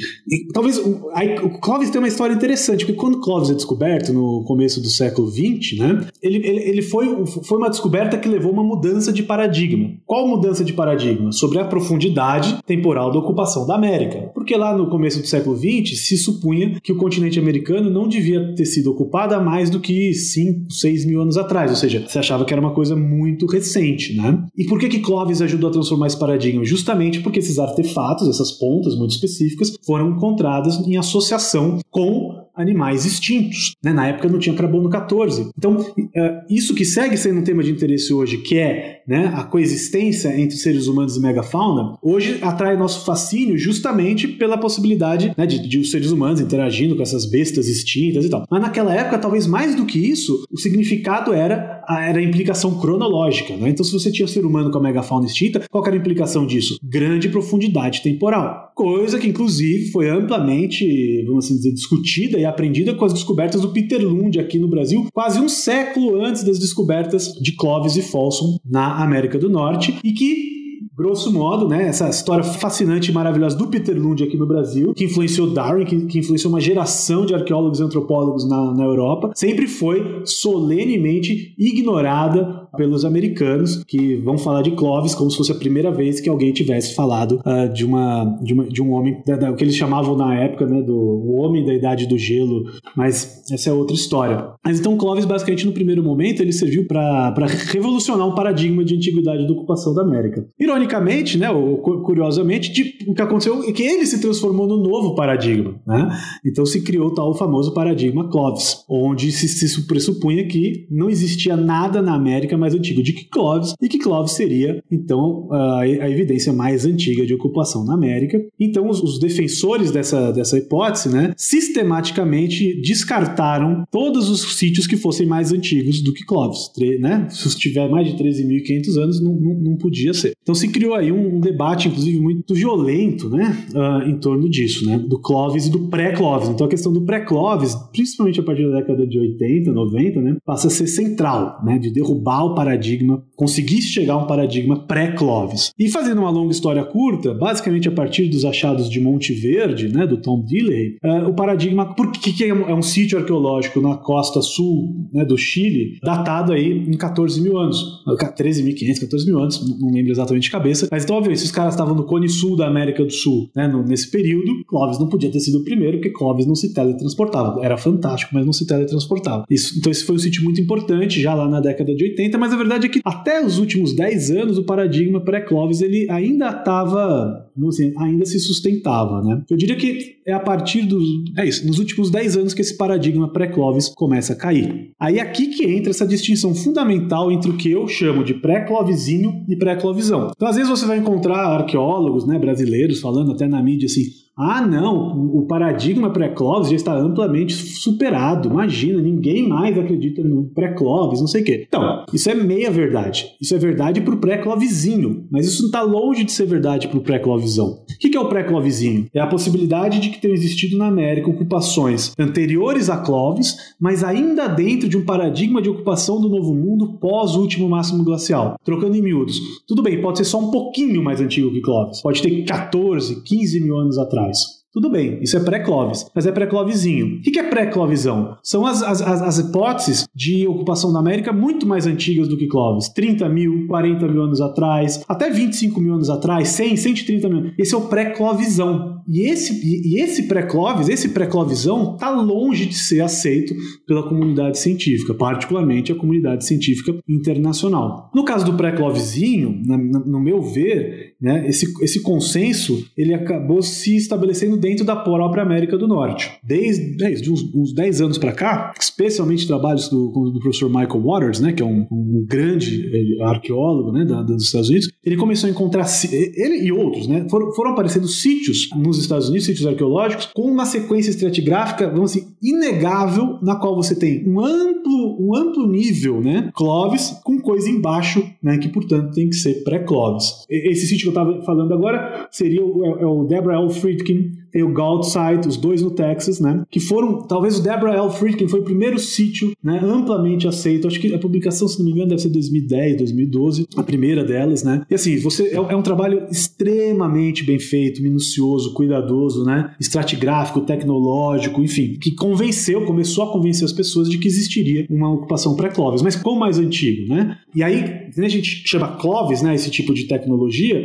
talvez 0.54 0.78
o, 0.78 1.10
o 1.44 1.60
Clovis 1.60 1.90
tem 1.90 2.00
uma 2.00 2.08
história 2.08 2.34
interessante 2.34 2.86
porque 2.86 3.00
quando 3.00 3.20
Clovis 3.20 3.50
é 3.50 3.54
descoberto 3.54 4.14
no 4.14 4.44
começo 4.44 4.82
do 4.82 4.90
século 4.90 5.30
XX, 5.30 5.78
né? 5.78 6.08
Ele, 6.22 6.38
ele, 6.38 6.60
ele 6.70 6.82
foi 6.82 7.26
foi 7.26 7.58
uma 7.58 7.70
descoberta 7.70 8.18
que 8.18 8.28
levou 8.28 8.52
uma 8.52 8.64
mudança 8.64 9.12
de 9.12 9.24
paradigma. 9.24 9.92
Qual 10.06 10.28
mudança 10.28 10.64
de 10.64 10.74
paradigma? 10.74 11.32
Sobre 11.32 11.60
a 11.60 11.66
profundidade 11.66 12.58
temporal 12.66 13.12
da 13.12 13.20
ocupação 13.20 13.66
da 13.66 13.76
América, 13.76 14.32
porque 14.34 14.56
lá 14.56 14.76
no 14.78 14.90
começo 14.90 15.22
do 15.22 15.28
século 15.28 15.56
XX 15.56 16.00
se 16.00 16.18
supunha 16.18 16.80
que 16.82 16.92
o 16.92 16.98
continente 16.98 17.40
americano 17.40 17.90
não 17.90 18.08
devia 18.08 18.54
ter 18.56 18.66
sido 18.66 18.92
ocupado 18.92 19.34
há 19.34 19.40
mais 19.40 19.70
do 19.70 19.80
que 19.80 20.14
5, 20.14 20.72
6 20.72 21.06
mil 21.06 21.22
anos 21.22 21.38
atrás 21.38 21.68
ou 21.70 21.76
seja, 21.76 22.04
você 22.08 22.20
achava 22.20 22.46
que 22.46 22.54
era 22.54 22.62
uma 22.62 22.74
coisa 22.74 22.96
muito 22.96 23.46
recente, 23.46 24.16
né? 24.16 24.44
E 24.58 24.66
por 24.66 24.80
que 24.80 24.90
que 24.90 25.00
Clovis 25.00 25.42
ajudou 25.42 25.70
a 25.70 25.74
transformar 25.74 26.08
esse 26.08 26.18
paradigma? 26.18 26.64
Justamente 26.64 27.20
porque 27.22 27.40
esses 27.40 27.60
artefatos, 27.60 28.28
essas 28.28 28.52
pontas 28.52 28.96
muito 28.96 29.12
específicas, 29.18 29.74
foram 29.86 30.12
encontradas 30.12 30.76
em 30.88 30.98
associação 30.98 31.80
com 31.90 32.48
animais 32.58 33.06
extintos. 33.06 33.76
Né? 33.84 33.94
Na 33.94 34.08
época 34.08 34.28
não 34.28 34.40
tinha 34.40 34.56
carbono 34.56 34.90
14. 34.90 35.52
Então, 35.56 35.86
é, 36.16 36.42
isso 36.50 36.74
que 36.74 36.84
segue 36.84 37.16
sendo 37.16 37.40
um 37.40 37.44
tema 37.44 37.64
de 37.64 37.72
interesse 37.72 38.12
hoje, 38.12 38.40
que 38.40 38.58
é 38.58 39.04
né, 39.08 39.32
a 39.36 39.44
coexistência 39.44 40.30
entre 40.40 40.58
seres 40.58 40.88
humanos 40.88 41.16
e 41.16 41.22
megafauna, 41.22 41.98
hoje 42.02 42.40
atrai 42.42 42.76
nosso 42.76 43.06
fascínio 43.06 43.58
justamente 43.58 44.28
pela 44.28 44.58
possibilidade 44.58 45.34
né, 45.38 45.46
de, 45.46 45.60
de 45.68 45.78
os 45.78 45.92
seres 45.92 46.10
humanos 46.10 46.42
interagindo 46.42 46.96
com 46.96 47.04
essas 47.04 47.26
bestas 47.26 47.68
extintas 47.68 48.26
e 48.26 48.30
tal. 48.30 48.46
Mas 48.50 48.62
naquela 48.62 48.94
época, 48.94 49.20
talvez 49.20 49.46
mais 49.46 49.76
do 49.76 49.86
que 49.86 50.00
isso, 50.00 50.44
o 50.52 50.58
significado 50.58 51.34
era 51.34 51.84
a, 51.88 52.04
era 52.04 52.20
a 52.20 52.24
implicação 52.24 52.80
cronológica. 52.80 53.56
Né? 53.56 53.70
Então, 53.70 53.86
se 53.86 53.94
você 53.94 54.12
tinha 54.12 54.28
ser 54.28 54.46
humano 54.46 54.72
com 54.72 54.80
a 54.80 54.82
megafauna 54.82 55.28
extinta, 55.28 55.62
qual 55.70 55.86
era 55.86 55.96
a 55.96 56.00
implicação 56.00 56.46
disso? 56.48 56.78
Grande 56.84 57.30
profundidade 57.30 58.02
temporal. 58.02 58.67
Coisa 58.78 59.18
que, 59.18 59.28
inclusive, 59.28 59.90
foi 59.90 60.08
amplamente, 60.08 61.24
vamos 61.26 61.46
assim 61.46 61.56
dizer, 61.56 61.74
discutida 61.74 62.38
e 62.38 62.46
aprendida 62.46 62.94
com 62.94 63.06
as 63.06 63.12
descobertas 63.12 63.60
do 63.62 63.70
Peter 63.70 64.00
Lund 64.00 64.40
aqui 64.40 64.60
no 64.60 64.68
Brasil, 64.68 65.08
quase 65.12 65.40
um 65.40 65.50
século 65.50 66.24
antes 66.24 66.44
das 66.44 66.60
descobertas 66.60 67.34
de 67.42 67.54
Clovis 67.54 67.96
e 67.96 68.04
Folsom 68.04 68.60
na 68.64 69.04
América 69.04 69.40
do 69.40 69.50
Norte, 69.50 69.98
e 70.04 70.12
que 70.12 70.58
grosso 70.98 71.32
modo, 71.32 71.68
né, 71.68 71.88
essa 71.88 72.10
história 72.10 72.44
fascinante 72.44 73.12
e 73.12 73.14
maravilhosa 73.14 73.56
do 73.56 73.68
Peter 73.68 73.96
Lund 73.96 74.24
aqui 74.24 74.36
no 74.36 74.48
Brasil, 74.48 74.94
que 74.96 75.06
influenciou 75.06 75.52
Darwin, 75.52 75.86
que, 75.86 76.06
que 76.08 76.20
influenciou 76.20 76.52
uma 76.52 76.60
geração 76.60 77.24
de 77.24 77.36
arqueólogos 77.36 77.80
e 77.80 77.84
antropólogos 77.84 78.50
na, 78.50 78.74
na 78.74 78.84
Europa, 78.84 79.32
sempre 79.36 79.68
foi 79.68 80.22
solenemente 80.26 81.54
ignorada 81.58 82.57
pelos 82.78 83.04
americanos, 83.04 83.84
que 83.84 84.16
vão 84.16 84.38
falar 84.38 84.62
de 84.62 84.72
Clovis 84.72 85.14
como 85.14 85.30
se 85.30 85.38
fosse 85.38 85.52
a 85.52 85.56
primeira 85.56 85.92
vez 85.92 86.22
que 86.22 86.30
alguém 86.30 86.54
tivesse 86.54 86.96
falado 86.96 87.42
uh, 87.46 87.74
de, 87.74 87.84
uma, 87.84 88.38
de, 88.42 88.54
uma, 88.54 88.64
de 88.66 88.82
um 88.82 88.92
homem, 88.92 89.22
da, 89.26 89.36
da, 89.36 89.52
o 89.52 89.56
que 89.56 89.64
eles 89.64 89.76
chamavam 89.76 90.16
na 90.16 90.36
época, 90.36 90.66
né, 90.66 90.82
do 90.82 90.96
o 90.96 91.42
homem 91.42 91.66
da 91.66 91.74
idade 91.74 92.08
do 92.08 92.18
gelo, 92.18 92.66
mas 92.96 93.44
essa 93.52 93.70
é 93.70 93.74
outra 93.74 93.96
história. 93.96 94.52
Mas 94.64 94.80
então 94.80 94.96
Clovis, 94.98 95.26
basicamente, 95.26 95.66
no 95.66 95.74
primeiro 95.74 96.04
momento, 96.04 96.42
ele 96.42 96.54
serviu 96.54 96.88
para 96.88 97.34
revolucionar 97.72 98.28
um 98.28 98.36
paradigma 98.36 98.86
de 98.86 98.96
antiguidade 98.96 99.46
da 99.46 99.54
ocupação 99.54 99.94
da 99.94 100.04
América. 100.04 100.48
Ironicamente, 100.60 101.38
né, 101.38 101.50
ou 101.50 101.78
curiosamente, 101.78 102.72
de, 102.72 102.98
o 103.08 103.14
que 103.14 103.22
aconteceu 103.22 103.64
é 103.64 103.72
que 103.72 103.84
ele 103.84 104.06
se 104.06 104.22
transformou 104.22 104.68
no 104.68 104.78
novo 104.78 105.16
paradigma. 105.16 105.76
Né? 105.86 106.10
Então 106.46 106.66
se 106.66 106.82
criou 106.82 107.14
tal 107.14 107.34
famoso 107.34 107.74
paradigma 107.74 108.30
Clovis, 108.30 108.84
onde 108.90 109.32
se, 109.32 109.48
se 109.48 109.88
pressupunha 109.88 110.48
que 110.48 110.88
não 110.92 111.10
existia 111.10 111.56
nada 111.56 112.02
na 112.02 112.14
América 112.14 112.58
mais 112.68 112.76
antigo 112.76 113.02
de 113.02 113.14
que 113.14 113.26
Clovis 113.26 113.74
e 113.82 113.88
que 113.88 113.98
Clovis 113.98 114.34
seria, 114.34 114.84
então, 114.92 115.48
a, 115.52 115.82
a 115.82 116.10
evidência 116.10 116.52
mais 116.52 116.86
antiga 116.86 117.26
de 117.26 117.34
ocupação 117.34 117.86
na 117.86 117.94
América. 117.94 118.44
Então 118.60 118.90
os, 118.90 119.02
os 119.02 119.20
defensores 119.20 119.92
dessa, 119.92 120.32
dessa 120.32 120.58
hipótese 120.58 121.10
né, 121.10 121.34
sistematicamente 121.38 122.82
descartaram 122.82 123.86
todos 123.92 124.30
os 124.30 124.58
sítios 124.58 124.86
que 124.86 124.98
fossem 124.98 125.26
mais 125.26 125.52
antigos 125.52 126.02
do 126.02 126.14
que 126.14 126.26
Clovis. 126.26 126.72
Né? 127.00 127.28
Se 127.30 127.58
tiver 127.58 127.90
mais 127.90 128.08
de 128.08 128.22
13.500 128.22 129.02
anos, 129.02 129.22
não, 129.22 129.34
não, 129.34 129.54
não 129.54 129.76
podia 129.78 130.14
ser. 130.14 130.34
Então 130.42 130.56
se 130.56 130.68
criou 130.68 130.96
aí 130.96 131.12
um 131.12 131.40
debate, 131.40 131.88
inclusive, 131.88 132.20
muito 132.20 132.54
violento, 132.54 133.30
né, 133.30 133.66
uh, 133.74 134.10
em 134.10 134.18
torno 134.18 134.50
disso, 134.50 134.86
né, 134.86 134.98
do 134.98 135.20
Clovis 135.20 135.68
e 135.68 135.72
do 135.72 135.88
pré-Clovis. 135.88 136.50
Então 136.50 136.68
a 136.68 136.70
questão 136.70 136.92
do 136.92 137.02
pré-Clovis, 137.02 137.76
principalmente 137.92 138.40
a 138.40 138.44
partir 138.44 138.70
da 138.70 138.80
década 138.80 139.06
de 139.06 139.20
80, 139.20 139.72
90, 139.72 140.22
né, 140.22 140.38
passa 140.46 140.68
a 140.68 140.72
ser 140.72 140.88
central, 140.88 141.62
né, 141.64 141.78
de 141.78 141.92
derrubar 141.92 142.44
o 142.48 142.56
paradigma, 142.56 143.24
conseguir 143.36 143.82
chegar 143.82 144.14
a 144.14 144.18
um 144.18 144.28
paradigma 144.28 144.86
pré-Clovis. 144.86 145.72
E 145.78 145.90
fazendo 145.90 146.20
uma 146.20 146.30
longa 146.30 146.52
história 146.52 146.84
curta, 146.84 147.34
basicamente 147.34 147.88
a 147.88 147.92
partir 147.92 148.28
dos 148.28 148.46
achados 148.46 148.90
de 148.90 149.00
Monte 149.00 149.34
Verde, 149.34 149.90
né, 149.90 150.06
do 150.06 150.18
Tom 150.18 150.44
Dilley, 150.44 150.98
uh, 151.04 151.30
o 151.30 151.34
paradigma, 151.34 151.94
porque 151.96 152.32
que 152.32 152.44
é 152.44 152.54
um, 152.54 152.70
é 152.70 152.74
um 152.74 152.82
sítio 152.82 153.18
arqueológico 153.18 153.82
na 153.82 153.96
costa 153.98 154.42
sul 154.42 155.08
né, 155.14 155.26
do 155.26 155.38
Chile, 155.38 155.98
datado 156.04 156.54
aí 156.54 156.72
em 156.72 156.98
14 156.98 157.42
mil 157.42 157.58
anos, 157.58 158.04
13.500, 158.08 159.00
14 159.02 159.26
mil 159.26 159.40
anos, 159.40 159.80
não 159.80 159.92
lembro 159.92 160.12
exatamente 160.12 160.44
de 160.44 160.52
cabeça 160.52 160.68
cabeça. 160.68 160.88
Mas 160.92 161.04
então, 161.04 161.16
obviamente, 161.16 161.40
se 161.40 161.46
os 161.46 161.52
caras 161.52 161.74
estavam 161.74 161.96
no 161.96 162.04
cone 162.04 162.28
sul 162.28 162.56
da 162.56 162.68
América 162.68 163.04
do 163.04 163.12
Sul, 163.12 163.50
né, 163.56 163.68
no, 163.68 163.84
nesse 163.84 164.10
período, 164.12 164.64
Clovis 164.68 165.00
não 165.00 165.08
podia 165.08 165.32
ter 165.32 165.40
sido 165.40 165.60
o 165.60 165.64
primeiro, 165.64 165.98
porque 165.98 166.12
Clovis 166.12 166.46
não 166.46 166.56
se 166.56 166.74
teletransportava. 166.74 167.64
Era 167.64 167.78
fantástico, 167.78 168.32
mas 168.34 168.46
não 168.46 168.54
se 168.54 168.66
teletransportava. 168.66 169.46
Isso, 169.50 169.78
então, 169.78 169.92
esse 169.92 170.04
foi 170.04 170.16
um 170.16 170.20
sítio 170.20 170.44
muito 170.44 170.60
importante 170.60 171.22
já 171.22 171.34
lá 171.34 171.48
na 171.48 171.60
década 171.60 171.96
de 171.96 172.04
80, 172.04 172.37
mas 172.38 172.54
a 172.54 172.58
verdade 172.58 172.86
é 172.86 172.90
que 172.90 173.02
até 173.04 173.44
os 173.44 173.58
últimos 173.58 173.96
10 173.96 174.32
anos, 174.32 174.58
o 174.58 174.64
paradigma 174.64 175.20
pré-Clovis 175.22 175.82
ele 175.82 176.10
ainda 176.10 176.50
estava 176.50 177.48
assim, 177.68 177.94
ainda 177.98 178.26
se 178.26 178.40
sustentava, 178.40 179.22
né? 179.24 179.44
Eu 179.50 179.58
diria 179.58 179.76
que 179.76 180.18
é 180.26 180.34
a 180.34 180.40
partir 180.40 180.84
dos. 180.84 181.04
É 181.38 181.46
isso, 181.46 181.66
nos 181.66 181.80
últimos 181.80 182.12
10 182.12 182.38
anos 182.38 182.54
que 182.54 182.62
esse 182.62 182.78
paradigma 182.78 183.32
pré-Clovis 183.32 183.90
começa 183.90 184.34
a 184.34 184.36
cair. 184.36 184.92
Aí 185.00 185.18
é 185.18 185.22
aqui 185.22 185.48
que 185.48 185.66
entra 185.66 185.90
essa 185.90 186.06
distinção 186.06 186.54
fundamental 186.54 187.32
entre 187.32 187.50
o 187.50 187.58
que 187.58 187.72
eu 187.72 187.88
chamo 187.88 188.24
de 188.24 188.34
pré-Clovizinho 188.34 189.46
e 189.48 189.56
pré-Clovizão. 189.56 190.32
Então, 190.36 190.48
às 190.48 190.56
vezes 190.56 190.70
você 190.70 190.86
vai 190.86 190.98
encontrar 190.98 191.38
arqueólogos 191.38 192.28
né, 192.28 192.38
brasileiros 192.38 193.00
falando 193.00 193.32
até 193.32 193.48
na 193.48 193.62
mídia 193.62 193.86
assim: 193.86 194.04
ah, 194.38 194.62
não, 194.62 195.28
o 195.36 195.48
paradigma 195.48 196.12
pré-Clovis 196.12 196.70
já 196.70 196.76
está 196.76 196.96
amplamente 196.96 197.54
superado. 197.54 198.50
Imagina, 198.50 199.02
ninguém 199.02 199.48
mais 199.48 199.78
acredita 199.78 200.24
no 200.24 200.44
pré-Clovis, 200.54 201.20
não 201.20 201.28
sei 201.28 201.42
o 201.42 201.46
quê. 201.46 201.66
Então, 201.68 202.06
isso 202.14 202.30
é 202.30 202.36
meia 202.36 202.70
verdade. 202.70 203.26
Isso 203.42 203.56
é 203.56 203.58
verdade 203.58 204.02
para 204.02 204.14
o 204.14 204.20
pré-Clovizinho, 204.20 205.26
mas 205.32 205.48
isso 205.48 205.64
não 205.64 205.68
está 205.68 205.82
longe 205.82 206.24
de 206.24 206.32
ser 206.32 206.46
verdade 206.46 206.88
para 206.88 207.00
o 207.00 207.02
pré-Clovizão. 207.02 207.80
O 207.90 208.00
que 208.00 208.16
é 208.16 208.20
o 208.20 208.30
pré-Clovizinho? 208.30 209.08
É 209.14 209.20
a 209.20 209.28
possibilidade 209.28 210.00
de 210.00 210.10
que 210.10 210.22
tenham 210.22 210.36
existido 210.36 210.78
na 210.78 210.88
América 210.88 211.30
ocupações 211.30 212.14
anteriores 212.20 212.90
a 212.90 212.98
Clovis, 212.98 213.58
mas 213.80 214.04
ainda 214.04 214.48
dentro 214.48 214.88
de 214.88 214.98
um 214.98 215.04
paradigma 215.04 215.62
de 215.62 215.70
ocupação 215.70 216.22
do 216.22 216.30
Novo 216.30 216.54
Mundo 216.54 216.94
pós 217.00 217.36
o 217.36 217.42
último 217.42 217.68
máximo 217.68 218.04
glacial. 218.04 218.56
Trocando 218.64 218.96
em 218.96 219.02
miúdos. 219.02 219.40
Tudo 219.68 219.82
bem, 219.82 220.00
pode 220.00 220.20
ser 220.20 220.26
só 220.26 220.40
um 220.40 220.52
pouquinho 220.52 221.04
mais 221.04 221.20
antigo 221.20 221.52
que 221.52 221.62
Clovis. 221.62 222.02
Pode 222.02 222.22
ter 222.22 222.44
14, 222.44 223.24
15 223.24 223.60
mil 223.62 223.78
anos 223.78 223.98
atrás. 223.98 224.27
eyes. 224.28 224.57
Tudo 224.78 224.92
bem, 224.92 225.18
isso 225.24 225.36
é 225.36 225.40
pré-Clovis, 225.40 226.06
mas 226.14 226.28
é 226.28 226.32
pré-Clovizinho. 226.32 227.18
O 227.18 227.22
que 227.24 227.40
é 227.40 227.50
pré-Clovizão? 227.50 228.38
São 228.44 228.64
as, 228.64 228.84
as, 228.84 229.02
as, 229.02 229.40
hipóteses 229.40 230.08
de 230.14 230.46
ocupação 230.46 230.94
da 230.94 231.00
América 231.00 231.34
muito 231.34 231.66
mais 231.66 231.88
antigas 231.88 232.28
do 232.28 232.38
que 232.38 232.46
Clovis. 232.46 232.88
30 232.90 233.28
mil, 233.28 233.66
40 233.66 234.08
mil 234.08 234.22
anos 234.22 234.40
atrás, 234.40 235.04
até 235.10 235.32
25 235.32 235.82
mil 235.82 235.96
anos 235.96 236.12
atrás, 236.12 236.50
100, 236.50 236.78
130 236.78 237.28
mil. 237.28 237.52
Esse 237.58 237.74
é 237.74 237.78
o 237.78 237.88
pré-Clovizão. 237.88 239.02
E 239.08 239.22
esse, 239.22 239.66
e, 239.66 240.00
esse 240.00 240.28
pré-Clovis, 240.28 240.90
esse 240.90 241.10
pré-Clovizão, 241.10 241.94
está 241.94 242.12
longe 242.12 242.66
de 242.66 242.76
ser 242.76 243.02
aceito 243.02 243.56
pela 243.88 244.08
comunidade 244.08 244.60
científica, 244.60 245.14
particularmente 245.14 245.92
a 245.92 245.96
comunidade 245.96 246.46
científica 246.46 246.94
internacional. 247.08 248.12
No 248.14 248.26
caso 248.26 248.46
do 248.46 248.56
pré-Clovizinho, 248.56 249.60
no 250.06 250.20
meu 250.20 250.42
ver, 250.42 251.16
né, 251.22 251.48
esse, 251.48 251.66
esse 251.82 252.02
consenso 252.02 252.86
ele 252.98 253.14
acabou 253.14 253.62
se 253.62 253.96
estabelecendo 253.96 254.58
dentro 254.68 254.84
da 254.84 254.98
própria 254.98 255.44
América 255.44 255.78
do 255.78 255.88
Norte. 255.88 256.30
Desde, 256.44 256.98
desde 256.98 257.32
uns, 257.32 257.42
uns 257.56 257.74
10 257.74 258.02
anos 258.02 258.18
para 258.18 258.34
cá, 258.34 258.74
especialmente 258.78 259.48
trabalhos 259.48 259.88
do, 259.88 260.10
do, 260.10 260.40
professor 260.42 260.68
Michael 260.68 261.02
Waters, 261.02 261.40
né, 261.40 261.54
que 261.54 261.64
é 261.64 261.66
um, 261.66 261.88
um 261.90 262.26
grande 262.28 262.86
eh, 262.94 263.24
arqueólogo 263.24 263.94
né, 263.94 264.04
da, 264.04 264.22
dos 264.22 264.44
Estados 264.44 264.70
Unidos, 264.70 264.90
ele 265.06 265.16
começou 265.16 265.48
a 265.48 265.52
encontrar, 265.52 265.86
ele 266.12 266.66
e 266.66 266.72
outros, 266.72 267.08
né, 267.08 267.26
foram, 267.30 267.54
foram 267.54 267.72
aparecendo 267.72 268.08
sítios 268.10 268.70
nos 268.76 269.00
Estados 269.00 269.30
Unidos, 269.30 269.46
sítios 269.46 269.66
arqueológicos, 269.66 270.30
com 270.36 270.44
uma 270.44 270.66
sequência 270.66 271.12
estratigráfica, 271.12 271.90
vamos 271.90 272.12
assim, 272.12 272.28
inegável, 272.44 273.40
na 273.42 273.56
qual 273.56 273.74
você 273.74 273.96
tem 273.96 274.28
um 274.28 274.44
amplo, 274.44 275.18
um 275.22 275.34
amplo 275.34 275.66
nível, 275.66 276.20
né, 276.20 276.52
Clovis, 276.54 277.18
com 277.24 277.40
coisa 277.40 277.70
embaixo, 277.70 278.22
né, 278.44 278.58
que 278.58 278.68
portanto 278.68 279.14
tem 279.14 279.30
que 279.30 279.36
ser 279.38 279.64
pré-Clovis. 279.64 280.46
Esse 280.50 280.88
sítio 280.88 281.10
que 281.10 281.18
eu 281.18 281.24
estava 281.24 281.46
falando 281.46 281.74
agora 281.74 282.28
seria 282.32 282.64
o, 282.64 282.86
é, 282.86 283.04
é 283.04 283.06
o 283.06 283.24
Deborah 283.24 283.62
L. 283.62 283.70
Friedkin 283.70 284.48
tem 284.58 284.64
o 284.64 284.74
Galt 284.74 285.04
Site, 285.04 285.48
os 285.48 285.56
dois 285.56 285.84
no 285.84 285.92
Texas, 285.92 286.40
né? 286.40 286.64
Que 286.72 286.80
foram, 286.80 287.20
talvez 287.28 287.60
o 287.60 287.62
Deborah 287.62 287.96
L. 287.96 288.10
Friedkin 288.10 288.48
foi 288.48 288.62
o 288.62 288.64
primeiro 288.64 288.98
sítio, 288.98 289.52
né? 289.64 289.80
Amplamente 289.84 290.48
aceito. 290.48 290.88
Acho 290.88 291.00
que 291.00 291.14
a 291.14 291.20
publicação, 291.20 291.68
se 291.68 291.78
não 291.78 291.86
me 291.86 291.92
engano, 291.92 292.10
deve 292.10 292.24
ser 292.24 292.30
2010, 292.30 292.98
2012, 292.98 293.68
a 293.78 293.84
primeira 293.84 294.24
delas, 294.24 294.64
né? 294.64 294.84
E 294.90 294.96
assim, 294.96 295.20
você 295.20 295.50
é, 295.50 295.58
é 295.58 295.76
um 295.76 295.84
trabalho 295.84 296.26
extremamente 296.32 297.44
bem 297.44 297.60
feito, 297.60 298.02
minucioso, 298.02 298.74
cuidadoso, 298.74 299.46
né? 299.46 299.76
Estratigráfico, 299.80 300.62
tecnológico, 300.62 301.62
enfim, 301.62 301.96
que 302.02 302.16
convenceu, 302.16 302.84
começou 302.84 303.26
a 303.26 303.32
convencer 303.32 303.64
as 303.64 303.72
pessoas 303.72 304.10
de 304.10 304.18
que 304.18 304.28
existiria 304.28 304.88
uma 304.90 305.14
ocupação 305.14 305.56
pré-Clovis, 305.56 306.02
mas 306.02 306.16
como 306.16 306.40
mais 306.40 306.58
antigo, 306.58 307.14
né? 307.14 307.38
E 307.54 307.62
aí, 307.62 308.10
a 308.18 308.28
gente 308.28 308.68
chama 308.68 308.98
Clovis, 308.98 309.44
né? 309.44 309.54
Esse 309.54 309.70
tipo 309.70 309.94
de 309.94 310.06
tecnologia, 310.06 310.84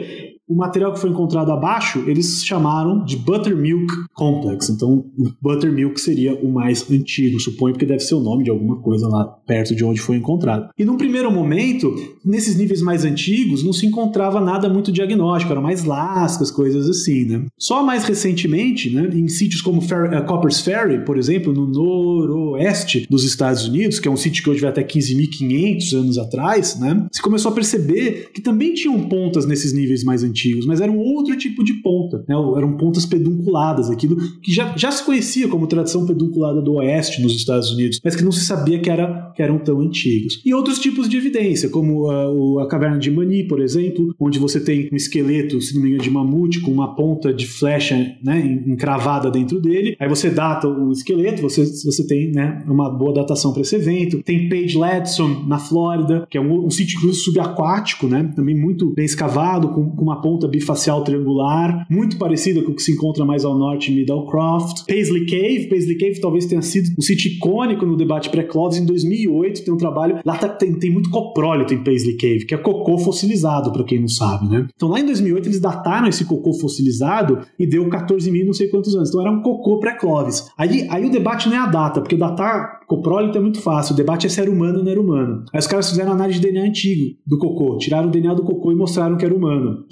o 0.52 0.56
material 0.56 0.92
que 0.92 1.00
foi 1.00 1.08
encontrado 1.08 1.50
abaixo, 1.50 2.04
eles 2.06 2.44
chamaram 2.44 3.04
de 3.04 3.16
Buttermilk 3.16 3.86
Complex. 4.12 4.68
Então, 4.68 5.06
Buttermilk 5.40 5.98
seria 5.98 6.34
o 6.34 6.52
mais 6.52 6.88
antigo, 6.90 7.40
suponho, 7.40 7.72
porque 7.72 7.86
deve 7.86 8.00
ser 8.00 8.14
o 8.14 8.20
nome 8.20 8.44
de 8.44 8.50
alguma 8.50 8.76
coisa 8.76 9.08
lá 9.08 9.24
perto 9.24 9.74
de 9.74 9.82
onde 9.82 10.00
foi 10.00 10.16
encontrado. 10.16 10.68
E 10.78 10.84
num 10.84 10.98
primeiro 10.98 11.32
momento, 11.32 11.94
nesses 12.22 12.56
níveis 12.56 12.82
mais 12.82 13.04
antigos, 13.04 13.64
não 13.64 13.72
se 13.72 13.86
encontrava 13.86 14.40
nada 14.40 14.68
muito 14.68 14.92
diagnóstico, 14.92 15.52
eram 15.52 15.62
mais 15.62 15.84
lascas, 15.84 16.50
coisas 16.50 16.88
assim, 16.88 17.24
né? 17.24 17.46
Só 17.58 17.82
mais 17.82 18.04
recentemente, 18.04 18.90
né, 18.90 19.08
em 19.12 19.28
sítios 19.28 19.62
como 19.62 19.80
Fer 19.80 20.12
uh, 20.12 20.26
Copper's 20.26 20.60
Ferry, 20.60 21.04
por 21.04 21.16
exemplo, 21.16 21.52
no 21.52 21.66
noroeste 21.66 23.06
dos 23.08 23.24
Estados 23.24 23.66
Unidos, 23.66 23.98
que 23.98 24.06
é 24.06 24.10
um 24.10 24.16
sítio 24.16 24.44
que 24.44 24.50
hoje 24.50 24.60
vai 24.60 24.70
até 24.70 24.82
15.500 24.82 25.94
anos 25.94 26.18
atrás, 26.18 26.78
né, 26.78 27.06
se 27.10 27.22
começou 27.22 27.50
a 27.50 27.54
perceber 27.54 28.30
que 28.34 28.42
também 28.42 28.74
tinham 28.74 29.00
pontas 29.08 29.46
nesses 29.46 29.72
níveis 29.72 30.04
mais 30.04 30.22
antigos 30.22 30.41
antigos, 30.42 30.66
mas 30.66 30.80
era 30.80 30.90
um 30.90 30.98
outro 30.98 31.36
tipo 31.36 31.62
de 31.64 31.74
ponta, 31.74 32.24
né? 32.28 32.34
eram 32.56 32.76
pontas 32.76 33.06
pedunculadas, 33.06 33.90
aquilo 33.90 34.16
que 34.40 34.52
já, 34.52 34.76
já 34.76 34.90
se 34.90 35.04
conhecia 35.04 35.48
como 35.48 35.66
tradição 35.66 36.06
pedunculada 36.06 36.60
do 36.60 36.74
oeste 36.74 37.22
nos 37.22 37.34
Estados 37.34 37.70
Unidos, 37.70 38.00
mas 38.04 38.16
que 38.16 38.24
não 38.24 38.32
se 38.32 38.44
sabia 38.44 38.78
que, 38.78 38.90
era, 38.90 39.32
que 39.34 39.42
eram 39.42 39.58
tão 39.58 39.80
antigos. 39.80 40.40
E 40.44 40.54
outros 40.54 40.78
tipos 40.78 41.08
de 41.08 41.16
evidência, 41.16 41.68
como 41.68 42.10
uh, 42.10 42.58
a 42.60 42.68
caverna 42.68 42.98
de 42.98 43.10
Mani, 43.10 43.44
por 43.44 43.60
exemplo, 43.60 44.14
onde 44.18 44.38
você 44.38 44.60
tem 44.60 44.88
um 44.92 44.96
esqueleto, 44.96 45.60
se 45.60 45.74
não 45.74 45.82
me 45.82 45.88
engano, 45.88 46.02
de 46.02 46.10
mamute 46.10 46.60
com 46.60 46.70
uma 46.70 46.94
ponta 46.94 47.32
de 47.32 47.46
flecha 47.46 48.16
né, 48.22 48.62
encravada 48.66 49.30
dentro 49.30 49.60
dele. 49.60 49.96
Aí 49.98 50.08
você 50.08 50.30
data 50.30 50.68
o 50.68 50.90
esqueleto, 50.92 51.42
você, 51.42 51.64
você 51.64 52.06
tem 52.06 52.32
né, 52.32 52.62
uma 52.66 52.90
boa 52.90 53.14
datação 53.14 53.52
para 53.52 53.62
esse 53.62 53.76
evento. 53.76 54.22
Tem 54.22 54.48
Page 54.48 54.76
Ladson, 54.76 55.44
na 55.46 55.58
Flórida, 55.58 56.26
que 56.28 56.38
é 56.38 56.40
um, 56.40 56.66
um 56.66 56.70
sítio 56.70 57.12
subaquático, 57.12 58.06
né, 58.06 58.32
também 58.34 58.58
muito 58.58 58.92
bem 58.94 59.04
escavado, 59.04 59.68
com, 59.68 59.90
com 59.90 60.02
uma 60.02 60.20
ponta 60.22 60.48
bifacial 60.48 61.02
triangular, 61.02 61.86
muito 61.90 62.16
parecida 62.16 62.62
com 62.62 62.70
o 62.70 62.74
que 62.74 62.82
se 62.82 62.92
encontra 62.92 63.24
mais 63.24 63.44
ao 63.44 63.58
norte 63.58 63.92
em 63.92 63.96
Middlecroft. 63.96 64.86
Paisley 64.86 65.26
Cave, 65.26 65.68
Paisley 65.68 65.98
Cave 65.98 66.20
talvez 66.20 66.46
tenha 66.46 66.62
sido 66.62 66.94
um 66.96 67.02
sítio 67.02 67.32
icônico 67.32 67.84
no 67.84 67.96
debate 67.96 68.30
pré-Clovis 68.30 68.78
em 68.78 68.86
2008, 68.86 69.64
tem 69.64 69.74
um 69.74 69.76
trabalho, 69.76 70.20
lá 70.24 70.36
tá, 70.36 70.48
tem, 70.48 70.78
tem 70.78 70.90
muito 70.90 71.10
coprólito 71.10 71.74
em 71.74 71.82
Paisley 71.82 72.16
Cave, 72.16 72.46
que 72.46 72.54
é 72.54 72.58
cocô 72.58 72.96
fossilizado, 72.98 73.72
para 73.72 73.84
quem 73.84 74.00
não 74.00 74.08
sabe, 74.08 74.48
né? 74.48 74.66
Então 74.74 74.88
lá 74.88 75.00
em 75.00 75.06
2008 75.06 75.48
eles 75.48 75.60
dataram 75.60 76.06
esse 76.06 76.24
cocô 76.24 76.52
fossilizado 76.52 77.40
e 77.58 77.66
deu 77.66 77.88
14 77.88 78.30
mil 78.30 78.46
não 78.46 78.52
sei 78.52 78.68
quantos 78.68 78.94
anos, 78.94 79.08
então 79.08 79.20
era 79.20 79.30
um 79.30 79.42
cocô 79.42 79.78
pré-Clovis. 79.78 80.48
Aí, 80.56 80.86
aí 80.88 81.04
o 81.04 81.10
debate 81.10 81.48
não 81.48 81.56
é 81.56 81.58
a 81.58 81.66
data, 81.66 82.00
porque 82.00 82.16
datar 82.16 82.81
coprólito 82.96 83.38
é 83.38 83.40
muito 83.40 83.60
fácil, 83.60 83.94
o 83.94 83.96
debate 83.96 84.26
é 84.26 84.28
se 84.28 84.38
era 84.38 84.50
humano 84.50 84.78
ou 84.78 84.84
não 84.84 84.90
era 84.90 85.00
humano. 85.00 85.44
Aí 85.52 85.58
os 85.58 85.66
caras 85.66 85.88
fizeram 85.88 86.12
análise 86.12 86.38
de 86.38 86.46
DNA 86.46 86.64
antigo 86.64 87.16
do 87.26 87.38
cocô, 87.38 87.78
tiraram 87.78 88.08
o 88.08 88.10
DNA 88.10 88.34
do 88.34 88.42
cocô 88.42 88.70
e 88.70 88.74
mostraram 88.74 89.16
que 89.16 89.24
era 89.24 89.34
humano. 89.34 89.84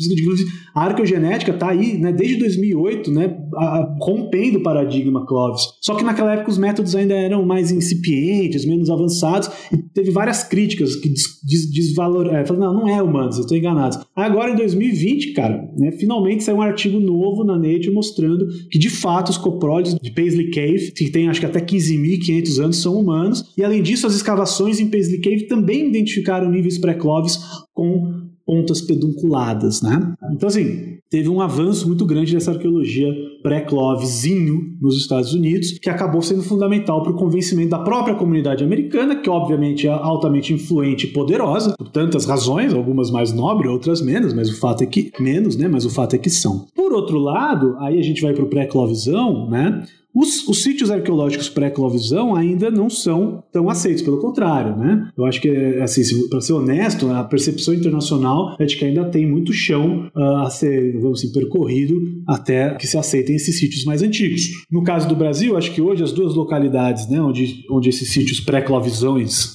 A 0.74 0.84
arqueogenética 0.84 1.53
está 1.53 1.70
aí, 1.70 1.96
né, 1.98 2.12
desde 2.12 2.36
2008, 2.36 3.11
né, 3.11 3.38
rompendo 4.03 4.59
o 4.59 4.62
paradigma 4.62 5.24
Clovis. 5.26 5.62
Só 5.80 5.94
que 5.94 6.05
naquela 6.05 6.34
época 6.34 6.51
os 6.51 6.59
métodos 6.59 6.94
ainda 6.94 7.14
eram 7.14 7.44
mais 7.44 7.72
incipientes, 7.72 8.66
menos 8.66 8.90
avançados, 8.90 9.51
e 9.72 9.76
teve 9.95 10.11
várias 10.11 10.43
críticas 10.43 10.97
que 10.97 11.09
des, 11.09 11.41
é, 11.99 12.53
não, 12.53 12.74
não 12.74 12.88
é 12.88 13.03
humanos, 13.03 13.36
eu 13.36 13.43
estou 13.43 13.57
enganado. 13.57 14.05
Agora 14.14 14.53
em 14.53 14.57
2020, 14.57 15.32
cara, 15.32 15.68
né, 15.76 15.93
finalmente 15.93 16.45
saiu 16.45 16.59
um 16.59 16.62
artigo 16.62 16.99
novo 16.99 17.45
na 17.45 17.57
Nature 17.57 17.91
mostrando 17.91 18.47
que 18.70 18.78
de 18.78 18.91
fato 18.91 19.30
os 19.30 19.38
coprólitos 19.38 19.95
de 20.01 20.11
Paisley 20.11 20.51
Cave, 20.51 20.93
que 20.93 21.11
tem 21.11 21.28
acho 21.28 21.41
que 21.41 21.47
até 21.47 21.61
15.500 21.61 22.64
anos, 22.64 22.76
são 22.76 22.99
humanos, 22.99 23.53
e 23.57 23.64
além 23.64 23.82
disso 23.82 24.07
as 24.07 24.14
escavações 24.14 24.80
em 24.80 24.88
Paisley 24.88 25.20
Cave 25.20 25.47
também 25.47 25.88
identificaram 25.88 26.51
níveis 26.51 26.78
pré-Clovis 26.78 27.38
com 27.74 28.30
pontas 28.47 28.80
pedunculadas, 28.80 29.82
né? 29.82 30.14
Então, 30.32 30.49
assim, 30.49 30.99
teve 31.11 31.28
um 31.28 31.41
avanço 31.41 31.86
muito 31.86 32.07
grande 32.07 32.32
dessa 32.32 32.53
arqueologia 32.53 33.09
pré-Clovesinho 33.43 34.76
nos 34.80 34.97
Estados 34.97 35.32
Unidos, 35.34 35.78
que 35.78 35.91
acabou 35.91 36.22
sendo 36.22 36.43
fundamental 36.43 37.03
para 37.03 37.12
o 37.12 37.16
convencimento 37.16 37.70
da 37.70 37.78
própria 37.78 38.14
comunidade 38.14 38.62
americana, 38.62 39.16
que 39.16 39.28
obviamente 39.28 39.86
é 39.86 39.91
altamente 39.91 40.53
influente 40.53 41.07
e 41.07 41.11
poderosa, 41.11 41.74
por 41.76 41.88
tantas 41.88 42.24
razões, 42.26 42.72
algumas 42.72 43.11
mais 43.11 43.32
nobres, 43.32 43.70
outras 43.70 44.01
menos, 44.01 44.32
mas 44.32 44.49
o 44.49 44.59
fato 44.59 44.82
é 44.82 44.86
que 44.86 45.11
menos, 45.18 45.57
né? 45.57 45.68
Mas 45.68 45.84
o 45.84 45.91
fato 45.91 46.14
é 46.14 46.18
que 46.18 46.30
são. 46.30 46.66
Por 46.74 46.93
outro 46.93 47.18
lado, 47.18 47.76
aí 47.78 47.99
a 47.99 48.03
gente 48.03 48.22
vai 48.22 48.32
para 48.32 48.45
o 48.45 48.49
pré-Clovizão, 48.49 49.49
né? 49.49 49.84
Os, 50.14 50.46
os 50.48 50.62
sítios 50.62 50.90
arqueológicos 50.90 51.48
pré-Clovisão 51.48 52.34
ainda 52.34 52.70
não 52.70 52.90
são 52.90 53.42
tão 53.52 53.70
aceitos, 53.70 54.02
pelo 54.02 54.18
contrário, 54.18 54.76
né? 54.76 55.08
Eu 55.16 55.24
acho 55.24 55.40
que, 55.40 55.48
assim, 55.80 56.02
para 56.28 56.40
ser 56.40 56.52
honesto, 56.52 57.08
a 57.11 57.22
percepção 57.24 57.72
internacional 57.74 58.56
é 58.58 58.64
de 58.64 58.76
que 58.76 58.84
ainda 58.84 59.04
tem 59.04 59.26
muito 59.26 59.52
chão 59.52 60.11
uh, 60.14 60.36
a 60.38 60.50
ser, 60.50 60.98
vamos 61.00 61.20
assim, 61.20 61.32
percorrido 61.32 61.94
até 62.26 62.74
que 62.74 62.86
se 62.86 62.98
aceitem 62.98 63.36
esses 63.36 63.58
sítios 63.58 63.84
mais 63.84 64.02
antigos. 64.02 64.42
No 64.70 64.82
caso 64.82 65.08
do 65.08 65.16
Brasil, 65.16 65.56
acho 65.56 65.72
que 65.72 65.80
hoje 65.80 66.02
as 66.02 66.12
duas 66.12 66.34
localidades, 66.34 67.08
né, 67.08 67.20
onde, 67.20 67.64
onde 67.70 67.88
esses 67.88 68.12
sítios 68.12 68.40
pré-Clovisões 68.40 69.54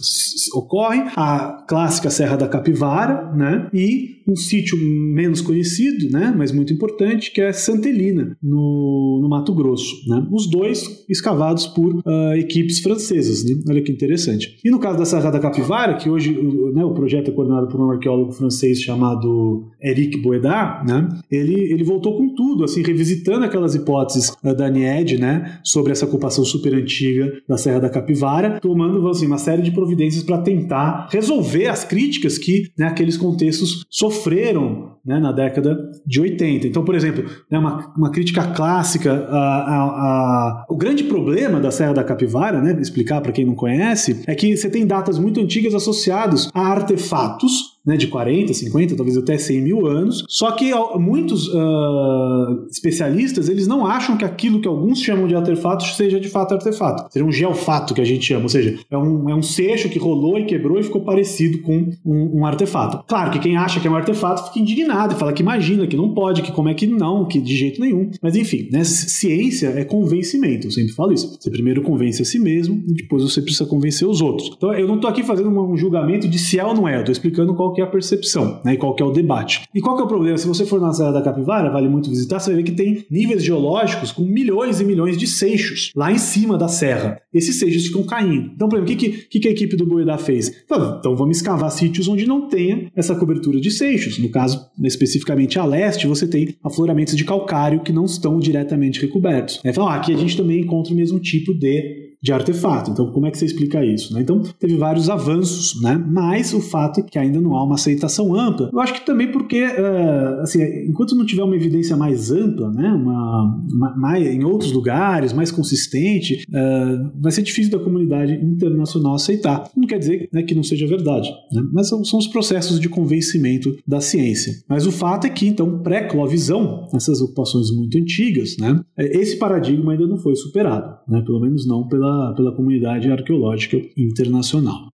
ocorrem, 0.54 1.04
a 1.16 1.64
clássica 1.68 2.10
Serra 2.10 2.38
da 2.38 2.48
Capivara, 2.48 3.32
né, 3.34 3.70
e 3.74 4.16
um 4.28 4.36
sítio 4.36 4.78
menos 4.78 5.42
conhecido, 5.42 6.10
né, 6.10 6.34
mas 6.36 6.52
muito 6.52 6.74
importante, 6.74 7.32
que 7.32 7.42
é 7.42 7.52
Santelina, 7.52 8.38
no, 8.42 9.20
no 9.22 9.30
Mato 9.30 9.54
Grosso. 9.54 9.96
Né? 10.08 10.26
Os 10.32 10.45
dois 10.46 11.04
escavados 11.10 11.68
por 11.68 11.96
uh, 11.96 12.34
equipes 12.36 12.80
francesas. 12.80 13.44
Né? 13.44 13.62
Olha 13.70 13.82
que 13.82 13.92
interessante. 13.92 14.58
E 14.64 14.70
no 14.70 14.80
caso 14.80 14.98
da 14.98 15.06
Serra 15.06 15.32
da 15.32 15.40
Capivara, 15.40 15.96
que 15.96 16.10
hoje 16.10 16.32
né, 16.74 16.84
o 16.84 16.94
projeto 16.94 17.30
é 17.30 17.34
coordenado 17.34 17.68
por 17.68 17.80
um 17.80 17.92
arqueólogo 17.92 18.32
francês 18.32 18.82
chamado 18.82 19.68
Eric 19.82 20.18
Boedard, 20.18 20.86
né, 20.86 21.08
ele, 21.32 21.72
ele 21.72 21.84
voltou 21.84 22.18
com 22.18 22.34
tudo, 22.34 22.64
assim, 22.64 22.82
revisitando 22.82 23.46
aquelas 23.46 23.76
hipóteses 23.76 24.30
uh, 24.44 24.56
da 24.56 24.70
NIED 24.70 25.20
né, 25.20 25.60
sobre 25.64 25.92
essa 25.92 26.06
ocupação 26.06 26.44
super 26.44 26.74
antiga 26.74 27.32
da 27.48 27.58
Serra 27.58 27.80
da 27.80 27.90
Capivara, 27.90 28.60
tomando 28.60 29.08
assim, 29.08 29.28
uma 29.28 29.38
série 29.38 29.62
de 29.62 29.72
providências 29.72 30.24
para 30.24 30.40
tentar 30.40 31.10
resolver 31.12 31.68
as 31.68 31.84
críticas 31.84 32.38
que 32.38 32.72
né, 32.78 32.88
aqueles 32.88 33.18
contextos 33.18 33.86
sofreram 33.90 34.96
né, 35.06 35.20
na 35.20 35.32
década 35.32 35.92
de 36.06 36.20
80. 36.20 36.68
Então, 36.68 36.84
por 36.84 36.96
exemplo, 36.96 37.24
né, 37.50 37.60
uma, 37.60 37.94
uma 37.96 38.12
crítica 38.12 38.44
clássica, 38.48 39.14
a, 39.30 39.38
a, 39.38 40.35
o 40.70 40.76
grande 40.76 41.04
problema 41.04 41.60
da 41.60 41.72
Serra 41.72 41.94
da 41.94 42.04
Capivara, 42.04 42.62
né, 42.62 42.76
explicar 42.80 43.22
para 43.22 43.32
quem 43.32 43.46
não 43.46 43.56
conhece, 43.56 44.24
é 44.28 44.36
que 44.36 44.56
você 44.56 44.70
tem 44.70 44.86
datas 44.86 45.20
muito 45.20 45.40
antigas 45.40 45.74
associadas 45.74 46.50
a 46.54 46.62
artefatos 46.62 47.75
né, 47.86 47.98
de 47.98 48.08
40, 48.08 48.54
50, 48.54 48.96
talvez 48.96 49.18
até 49.18 49.38
100 49.38 49.62
mil 49.62 49.86
anos. 49.86 50.26
Só 50.28 50.52
que 50.52 50.72
muitos 50.98 51.48
uh, 51.50 52.68
especialistas 52.70 53.50
eles 53.50 53.68
não 53.68 53.86
acham 53.86 54.18
que 54.18 54.26
aquilo 54.26 54.60
que 54.60 54.68
alguns 54.68 55.00
chamam 55.02 55.28
de 55.28 55.36
artefato 55.36 55.86
seja 55.86 56.20
de 56.20 56.30
fato 56.30 56.54
artefato. 56.54 57.12
Seria 57.12 57.28
um 57.28 57.32
geofato 57.32 57.94
que 57.94 58.02
a 58.02 58.06
gente 58.06 58.26
chama, 58.26 58.44
ou 58.44 58.50
seja, 58.50 58.78
é 58.90 58.98
um, 58.98 59.30
é 59.30 59.36
um 59.36 59.42
seixo 59.42 59.90
que 59.90 60.00
rolou 60.00 60.40
e 60.40 60.46
quebrou 60.46 60.80
e 60.80 60.84
ficou 60.84 61.02
parecido 61.02 61.60
com 61.60 61.92
um, 62.06 62.40
um 62.40 62.46
artefato. 62.46 63.04
Claro 63.08 63.32
que 63.32 63.40
quem 63.40 63.58
acha 63.58 63.80
que 63.80 63.88
é 63.88 63.92
um 63.92 63.96
artefato 63.96 64.48
fica 64.48 64.60
indignado 64.60 65.14
e 65.14 65.18
fala 65.18 65.34
que 65.34 65.42
imagina, 65.42 65.88
que 65.88 65.98
não 65.98 66.14
pode, 66.14 66.42
que 66.42 66.52
como 66.52 66.70
é 66.70 66.74
que 66.74 66.88
não, 66.88 67.26
que 67.26 67.40
de 67.40 67.56
jeito 67.56 67.80
nenhum. 67.82 68.10
Mas 68.22 68.36
enfim, 68.36 68.68
né, 68.72 68.84
ciência 68.84 69.68
é 69.68 69.84
convencimento, 69.84 70.68
eu 70.68 70.72
sempre 70.72 70.94
falo 70.94 71.14
isso. 71.14 71.38
Você 71.40 71.50
primeiro 71.50 71.82
convence 71.82 72.22
a 72.22 72.26
si 72.26 72.40
mesmo 72.40 72.84
e 72.88 72.94
depois 72.94 73.24
você 73.24 73.42
precisa 73.42 73.66
convencer 73.66 74.08
os 74.08 74.22
outros. 74.22 74.52
Então 74.56 74.74
eu 74.74 74.88
não 74.88 74.96
estou 74.96 75.10
aqui 75.10 75.24
fazendo 75.24 75.50
um 75.50 75.78
julgamento 75.78 76.28
de 76.28 76.40
se 76.40 76.60
é 76.60 76.66
ou 76.66 76.74
não 76.74 76.88
é, 76.88 76.96
eu 76.96 77.00
estou 77.00 77.12
explicando 77.12 77.54
qual 77.54 77.75
que 77.76 77.82
é 77.82 77.84
a 77.84 77.88
percepção, 77.88 78.62
né, 78.64 78.74
e 78.74 78.78
qual 78.78 78.96
que 78.96 79.04
é 79.04 79.06
o 79.06 79.12
debate. 79.12 79.64
E 79.74 79.82
qual 79.82 79.96
que 79.96 80.02
é 80.02 80.06
o 80.06 80.08
problema? 80.08 80.38
Se 80.38 80.48
você 80.48 80.66
for 80.66 80.82
na 80.82 80.94
Serra 80.94 81.12
da 81.12 81.22
Capivara, 81.22 81.70
vale 81.70 81.88
muito 81.88 82.10
visitar, 82.10 82.40
você 82.40 82.52
vai 82.52 82.58
ver 82.58 82.64
que 82.64 82.72
tem 82.72 83.06
níveis 83.12 83.44
geológicos 83.44 84.12
com 84.12 84.24
milhões 84.24 84.80
e 84.80 84.86
milhões 84.86 85.18
de 85.18 85.28
seixos 85.28 85.92
lá 85.96 86.12
em 86.12 86.18
cima 86.18 86.58
da 86.58 86.68
serra. 86.68 87.20
Esses 87.34 87.58
seixos 87.58 87.88
ficam 87.88 88.04
caindo. 88.04 88.52
Então, 88.56 88.70
por 88.70 88.78
exemplo, 88.78 88.94
o 88.94 88.98
que, 88.98 89.10
que, 89.28 89.40
que 89.40 89.48
a 89.48 89.52
equipe 89.52 89.76
do 89.76 89.86
Boedá 89.86 90.18
fez? 90.18 90.64
Então, 90.64 91.16
vamos 91.16 91.38
escavar 91.38 91.70
sítios 91.70 92.08
onde 92.08 92.26
não 92.26 92.48
tenha 92.48 92.90
essa 92.96 93.16
cobertura 93.16 93.60
de 93.60 93.70
seixos. 93.70 94.18
No 94.18 94.30
caso, 94.30 94.66
especificamente 94.84 95.60
a 95.60 95.66
leste, 95.66 96.08
você 96.08 96.28
tem 96.28 96.56
afloramentos 96.64 97.16
de 97.16 97.26
calcário 97.26 97.82
que 97.82 97.92
não 97.92 98.06
estão 98.06 98.40
diretamente 98.40 99.02
recobertos. 99.02 99.60
Então, 99.66 99.88
aqui 99.88 100.14
a 100.14 100.18
gente 100.18 100.38
também 100.38 100.62
encontra 100.62 100.94
o 100.94 100.96
mesmo 100.96 101.20
tipo 101.20 101.54
de 101.54 102.15
de 102.26 102.34
artefato. 102.34 102.90
Então, 102.90 103.12
como 103.12 103.28
é 103.28 103.32
que 103.32 103.38
você 103.38 103.46
explica 103.46 103.86
isso? 103.86 104.12
Né? 104.12 104.22
Então, 104.22 104.42
teve 104.60 104.76
vários 104.78 105.12
avanços, 105.12 105.80
né? 105.80 105.96
mas 105.96 106.56
o 106.56 106.60
fato 106.60 107.00
é 107.00 107.04
que 107.04 107.20
ainda 107.20 107.40
não 107.40 107.56
há 107.56 107.64
uma 107.64 107.76
aceitação 107.76 108.34
ampla. 108.34 108.72
Eu 108.74 108.80
acho 108.80 108.96
que 108.96 109.06
também 109.06 109.32
porque, 109.32 109.64
uh, 109.64 110.42
assim, 110.42 110.60
enquanto 110.90 111.16
não 111.16 111.24
tiver 111.24 111.44
uma 111.44 111.56
evidência 111.56 111.96
mais 111.96 112.32
ampla, 112.32 112.72
né? 112.72 112.90
uma, 112.90 113.64
uma 113.72 113.96
mais, 113.96 114.26
em 114.26 114.44
outros 114.44 114.72
lugares, 114.72 115.34
mais 115.34 115.52
consistente, 115.52 116.44
uh, 116.50 117.12
vai 117.22 117.32
ser 117.32 117.44
difícil 117.44 117.72
da 117.72 117.78
comunidade 117.78 118.34
internacional 118.34 119.14
aceitar. 119.14 119.70
Não 119.78 119.86
quer 119.86 120.00
dizer 120.00 120.28
né, 120.34 120.42
que 120.42 120.56
não 120.56 120.64
seja 120.64 120.88
verdade, 120.88 121.30
né? 121.52 121.62
mas 121.72 121.88
são, 121.88 122.04
são, 122.04 122.18
os 122.18 122.26
processos 122.26 122.80
de 122.80 122.90
convencimento 122.90 123.72
da 123.86 124.02
ciência. 124.02 124.52
Mas 124.68 124.88
o 124.88 124.92
fato 124.92 125.28
é 125.28 125.30
que, 125.30 125.48
então, 125.48 125.84
pré-clovisão, 125.84 126.88
essas 126.92 127.22
ocupações 127.22 127.70
muito 127.70 127.96
antigas, 128.00 128.58
né? 128.60 128.82
esse 128.98 129.38
paradigma 129.38 129.92
ainda 129.92 130.08
não 130.08 130.18
foi 130.18 130.36
superado, 130.36 130.98
né? 131.08 131.22
pelo 131.22 131.40
menos 131.40 131.68
não 131.68 131.88
pela 131.88 132.15
pela, 132.36 132.52
comunidade 132.52 133.12
arqueológica 133.12 133.78
internacional. 133.98 134.90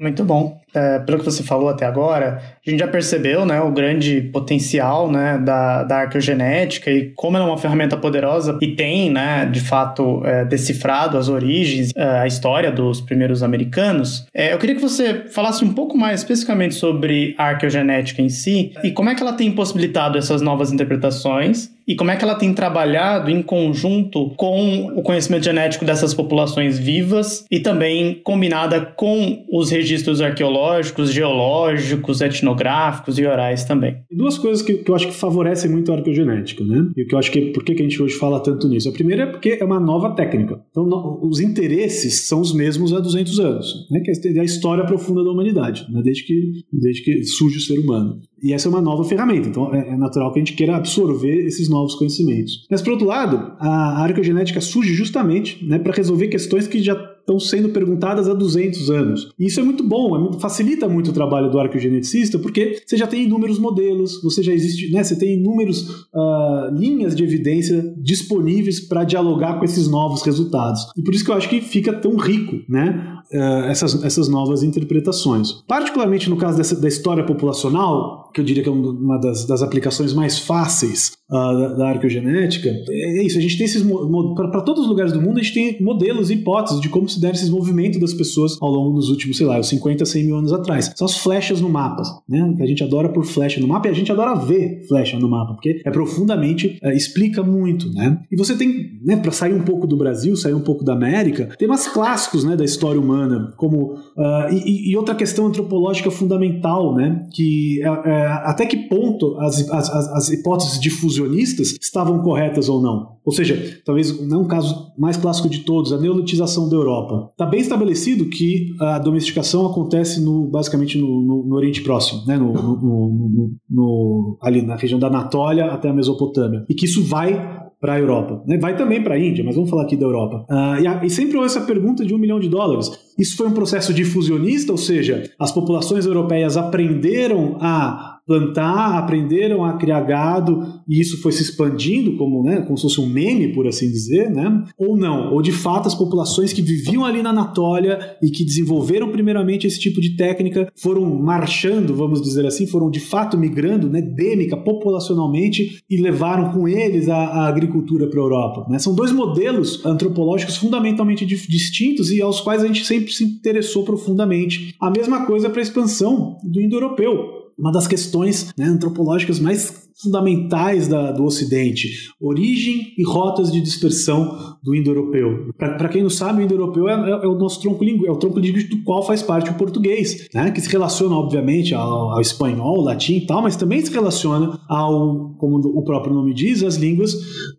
Muito 0.00 0.22
bom. 0.24 0.60
É, 0.72 1.00
pelo 1.00 1.18
que 1.18 1.24
você 1.24 1.42
falou 1.42 1.68
até 1.68 1.84
agora, 1.84 2.40
a 2.64 2.70
gente 2.70 2.78
já 2.78 2.86
percebeu 2.86 3.44
né, 3.44 3.60
o 3.60 3.72
grande 3.72 4.20
potencial 4.32 5.10
né, 5.10 5.36
da, 5.38 5.82
da 5.82 5.96
arqueogenética 6.02 6.88
e 6.88 7.10
como 7.16 7.36
ela 7.36 7.46
é 7.46 7.48
uma 7.48 7.58
ferramenta 7.58 7.96
poderosa 7.96 8.56
e 8.62 8.76
tem, 8.76 9.10
né, 9.10 9.44
de 9.46 9.58
fato, 9.60 10.24
é, 10.24 10.44
decifrado 10.44 11.18
as 11.18 11.28
origens, 11.28 11.90
é, 11.96 12.20
a 12.20 12.26
história 12.28 12.70
dos 12.70 13.00
primeiros 13.00 13.42
americanos. 13.42 14.24
É, 14.32 14.52
eu 14.52 14.58
queria 14.58 14.76
que 14.76 14.82
você 14.82 15.24
falasse 15.30 15.64
um 15.64 15.72
pouco 15.72 15.98
mais 15.98 16.20
especificamente 16.20 16.76
sobre 16.76 17.34
a 17.36 17.46
arqueogenética 17.46 18.22
em 18.22 18.28
si 18.28 18.72
e 18.84 18.92
como 18.92 19.10
é 19.10 19.16
que 19.16 19.22
ela 19.22 19.32
tem 19.32 19.50
possibilitado 19.50 20.16
essas 20.16 20.40
novas 20.40 20.72
interpretações 20.72 21.76
e 21.88 21.96
como 21.96 22.10
é 22.10 22.16
que 22.16 22.24
ela 22.24 22.34
tem 22.34 22.52
trabalhado 22.52 23.30
em 23.30 23.40
conjunto 23.40 24.30
com 24.36 24.92
o 24.94 25.02
conhecimento 25.02 25.44
genético 25.44 25.86
dessas 25.86 26.12
populações 26.12 26.78
vivas 26.78 27.46
e 27.50 27.60
também 27.60 28.20
combinada 28.22 28.84
com 28.84 29.46
os 29.50 29.70
registros 29.70 30.20
arqueológicos, 30.20 31.10
geológicos, 31.10 32.20
etnográficos 32.20 33.18
e 33.18 33.24
orais 33.24 33.64
também. 33.64 33.96
Duas 34.12 34.36
coisas 34.36 34.60
que, 34.60 34.74
que 34.74 34.90
eu 34.90 34.94
acho 34.94 35.06
que 35.06 35.14
favorecem 35.14 35.70
muito 35.70 35.90
a 35.90 35.96
arqueogenética, 35.96 36.62
né? 36.62 36.90
E 36.94 37.06
que 37.06 37.14
eu 37.14 37.18
acho 37.18 37.32
que 37.32 37.52
por 37.52 37.64
que 37.64 37.72
a 37.72 37.76
gente 37.76 38.02
hoje 38.02 38.16
fala 38.16 38.40
tanto 38.40 38.68
nisso? 38.68 38.90
A 38.90 38.92
primeira 38.92 39.22
é 39.22 39.26
porque 39.26 39.56
é 39.58 39.64
uma 39.64 39.80
nova 39.80 40.10
técnica. 40.10 40.60
Então, 40.70 40.84
no, 40.84 41.20
os 41.22 41.40
interesses 41.40 42.26
são 42.26 42.40
os 42.40 42.52
mesmos 42.52 42.92
há 42.92 43.00
200 43.00 43.40
anos, 43.40 43.88
né? 43.90 44.00
Que 44.00 44.10
é 44.10 44.40
a 44.40 44.44
história 44.44 44.84
profunda 44.84 45.24
da 45.24 45.30
humanidade, 45.30 45.86
né? 45.90 46.02
desde 46.04 46.24
que 46.24 46.64
desde 46.70 47.02
que 47.02 47.24
surge 47.24 47.56
o 47.56 47.60
ser 47.60 47.78
humano. 47.78 48.20
E 48.42 48.52
essa 48.52 48.68
é 48.68 48.70
uma 48.70 48.80
nova 48.80 49.04
ferramenta, 49.04 49.48
então 49.48 49.74
é, 49.74 49.90
é 49.90 49.96
natural 49.96 50.32
que 50.32 50.38
a 50.38 50.44
gente 50.44 50.54
queira 50.54 50.76
absorver 50.76 51.46
esses 51.46 51.68
novos 51.68 51.94
conhecimentos. 51.94 52.66
Mas, 52.70 52.82
por 52.82 52.92
outro 52.92 53.06
lado, 53.06 53.52
a 53.58 54.02
arqueogenética 54.02 54.60
surge 54.60 54.94
justamente 54.94 55.64
né, 55.64 55.78
para 55.78 55.92
resolver 55.92 56.28
questões 56.28 56.66
que 56.66 56.80
já 56.80 56.94
estão 57.28 57.38
sendo 57.38 57.68
perguntadas 57.68 58.26
há 58.26 58.32
200 58.32 58.90
anos. 58.90 59.30
E 59.38 59.46
isso 59.46 59.60
é 59.60 59.62
muito 59.62 59.84
bom, 59.84 60.34
é 60.34 60.40
facilita 60.40 60.88
muito 60.88 61.10
o 61.10 61.12
trabalho 61.12 61.50
do 61.50 61.58
arqueogeneticista, 61.58 62.38
porque 62.38 62.82
você 62.86 62.96
já 62.96 63.06
tem 63.06 63.24
inúmeros 63.24 63.58
modelos, 63.58 64.22
você 64.22 64.42
já 64.42 64.52
existe, 64.52 64.90
né, 64.90 65.04
você 65.04 65.16
tem 65.18 65.34
inúmeros 65.34 66.06
uh, 66.14 66.74
linhas 66.74 67.14
de 67.14 67.22
evidência 67.22 67.94
disponíveis 67.98 68.80
para 68.80 69.04
dialogar 69.04 69.58
com 69.58 69.64
esses 69.64 69.88
novos 69.88 70.22
resultados. 70.22 70.80
E 70.96 71.02
por 71.02 71.14
isso 71.14 71.24
que 71.24 71.30
eu 71.30 71.34
acho 71.34 71.48
que 71.48 71.60
fica 71.60 71.92
tão 71.92 72.16
rico, 72.16 72.60
né? 72.68 73.17
Uh, 73.32 73.68
essas, 73.68 74.02
essas 74.04 74.28
novas 74.28 74.62
interpretações. 74.62 75.52
Particularmente 75.66 76.30
no 76.30 76.36
caso 76.36 76.56
dessa, 76.56 76.74
da 76.80 76.88
história 76.88 77.24
populacional, 77.24 78.30
que 78.32 78.40
eu 78.40 78.44
diria 78.44 78.62
que 78.62 78.68
é 78.68 78.72
uma 78.72 79.18
das, 79.18 79.46
das 79.46 79.62
aplicações 79.62 80.12
mais 80.12 80.38
fáceis 80.38 81.12
uh, 81.30 81.34
da, 81.34 81.74
da, 81.74 81.88
arqueogenética, 81.90 82.68
é 82.68 83.22
isso, 83.22 83.38
a 83.38 83.40
gente 83.40 83.56
tem 83.56 83.66
esses. 83.66 83.82
Para 83.82 84.62
todos 84.62 84.84
os 84.84 84.88
lugares 84.88 85.12
do 85.12 85.20
mundo, 85.20 85.38
a 85.38 85.42
gente 85.42 85.54
tem 85.54 85.82
modelos 85.82 86.30
e 86.30 86.34
hipóteses 86.34 86.80
de 86.80 86.88
como 86.88 87.08
se 87.08 87.20
deve 87.20 87.34
esses 87.34 87.50
movimentos 87.50 88.00
das 88.00 88.14
pessoas 88.14 88.56
ao 88.60 88.70
longo 88.70 88.94
dos 88.94 89.08
últimos, 89.08 89.36
sei 89.36 89.46
lá, 89.46 89.62
50, 89.62 90.04
100 90.04 90.24
mil 90.24 90.36
anos 90.36 90.52
atrás. 90.52 90.92
São 90.96 91.06
as 91.06 91.18
flechas 91.18 91.60
no 91.60 91.68
mapa, 91.68 92.02
né? 92.28 92.54
Que 92.56 92.62
a 92.62 92.66
gente 92.66 92.82
adora 92.82 93.08
por 93.08 93.24
flecha 93.24 93.60
no 93.60 93.68
mapa 93.68 93.88
e 93.88 93.90
a 93.90 93.94
gente 93.94 94.10
adora 94.10 94.34
ver 94.34 94.86
flecha 94.88 95.18
no 95.18 95.28
mapa, 95.28 95.54
porque 95.54 95.80
é 95.84 95.90
profundamente, 95.90 96.78
é, 96.82 96.94
explica 96.96 97.42
muito, 97.42 97.92
né? 97.92 98.20
E 98.30 98.36
você 98.36 98.56
tem, 98.56 98.98
né, 99.04 99.16
para 99.16 99.32
sair 99.32 99.52
um 99.52 99.62
pouco 99.62 99.86
do 99.86 99.96
Brasil, 99.96 100.36
sair 100.36 100.54
um 100.54 100.60
pouco 100.60 100.84
da 100.84 100.92
América, 100.92 101.48
temas 101.58 101.86
clássicos, 101.88 102.44
né, 102.44 102.56
da 102.56 102.64
história 102.64 103.00
humana, 103.00 103.17
como. 103.56 103.94
Uh, 104.16 104.52
e, 104.52 104.90
e, 104.90 104.96
outra 104.96 105.14
questão 105.14 105.46
antropológica 105.46 106.10
fundamental, 106.10 106.94
né? 106.94 107.26
Que 107.32 107.80
é, 107.82 108.26
até 108.44 108.66
que 108.66 108.88
ponto 108.88 109.36
as, 109.38 109.68
as, 109.70 109.90
as 109.90 110.30
hipóteses 110.30 110.80
difusionistas 110.80 111.76
estavam 111.80 112.20
corretas 112.22 112.68
ou 112.68 112.80
não. 112.80 113.18
Ou 113.24 113.32
seja, 113.32 113.80
talvez 113.84 114.26
não 114.26 114.38
é 114.38 114.42
um 114.42 114.48
caso 114.48 114.90
mais 114.96 115.18
clássico 115.18 115.50
de 115.50 115.58
todos, 115.58 115.92
a 115.92 116.00
neolitização 116.00 116.68
da 116.68 116.76
Europa. 116.76 117.28
Está 117.32 117.44
bem 117.44 117.60
estabelecido 117.60 118.26
que 118.26 118.74
a 118.80 118.98
domesticação 118.98 119.66
acontece 119.66 120.20
no, 120.20 120.46
basicamente 120.46 120.96
no, 120.96 121.20
no, 121.20 121.44
no 121.44 121.54
Oriente 121.54 121.82
Próximo, 121.82 122.24
né? 122.26 122.38
No, 122.38 124.38
ali 124.40 124.62
na 124.62 124.76
região 124.76 124.98
da 124.98 125.08
Anatólia 125.08 125.66
até 125.66 125.90
a 125.90 125.92
Mesopotâmia, 125.92 126.64
e 126.68 126.74
que 126.74 126.86
isso 126.86 127.04
vai 127.04 127.58
para 127.80 127.94
a 127.94 127.98
Europa. 127.98 128.42
Né? 128.46 128.58
Vai 128.58 128.76
também 128.76 129.02
para 129.02 129.14
a 129.14 129.18
Índia, 129.18 129.44
mas 129.44 129.54
vamos 129.54 129.70
falar 129.70 129.82
aqui 129.82 129.96
da 129.96 130.04
Europa. 130.04 130.44
Uh, 130.50 130.82
e, 130.82 130.86
a, 130.86 131.04
e, 131.04 131.10
sempre 131.10 131.36
houve 131.36 131.46
essa 131.46 131.60
pergunta 131.60 132.04
de 132.04 132.14
um 132.14 132.18
milhão 132.18 132.40
de 132.40 132.48
dólares. 132.48 132.90
Isso 133.16 133.36
foi 133.36 133.46
um 133.46 133.52
processo 133.52 133.94
difusionista, 133.94 134.72
ou 134.72 134.78
seja, 134.78 135.30
as 135.38 135.52
populações 135.52 136.04
europeias 136.04 136.56
aprenderam 136.56 137.56
a 137.60 138.17
plantar, 138.28 138.98
aprenderam 138.98 139.64
a 139.64 139.72
criar 139.78 140.02
gado 140.02 140.82
e 140.86 141.00
isso 141.00 141.20
foi 141.22 141.32
se 141.32 141.42
expandindo 141.42 142.18
como, 142.18 142.42
né, 142.42 142.60
como 142.60 142.76
se 142.76 142.82
fosse 142.82 143.00
um 143.00 143.08
meme, 143.08 143.54
por 143.54 143.66
assim 143.66 143.88
dizer, 143.88 144.30
né? 144.30 144.64
Ou 144.76 144.98
não, 144.98 145.32
ou 145.32 145.40
de 145.40 145.50
fato 145.50 145.88
as 145.88 145.94
populações 145.94 146.52
que 146.52 146.60
viviam 146.60 147.06
ali 147.06 147.22
na 147.22 147.30
Anatólia 147.30 148.18
e 148.22 148.30
que 148.30 148.44
desenvolveram 148.44 149.10
primeiramente 149.10 149.66
esse 149.66 149.80
tipo 149.80 149.98
de 149.98 150.14
técnica 150.14 150.70
foram 150.76 151.06
marchando, 151.18 151.94
vamos 151.94 152.20
dizer 152.20 152.44
assim, 152.44 152.66
foram 152.66 152.90
de 152.90 153.00
fato 153.00 153.38
migrando, 153.38 153.88
né, 153.88 154.02
dêmica, 154.02 154.58
populacionalmente 154.58 155.82
e 155.88 155.96
levaram 155.96 156.52
com 156.52 156.68
eles 156.68 157.08
a, 157.08 157.16
a 157.16 157.48
agricultura 157.48 158.08
para 158.08 158.20
a 158.20 158.22
Europa. 158.22 158.66
Né? 158.68 158.78
São 158.78 158.94
dois 158.94 159.10
modelos 159.10 159.84
antropológicos 159.86 160.58
fundamentalmente 160.58 161.24
distintos 161.24 162.10
e 162.10 162.20
aos 162.20 162.42
quais 162.42 162.62
a 162.62 162.66
gente 162.66 162.84
sempre 162.84 163.10
se 163.10 163.24
interessou 163.24 163.84
profundamente. 163.84 164.74
A 164.78 164.90
mesma 164.90 165.24
coisa 165.24 165.48
para 165.48 165.60
a 165.60 165.62
expansão 165.62 166.36
do 166.44 166.60
indo-europeu 166.60 167.37
uma 167.58 167.72
das 167.72 167.86
questões 167.86 168.52
né, 168.56 168.66
antropológicas 168.66 169.40
mais 169.40 169.88
fundamentais 170.00 170.86
da, 170.86 171.10
do 171.10 171.24
Ocidente, 171.24 171.88
origem 172.20 172.94
e 172.96 173.04
rotas 173.04 173.50
de 173.50 173.60
dispersão 173.60 174.56
do 174.62 174.74
indo-europeu. 174.74 175.50
Para 175.56 175.88
quem 175.88 176.02
não 176.02 176.10
sabe, 176.10 176.40
o 176.40 176.44
indo-europeu 176.44 176.88
é, 176.88 176.92
é, 176.92 177.24
é, 177.24 177.26
o 177.26 177.34
nosso 177.34 177.60
tronco 177.60 177.82
linguístico, 177.82 178.12
é 178.12 178.12
o 178.12 178.18
tronco 178.18 178.38
linguístico 178.38 178.76
do 178.76 178.84
qual 178.84 179.04
faz 179.04 179.22
parte 179.22 179.50
o 179.50 179.54
português, 179.54 180.28
né, 180.32 180.52
que 180.52 180.60
se 180.60 180.68
relaciona, 180.70 181.16
obviamente, 181.16 181.74
ao, 181.74 182.12
ao 182.12 182.20
espanhol, 182.20 182.76
ao 182.76 182.84
latim 182.84 183.16
e 183.16 183.26
tal, 183.26 183.42
mas 183.42 183.56
também 183.56 183.80
se 183.80 183.92
relaciona 183.92 184.60
ao, 184.68 185.34
como 185.34 185.58
o 185.58 185.82
próprio 185.82 186.14
nome 186.14 186.32
diz, 186.32 186.62
às 186.62 186.76
línguas 186.76 187.12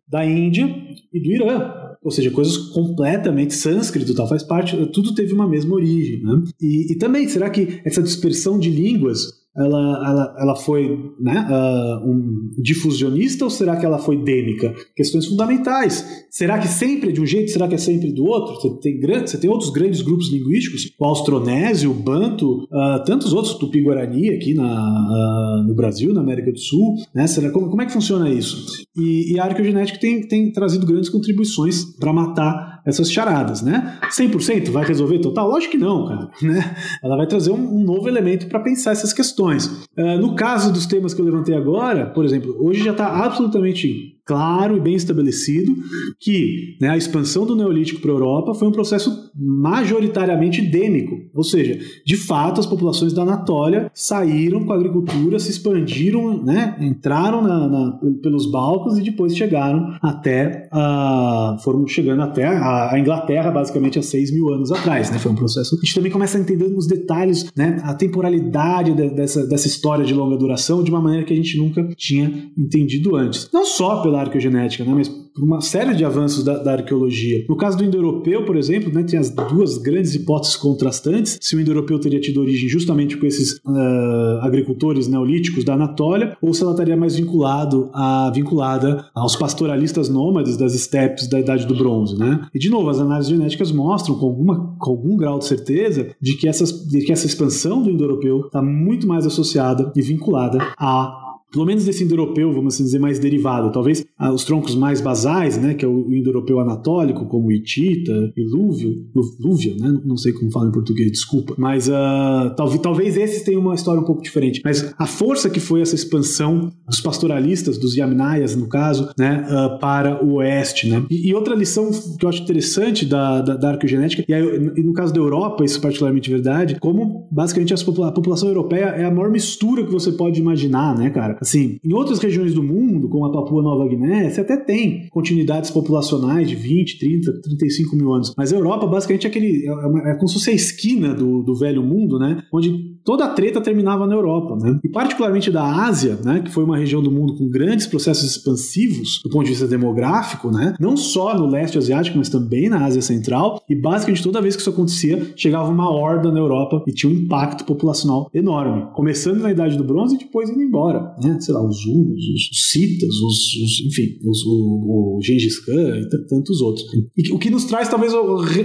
da 0.07 0.25
Índia 0.25 0.73
e 1.13 1.21
do 1.21 1.31
Irã 1.31 1.89
ou 2.01 2.11
seja, 2.11 2.31
coisas 2.31 2.55
completamente 2.55 3.53
sânscrito, 3.53 4.15
tal, 4.15 4.25
faz 4.25 4.41
parte, 4.41 4.73
tudo 4.93 5.13
teve 5.13 5.33
uma 5.33 5.45
mesma 5.45 5.75
origem, 5.75 6.23
né? 6.23 6.41
E, 6.61 6.93
e 6.93 6.97
também, 6.97 7.27
será 7.27 7.49
que 7.49 7.81
essa 7.83 8.01
dispersão 8.01 8.57
de 8.57 8.69
línguas 8.69 9.27
ela, 9.59 10.09
ela, 10.09 10.35
ela 10.39 10.55
foi 10.55 11.13
né, 11.19 11.47
uh, 11.49 12.09
um 12.09 12.51
difusionista 12.57 13.43
ou 13.43 13.49
será 13.49 13.75
que 13.75 13.85
ela 13.85 13.99
foi 13.99 14.17
dêmica? 14.17 14.73
Questões 14.95 15.25
fundamentais. 15.25 16.25
Será 16.29 16.57
que 16.57 16.67
sempre 16.67 17.09
é 17.09 17.11
de 17.11 17.21
um 17.21 17.25
jeito? 17.25 17.51
Será 17.51 17.67
que 17.67 17.75
é 17.75 17.77
sempre 17.77 18.11
do 18.11 18.25
outro? 18.25 18.55
Você 18.55 18.79
tem, 18.79 18.99
grande, 18.99 19.29
você 19.29 19.37
tem 19.37 19.49
outros 19.49 19.69
grandes 19.69 20.01
grupos 20.01 20.31
linguísticos, 20.31 20.91
o 20.97 21.05
austronésio, 21.05 21.91
o 21.91 21.93
banto, 21.93 22.63
uh, 22.63 23.03
tantos 23.05 23.33
outros, 23.33 23.55
tupi-guarani 23.55 24.29
aqui 24.29 24.53
na, 24.53 24.65
uh, 24.65 25.67
no 25.67 25.75
Brasil, 25.75 26.13
na 26.13 26.21
América 26.21 26.51
do 26.51 26.59
Sul. 26.59 26.95
Né? 27.13 27.27
Será, 27.27 27.51
como, 27.51 27.69
como 27.69 27.81
é 27.81 27.85
que 27.85 27.93
funciona 27.93 28.29
isso? 28.29 28.65
E, 28.95 29.33
e 29.33 29.39
a 29.39 29.43
arqueogenética 29.43 29.99
tem, 29.99 30.27
tem 30.27 30.51
trazido 30.51 30.85
grandes 30.85 31.09
contribuições 31.09 31.83
para 31.97 32.13
matar 32.13 32.78
essas 32.89 33.11
charadas, 33.11 33.61
né? 33.61 33.97
100% 34.09 34.71
vai 34.71 34.85
resolver 34.85 35.19
total? 35.19 35.49
Lógico 35.49 35.71
que 35.71 35.77
não, 35.77 36.07
cara. 36.07 36.29
Né? 36.49 36.75
Ela 37.03 37.15
vai 37.15 37.27
trazer 37.27 37.51
um, 37.51 37.75
um 37.75 37.83
novo 37.83 38.07
elemento 38.07 38.47
para 38.47 38.59
pensar 38.59 38.91
essas 38.91 39.13
questões. 39.13 39.67
Uh, 39.95 40.17
no 40.19 40.35
caso 40.35 40.73
dos 40.73 40.87
temas 40.87 41.13
que 41.13 41.21
eu 41.21 41.25
levantei 41.25 41.55
agora, 41.55 42.07
por 42.07 42.25
exemplo, 42.25 42.55
hoje 42.59 42.83
já 42.83 42.91
está 42.91 43.07
absolutamente 43.23 44.08
claro 44.29 44.77
e 44.77 44.79
bem 44.79 44.93
estabelecido 44.93 45.75
que 46.19 46.77
né, 46.79 46.89
a 46.89 46.97
expansão 46.97 47.47
do 47.47 47.55
Neolítico 47.55 47.99
para 47.99 48.11
a 48.11 48.13
Europa 48.13 48.53
foi 48.53 48.67
um 48.67 48.71
processo 48.71 49.31
majoritariamente 49.35 50.61
endêmico, 50.61 51.15
ou 51.33 51.43
seja, 51.43 51.79
de 52.05 52.15
fato 52.15 52.59
as 52.59 52.67
populações 52.67 53.11
da 53.11 53.23
Anatólia 53.23 53.89
saíram 53.91 54.63
com 54.63 54.71
a 54.71 54.75
agricultura, 54.75 55.39
se 55.39 55.49
expandiram, 55.49 56.43
né, 56.43 56.77
entraram 56.79 57.41
na, 57.41 57.67
na, 57.67 57.99
pelos 58.21 58.51
Balcãs 58.51 58.99
e 58.99 59.01
depois 59.01 59.35
chegaram 59.35 59.97
até 59.99 60.69
a, 60.71 61.57
foram 61.63 61.87
chegando 61.87 62.21
até 62.21 62.45
a, 62.45 62.93
a, 62.93 62.99
Inglaterra 62.99 63.49
basicamente 63.49 63.97
há 63.97 64.03
6 64.03 64.31
mil 64.31 64.53
anos 64.53 64.71
atrás, 64.71 65.09
né, 65.09 65.17
foi 65.17 65.31
um 65.31 65.35
processo. 65.35 65.75
A 65.75 65.79
gente 65.83 65.95
também 65.95 66.11
começa 66.11 66.37
a 66.37 66.41
entender 66.41 66.65
os 66.65 66.85
detalhes, 66.85 67.51
né, 67.55 67.81
a 67.83 67.95
temporalidade 67.95 68.93
de, 68.93 69.09
dessa, 69.09 69.47
dessa 69.47 69.65
história 69.65 70.05
de 70.05 70.13
longa 70.13 70.37
duração 70.37 70.83
de 70.83 70.91
uma 70.91 71.01
maneira 71.01 71.25
que 71.25 71.33
a 71.33 71.35
gente 71.35 71.57
nunca 71.57 71.83
tinha 71.95 72.51
entendido 72.55 73.15
antes. 73.15 73.49
Não 73.51 73.65
só 73.65 74.03
pela 74.03 74.18
arqueogenética, 74.21 74.83
né, 74.83 74.93
mas 74.93 75.07
por 75.07 75.43
uma 75.43 75.61
série 75.61 75.95
de 75.95 76.03
avanços 76.03 76.43
da, 76.43 76.57
da 76.57 76.73
arqueologia. 76.73 77.45
No 77.47 77.55
caso 77.55 77.77
do 77.77 77.83
indo-europeu, 77.83 78.43
por 78.45 78.57
exemplo, 78.57 78.91
né, 78.91 79.03
tem 79.03 79.17
as 79.17 79.29
duas 79.29 79.77
grandes 79.77 80.13
hipóteses 80.15 80.55
contrastantes, 80.55 81.37
se 81.41 81.55
o 81.55 81.59
indo-europeu 81.59 81.99
teria 81.99 82.19
tido 82.19 82.41
origem 82.41 82.67
justamente 82.67 83.17
com 83.17 83.25
esses 83.25 83.53
uh, 83.65 84.39
agricultores 84.41 85.07
neolíticos 85.07 85.63
da 85.63 85.73
Anatólia, 85.73 86.37
ou 86.41 86.53
se 86.53 86.61
ela 86.61 86.71
estaria 86.71 86.97
mais 86.97 87.15
vinculado 87.15 87.89
a, 87.93 88.31
vinculada 88.33 89.05
aos 89.13 89.35
pastoralistas 89.35 90.09
nômades 90.09 90.57
das 90.57 90.73
estepes 90.73 91.27
da 91.27 91.39
Idade 91.39 91.65
do 91.65 91.75
Bronze. 91.75 92.17
Né? 92.17 92.41
E, 92.53 92.59
de 92.59 92.69
novo, 92.69 92.89
as 92.89 92.99
análises 92.99 93.29
genéticas 93.29 93.71
mostram 93.71 94.15
com, 94.15 94.25
alguma, 94.25 94.75
com 94.77 94.91
algum 94.91 95.15
grau 95.15 95.39
de 95.39 95.45
certeza 95.45 96.09
de 96.21 96.35
que, 96.35 96.47
essas, 96.47 96.71
de 96.85 97.01
que 97.05 97.11
essa 97.11 97.25
expansão 97.25 97.81
do 97.81 97.89
indo-europeu 97.89 98.41
está 98.41 98.61
muito 98.61 99.07
mais 99.07 99.25
associada 99.25 99.91
e 99.95 100.01
vinculada 100.01 100.59
a 100.77 101.28
pelo 101.51 101.65
menos 101.65 101.85
desse 101.85 102.03
indo-europeu, 102.03 102.53
vamos 102.53 102.75
assim 102.75 102.83
dizer, 102.83 102.99
mais 102.99 103.19
derivado. 103.19 103.71
Talvez 103.71 104.05
ah, 104.17 104.31
os 104.31 104.43
troncos 104.43 104.75
mais 104.75 105.01
basais, 105.01 105.57
né, 105.57 105.73
que 105.73 105.83
é 105.83 105.87
o 105.87 106.13
indo-europeu 106.13 106.59
anatólico, 106.59 107.25
como 107.25 107.51
Hitita, 107.51 108.31
Ilúvio, 108.37 109.05
Lúvia, 109.39 109.75
né, 109.79 109.99
não 110.05 110.17
sei 110.17 110.31
como 110.31 110.51
fala 110.51 110.69
em 110.69 110.71
português, 110.71 111.11
desculpa. 111.11 111.55
Mas 111.57 111.87
uh, 111.87 112.53
talvez, 112.55 112.81
talvez 112.81 113.17
esses 113.17 113.41
tenham 113.41 113.61
uma 113.61 113.73
história 113.73 114.01
um 114.01 114.05
pouco 114.05 114.21
diferente. 114.21 114.61
Mas 114.63 114.93
a 114.97 115.07
força 115.07 115.49
que 115.49 115.59
foi 115.59 115.81
essa 115.81 115.95
expansão 115.95 116.71
dos 116.87 117.01
pastoralistas, 117.01 117.77
dos 117.77 117.95
Yamnayas, 117.95 118.55
no 118.55 118.67
caso, 118.67 119.09
né, 119.17 119.45
uh, 119.49 119.79
para 119.79 120.23
o 120.23 120.35
oeste. 120.35 120.87
Né? 120.87 121.03
E, 121.09 121.29
e, 121.29 121.33
outra 121.33 121.55
lição 121.55 121.89
que 122.17 122.25
eu 122.25 122.29
acho 122.29 122.43
interessante 122.43 123.05
da, 123.05 123.41
da, 123.41 123.55
da 123.55 123.69
arqueogenética, 123.71 124.23
e, 124.27 124.33
aí, 124.33 124.43
e, 124.75 124.83
no 124.83 124.93
caso 124.93 125.13
da 125.13 125.19
Europa, 125.19 125.63
isso 125.63 125.79
é 125.79 125.81
particularmente 125.81 126.29
verdade, 126.29 126.79
como 126.79 127.27
basicamente 127.31 127.73
a 127.73 128.11
população 128.11 128.49
europeia 128.49 128.85
é 128.85 129.05
a 129.05 129.11
maior 129.11 129.31
mistura 129.31 129.83
que 129.83 129.91
você 129.91 130.11
pode 130.11 130.39
imaginar, 130.39 130.97
né, 130.97 131.09
cara? 131.09 131.38
Assim, 131.41 131.79
em 131.83 131.93
outras 131.93 132.19
regiões 132.19 132.53
do 132.53 132.63
mundo, 132.63 133.07
como 133.09 133.25
a 133.25 133.31
Papua 133.31 133.61
Nova 133.61 133.87
Guiné, 133.87 134.29
você 134.29 134.41
até 134.41 134.57
tem 134.57 135.07
continuidades 135.09 135.71
populacionais 135.71 136.49
de 136.49 136.55
20, 136.55 136.99
30, 136.99 137.41
35 137.41 137.95
mil 137.95 138.13
anos. 138.13 138.33
Mas 138.37 138.51
a 138.51 138.55
Europa, 138.55 138.85
basicamente, 138.87 139.25
é, 139.25 139.29
aquele, 139.29 139.67
é, 139.67 140.11
é 140.11 140.15
como 140.15 140.27
se 140.27 140.35
fosse 140.35 140.49
a 140.49 140.53
esquina 140.53 141.13
do, 141.13 141.41
do 141.41 141.55
velho 141.55 141.83
mundo, 141.83 142.19
né? 142.19 142.43
Onde 142.53 142.99
toda 143.03 143.25
a 143.25 143.29
treta 143.29 143.61
terminava 143.61 144.05
na 144.05 144.15
Europa, 144.15 144.57
né? 144.57 144.79
E 144.83 144.89
particularmente 144.89 145.49
da 145.49 145.63
Ásia, 145.85 146.17
né? 146.23 146.41
Que 146.41 146.51
foi 146.51 146.63
uma 146.63 146.77
região 146.77 147.01
do 147.01 147.11
mundo 147.11 147.35
com 147.35 147.49
grandes 147.49 147.87
processos 147.87 148.29
expansivos 148.31 149.21
do 149.23 149.29
ponto 149.29 149.43
de 149.43 149.51
vista 149.51 149.67
demográfico, 149.67 150.51
né? 150.51 150.75
Não 150.79 150.95
só 150.95 151.37
no 151.37 151.47
leste 151.47 151.77
asiático, 151.77 152.17
mas 152.17 152.29
também 152.29 152.69
na 152.69 152.85
Ásia 152.85 153.01
Central. 153.01 153.63
E 153.69 153.75
basicamente 153.75 154.23
toda 154.23 154.41
vez 154.41 154.55
que 154.55 154.61
isso 154.61 154.69
acontecia, 154.69 155.33
chegava 155.35 155.69
uma 155.69 155.89
horda 155.89 156.31
na 156.31 156.39
Europa 156.39 156.83
e 156.87 156.91
tinha 156.91 157.11
um 157.11 157.15
impacto 157.15 157.65
populacional 157.65 158.29
enorme. 158.33 158.87
Começando 158.93 159.41
na 159.41 159.51
Idade 159.51 159.77
do 159.77 159.83
Bronze 159.83 160.15
e 160.15 160.19
depois 160.19 160.49
indo 160.49 160.61
embora, 160.61 161.15
né? 161.21 161.28
Sei 161.39 161.53
lá, 161.53 161.65
os 161.65 161.85
Hunos, 161.85 162.23
os 162.51 162.71
Citas, 162.71 163.15
os, 163.15 163.55
os 163.55 163.85
enfim, 163.87 164.19
os, 164.25 164.45
o, 164.45 165.17
o 165.17 165.19
Gengis 165.21 165.59
Khan 165.59 165.99
e 165.99 166.09
tantos 166.27 166.61
outros. 166.61 166.85
E 167.17 167.31
o 167.31 167.39
que 167.39 167.49
nos 167.49 167.65
traz, 167.65 167.89
talvez, 167.89 168.13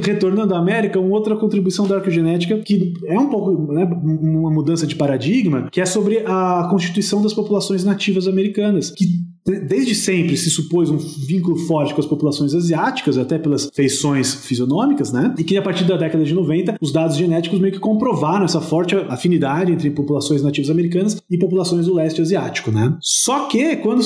retornando 0.03 0.55
à 0.55 0.59
América, 0.59 1.01
uma 1.01 1.15
outra 1.15 1.37
contribuição 1.37 1.87
da 1.87 1.97
arqueogenética 1.97 2.59
que 2.59 2.93
é 3.07 3.19
um 3.19 3.29
pouco, 3.29 3.73
né? 3.73 3.85
uma 3.85 4.51
mudança 4.51 4.87
de 4.87 4.97
paradigma, 4.97 5.69
que 5.71 5.81
é 5.81 5.87
sobre 5.87 6.19
a 6.27 6.69
constituição 6.71 7.23
das 7.23 7.35
populações 7.35 7.85
nativas 7.85 8.29
americanas, 8.29 8.91
que 8.91 9.07
desde 9.47 9.95
sempre 9.95 10.37
se 10.37 10.51
supôs 10.51 10.91
um 10.91 10.97
vínculo 10.97 11.57
forte 11.57 11.95
com 11.95 12.01
as 12.01 12.07
populações 12.07 12.55
asiáticas, 12.55 13.19
até 13.19 13.39
pelas 13.39 13.71
feições 13.75 14.35
fisionômicas, 14.35 15.13
né? 15.13 15.35
E 15.39 15.45
que 15.45 15.57
a 15.57 15.63
partir 15.63 15.85
da 15.85 15.97
década 15.97 16.25
de 16.25 16.33
90, 16.33 16.77
os 16.81 16.93
dados 16.93 17.17
genéticos 17.17 17.61
meio 17.61 17.73
que 17.73 17.79
comprovaram 17.79 18.45
essa 18.45 18.61
forte 18.61 18.95
afinidade 19.09 19.73
entre 19.73 19.91
populações 19.91 20.43
nativas 20.43 20.71
americanas 20.71 21.21
e 21.31 21.39
populações 21.39 21.87
do 21.87 21.95
leste 21.95 22.23
asiático, 22.23 22.71
né? 22.71 22.97
Só 23.01 23.47
que 23.47 23.77
quando 23.77 24.03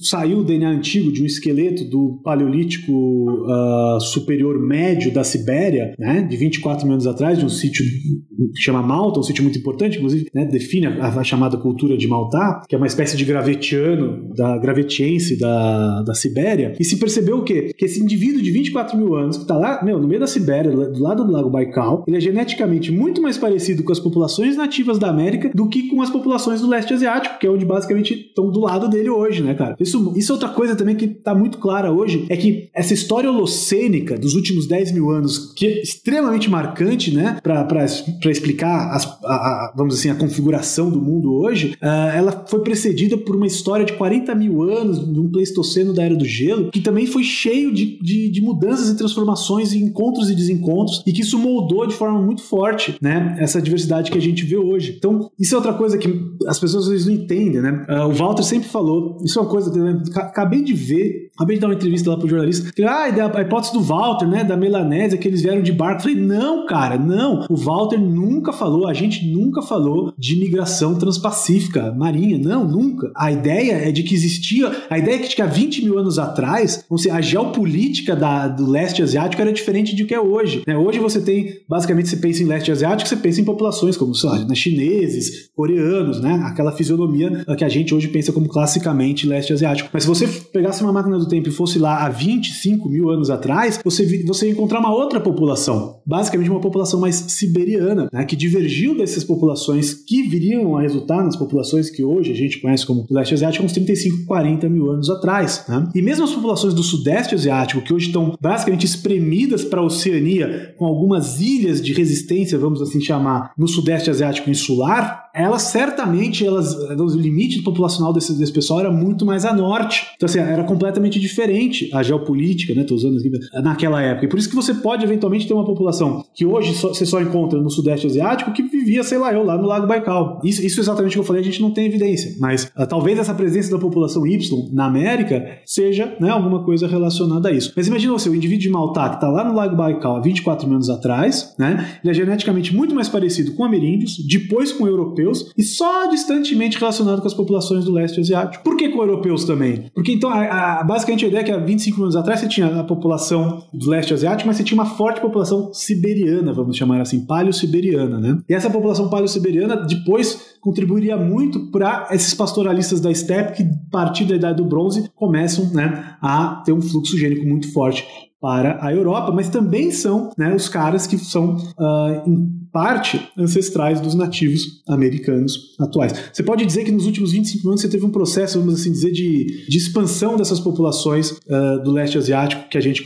saiu 0.00 0.38
o 0.38 0.44
DNA 0.44 0.68
antigo 0.68 1.12
de 1.12 1.22
um 1.22 1.26
esqueleto 1.26 1.84
do 1.84 2.20
paleolítico 2.24 2.92
uh, 2.92 4.00
superior 4.00 4.58
médio 4.58 5.12
da 5.12 5.22
Sibéria, 5.22 5.94
né, 5.98 6.22
de 6.22 6.36
24 6.36 6.84
mil 6.84 6.94
anos 6.94 7.06
atrás, 7.06 7.38
de 7.38 7.44
um 7.44 7.48
sítio 7.48 7.84
que 7.84 8.60
chama 8.60 8.82
Malta, 8.82 9.20
um 9.20 9.22
sítio 9.22 9.42
muito 9.42 9.58
importante, 9.58 9.96
inclusive, 9.98 10.28
né, 10.34 10.44
define 10.44 10.86
a, 10.86 11.08
a 11.08 11.24
chamada 11.24 11.56
cultura 11.56 11.96
de 11.96 12.08
Malta, 12.08 12.62
que 12.68 12.74
é 12.74 12.78
uma 12.78 12.86
espécie 12.86 13.16
de 13.16 13.24
gravetiano 13.24 14.32
da 14.34 14.58
gravetiense 14.72 15.36
da, 15.36 16.02
da 16.02 16.14
Sibéria, 16.14 16.74
e 16.78 16.84
se 16.84 16.96
percebeu 16.96 17.38
o 17.38 17.44
quê? 17.44 17.72
Que 17.76 17.84
esse 17.84 18.00
indivíduo 18.00 18.42
de 18.42 18.50
24 18.50 18.96
mil 18.96 19.14
anos, 19.14 19.36
que 19.36 19.42
está 19.42 19.56
lá, 19.56 19.82
meu, 19.84 20.00
no 20.00 20.08
meio 20.08 20.20
da 20.20 20.26
Sibéria, 20.26 20.70
do 20.70 21.02
lado 21.02 21.24
do 21.24 21.32
Lago 21.32 21.50
Baikal, 21.50 22.04
ele 22.06 22.16
é 22.16 22.20
geneticamente 22.20 22.90
muito 22.90 23.20
mais 23.20 23.36
parecido 23.36 23.82
com 23.82 23.92
as 23.92 24.00
populações 24.00 24.56
nativas 24.56 24.98
da 24.98 25.08
América 25.08 25.50
do 25.54 25.68
que 25.68 25.88
com 25.88 26.00
as 26.00 26.10
populações 26.10 26.60
do 26.60 26.68
leste 26.68 26.94
asiático, 26.94 27.38
que 27.38 27.46
é 27.46 27.50
onde 27.50 27.64
basicamente 27.64 28.14
estão 28.14 28.50
do 28.50 28.60
lado 28.60 28.88
dele 28.88 29.10
hoje, 29.10 29.42
né, 29.42 29.54
cara? 29.54 29.76
Isso, 29.78 30.12
isso 30.16 30.32
é 30.32 30.34
outra 30.34 30.48
coisa 30.48 30.74
também 30.74 30.96
que 30.96 31.04
está 31.04 31.34
muito 31.34 31.58
clara 31.58 31.92
hoje, 31.92 32.26
é 32.28 32.36
que 32.36 32.68
essa 32.74 32.94
história 32.94 33.30
holocênica 33.30 34.18
dos 34.18 34.34
últimos 34.34 34.66
10 34.66 34.92
mil 34.92 35.10
anos, 35.10 35.52
que 35.54 35.66
é 35.66 35.82
extremamente 35.82 36.50
marcante, 36.50 37.14
né, 37.14 37.38
para 37.42 37.84
explicar, 38.30 38.94
as, 38.94 39.04
a, 39.24 39.34
a, 39.34 39.72
vamos 39.76 39.94
assim, 39.94 40.10
a 40.10 40.14
configuração 40.14 40.90
do 40.90 41.00
mundo 41.00 41.34
hoje, 41.34 41.74
uh, 41.82 42.16
ela 42.16 42.44
foi 42.48 42.60
precedida 42.60 43.16
por 43.16 43.36
uma 43.36 43.46
história 43.46 43.84
de 43.84 43.92
40 43.94 44.34
mil 44.34 44.61
anos, 44.70 45.12
de 45.12 45.18
um 45.18 45.30
Pleistoceno 45.30 45.92
da 45.92 46.02
Era 46.02 46.16
do 46.16 46.24
Gelo, 46.24 46.70
que 46.70 46.80
também 46.80 47.06
foi 47.06 47.22
cheio 47.22 47.72
de, 47.72 47.98
de, 48.00 48.30
de 48.30 48.40
mudanças 48.40 48.88
e 48.88 48.96
transformações, 48.96 49.72
e 49.72 49.78
encontros 49.78 50.30
e 50.30 50.34
desencontros, 50.34 51.02
e 51.06 51.12
que 51.12 51.22
isso 51.22 51.38
moldou 51.38 51.86
de 51.86 51.94
forma 51.94 52.20
muito 52.20 52.42
forte, 52.42 52.96
né, 53.00 53.36
essa 53.38 53.60
diversidade 53.60 54.10
que 54.10 54.18
a 54.18 54.20
gente 54.20 54.44
vê 54.44 54.56
hoje. 54.56 54.94
Então, 54.96 55.30
isso 55.38 55.54
é 55.54 55.58
outra 55.58 55.72
coisa 55.72 55.98
que 55.98 56.08
as 56.46 56.58
pessoas 56.58 56.84
às 56.84 56.90
vezes 56.90 57.06
não 57.06 57.14
entendem, 57.14 57.60
né? 57.60 57.86
Uh, 57.88 58.08
o 58.08 58.12
Walter 58.12 58.42
sempre 58.42 58.68
falou, 58.68 59.18
isso 59.24 59.38
é 59.38 59.42
uma 59.42 59.48
coisa 59.48 59.70
que 59.70 59.78
eu 59.78 60.22
acabei 60.22 60.62
de 60.62 60.72
ver, 60.72 61.30
acabei 61.34 61.56
de 61.56 61.60
dar 61.60 61.68
uma 61.68 61.74
entrevista 61.74 62.10
lá 62.10 62.16
pro 62.16 62.28
jornalista, 62.28 62.72
que, 62.72 62.82
ah, 62.82 63.04
a 63.04 63.40
hipótese 63.40 63.72
do 63.72 63.80
Walter, 63.80 64.26
né, 64.26 64.44
da 64.44 64.56
Melanésia, 64.56 65.18
que 65.18 65.26
eles 65.26 65.42
vieram 65.42 65.62
de 65.62 65.72
barco. 65.72 66.02
Falei, 66.02 66.16
não, 66.16 66.66
cara, 66.66 66.98
não. 66.98 67.46
O 67.48 67.56
Walter 67.56 67.98
nunca 67.98 68.52
falou, 68.52 68.86
a 68.86 68.94
gente 68.94 69.26
nunca 69.26 69.62
falou 69.62 70.12
de 70.18 70.36
migração 70.36 70.94
transpacífica 70.94 71.92
marinha, 71.92 72.38
não, 72.38 72.66
nunca. 72.66 73.10
A 73.16 73.32
ideia 73.32 73.72
é 73.72 73.92
de 73.92 74.02
que 74.02 74.14
existia. 74.14 74.70
A 74.90 74.98
ideia 74.98 75.16
é 75.16 75.18
que 75.18 75.42
há 75.42 75.46
20 75.46 75.84
mil 75.84 75.98
anos 75.98 76.18
atrás, 76.18 76.84
a 77.10 77.20
geopolítica 77.20 78.14
da, 78.14 78.48
do 78.48 78.68
leste 78.68 79.02
asiático 79.02 79.40
era 79.40 79.52
diferente 79.52 79.94
do 79.96 80.06
que 80.06 80.14
é 80.14 80.20
hoje. 80.20 80.62
Né? 80.66 80.76
Hoje 80.76 80.98
você 80.98 81.20
tem, 81.20 81.60
basicamente, 81.68 82.08
você 82.08 82.16
pensa 82.16 82.42
em 82.42 82.46
leste 82.46 82.70
asiático, 82.70 83.08
você 83.08 83.16
pensa 83.16 83.40
em 83.40 83.44
populações 83.44 83.96
como, 83.96 84.14
sei 84.14 84.28
lá, 84.28 84.38
né, 84.44 84.54
chineses, 84.54 85.50
coreanos, 85.54 86.20
né? 86.20 86.42
Aquela 86.44 86.72
fisionomia 86.72 87.44
que 87.56 87.64
a 87.64 87.68
gente 87.68 87.94
hoje 87.94 88.08
pensa 88.08 88.32
como 88.32 88.48
classicamente 88.48 89.26
leste 89.26 89.52
asiático. 89.52 89.90
Mas 89.92 90.04
se 90.04 90.08
você 90.08 90.26
pegasse 90.52 90.82
uma 90.82 90.92
máquina 90.92 91.18
do 91.24 91.28
tempo 91.28 91.48
e 91.48 91.52
fosse 91.52 91.78
lá 91.78 92.04
há 92.04 92.08
25 92.08 92.88
mil 92.88 93.10
anos 93.10 93.30
atrás, 93.30 93.80
você, 93.84 94.24
você 94.24 94.46
ia 94.46 94.52
encontrar 94.52 94.80
uma 94.80 94.94
outra 94.94 95.20
população. 95.20 96.00
Basicamente, 96.06 96.50
uma 96.50 96.60
população 96.60 97.00
mais 97.00 97.16
siberiana, 97.16 98.08
né? 98.12 98.24
que 98.24 98.36
divergiu 98.36 98.96
dessas 98.96 99.24
populações 99.24 99.94
que 99.94 100.22
viriam 100.22 100.76
a 100.76 100.82
resultar 100.82 101.22
nas 101.22 101.36
populações 101.36 101.90
que 101.90 102.04
hoje 102.04 102.32
a 102.32 102.36
gente 102.36 102.60
conhece 102.60 102.86
como 102.86 103.06
leste 103.10 103.34
asiático, 103.34 103.64
uns 103.64 103.72
35, 103.72 104.26
40 104.26 104.52
40 104.52 104.68
mil 104.68 104.90
anos 104.90 105.10
atrás. 105.10 105.64
Né? 105.68 105.88
E 105.94 106.02
mesmo 106.02 106.24
as 106.24 106.32
populações 106.32 106.74
do 106.74 106.82
Sudeste 106.82 107.34
Asiático, 107.34 107.80
que 107.82 107.92
hoje 107.92 108.06
estão 108.06 108.36
basicamente 108.40 108.86
espremidas 108.86 109.64
para 109.64 109.80
a 109.80 109.84
Oceania, 109.84 110.74
com 110.76 110.84
algumas 110.84 111.40
ilhas 111.40 111.80
de 111.80 111.92
resistência, 111.92 112.58
vamos 112.58 112.82
assim 112.82 113.00
chamar, 113.00 113.52
no 113.56 113.68
Sudeste 113.68 114.10
Asiático 114.10 114.50
insular, 114.50 115.21
elas 115.34 115.62
certamente, 115.62 116.46
elas, 116.46 116.74
o 116.74 117.18
limite 117.18 117.62
populacional 117.62 118.12
desse, 118.12 118.36
desse 118.38 118.52
pessoal 118.52 118.80
era 118.80 118.90
muito 118.90 119.24
mais 119.24 119.44
a 119.44 119.52
norte. 119.52 120.06
Então, 120.16 120.26
assim, 120.26 120.38
era 120.38 120.64
completamente 120.64 121.18
diferente 121.18 121.90
a 121.92 122.02
geopolítica, 122.02 122.74
né? 122.74 122.84
Tô 122.84 122.94
usando 122.94 123.18
aqui, 123.18 123.30
naquela 123.62 124.02
época. 124.02 124.26
E 124.26 124.28
por 124.28 124.38
isso 124.38 124.48
que 124.48 124.54
você 124.54 124.74
pode 124.74 125.04
eventualmente 125.04 125.46
ter 125.46 125.54
uma 125.54 125.64
população 125.64 126.24
que 126.34 126.44
hoje 126.44 126.74
só, 126.74 126.88
você 126.88 127.06
só 127.06 127.20
encontra 127.20 127.60
no 127.60 127.70
Sudeste 127.70 128.06
Asiático 128.06 128.52
que 128.52 128.62
vivia, 128.62 129.02
sei 129.02 129.18
lá, 129.18 129.32
eu, 129.32 129.42
lá 129.42 129.56
no 129.56 129.66
Lago 129.66 129.86
Baikal. 129.86 130.40
Isso, 130.44 130.64
isso 130.64 130.80
exatamente 130.80 131.12
que 131.12 131.18
eu 131.18 131.24
falei, 131.24 131.40
a 131.40 131.44
gente 131.44 131.62
não 131.62 131.70
tem 131.70 131.86
evidência. 131.86 132.36
Mas 132.38 132.64
uh, 132.76 132.86
talvez 132.86 133.18
essa 133.18 133.34
presença 133.34 133.70
da 133.70 133.78
população 133.78 134.26
Y 134.26 134.68
na 134.72 134.86
América 134.86 135.60
seja 135.64 136.14
né, 136.20 136.30
alguma 136.30 136.62
coisa 136.62 136.86
relacionada 136.86 137.48
a 137.48 137.52
isso. 137.52 137.72
Mas 137.76 137.86
imagina 137.86 138.12
você, 138.12 138.28
o 138.28 138.34
indivíduo 138.34 138.62
de 138.62 138.70
Malta 138.70 139.08
que 139.08 139.14
está 139.14 139.28
lá 139.28 139.44
no 139.44 139.54
Lago 139.54 139.74
Baikal 139.74 140.16
há 140.16 140.20
24 140.20 140.66
mil 140.66 140.76
anos 140.76 140.90
atrás, 140.90 141.54
né? 141.58 141.98
Ele 142.02 142.10
é 142.10 142.14
geneticamente 142.14 142.74
muito 142.74 142.94
mais 142.94 143.08
parecido 143.08 143.52
com 143.52 143.64
ameríndios, 143.64 144.18
depois 144.26 144.70
com 144.70 144.86
europeus 144.86 145.21
europeus 145.22 145.52
e 145.56 145.62
só 145.62 146.06
distantemente 146.08 146.78
relacionado 146.78 147.20
com 147.20 147.26
as 147.26 147.34
populações 147.34 147.84
do 147.84 147.92
leste 147.92 148.20
asiático. 148.20 148.62
Por 148.62 148.76
que 148.76 148.88
com 148.88 149.00
europeus 149.00 149.44
também? 149.44 149.90
Porque 149.94 150.12
então, 150.12 150.30
a, 150.30 150.80
a, 150.80 150.84
basicamente 150.84 151.24
a 151.24 151.28
ideia 151.28 151.40
é 151.40 151.44
que 151.44 151.52
há 151.52 151.58
25 151.58 152.02
anos 152.02 152.16
atrás 152.16 152.40
você 152.40 152.48
tinha 152.48 152.80
a 152.80 152.84
população 152.84 153.64
do 153.72 153.88
leste 153.88 154.12
asiático, 154.12 154.46
mas 154.46 154.56
você 154.56 154.64
tinha 154.64 154.80
uma 154.80 154.90
forte 154.90 155.20
população 155.20 155.72
siberiana, 155.72 156.52
vamos 156.52 156.76
chamar 156.76 157.00
assim, 157.00 157.24
paleo-siberiana, 157.24 158.18
né? 158.18 158.38
E 158.48 158.54
essa 158.54 158.68
população 158.68 159.08
paleo-siberiana 159.08 159.76
depois 159.76 160.56
contribuiria 160.60 161.16
muito 161.16 161.70
para 161.70 162.08
esses 162.10 162.34
pastoralistas 162.34 163.00
da 163.00 163.12
steppe 163.12 163.56
que, 163.56 163.62
a 163.62 163.90
partir 163.90 164.24
da 164.24 164.36
idade 164.36 164.56
do 164.56 164.64
bronze, 164.64 165.10
começam 165.14 165.70
né, 165.72 166.16
a 166.20 166.62
ter 166.64 166.72
um 166.72 166.80
fluxo 166.80 167.18
gênico 167.18 167.46
muito 167.46 167.72
forte 167.72 168.06
para 168.42 168.84
a 168.84 168.92
Europa, 168.92 169.30
mas 169.30 169.48
também 169.48 169.92
são 169.92 170.30
né, 170.36 170.52
os 170.52 170.68
caras 170.68 171.06
que 171.06 171.16
são, 171.16 171.54
uh, 171.54 172.28
em 172.28 172.60
parte, 172.72 173.30
ancestrais 173.38 174.00
dos 174.00 174.16
nativos 174.16 174.82
americanos 174.88 175.76
atuais. 175.78 176.12
Você 176.32 176.42
pode 176.42 176.66
dizer 176.66 176.82
que 176.82 176.90
nos 176.90 177.06
últimos 177.06 177.30
25 177.30 177.68
anos 177.68 177.80
você 177.80 177.88
teve 177.88 178.04
um 178.04 178.10
processo, 178.10 178.58
vamos 178.58 178.80
assim 178.80 178.90
dizer, 178.90 179.12
de, 179.12 179.64
de 179.68 179.78
expansão 179.78 180.36
dessas 180.36 180.58
populações 180.58 181.30
uh, 181.30 181.80
do 181.84 181.92
leste 181.92 182.18
asiático 182.18 182.68
que 182.68 182.76
a 182.76 182.80
gente 182.80 183.00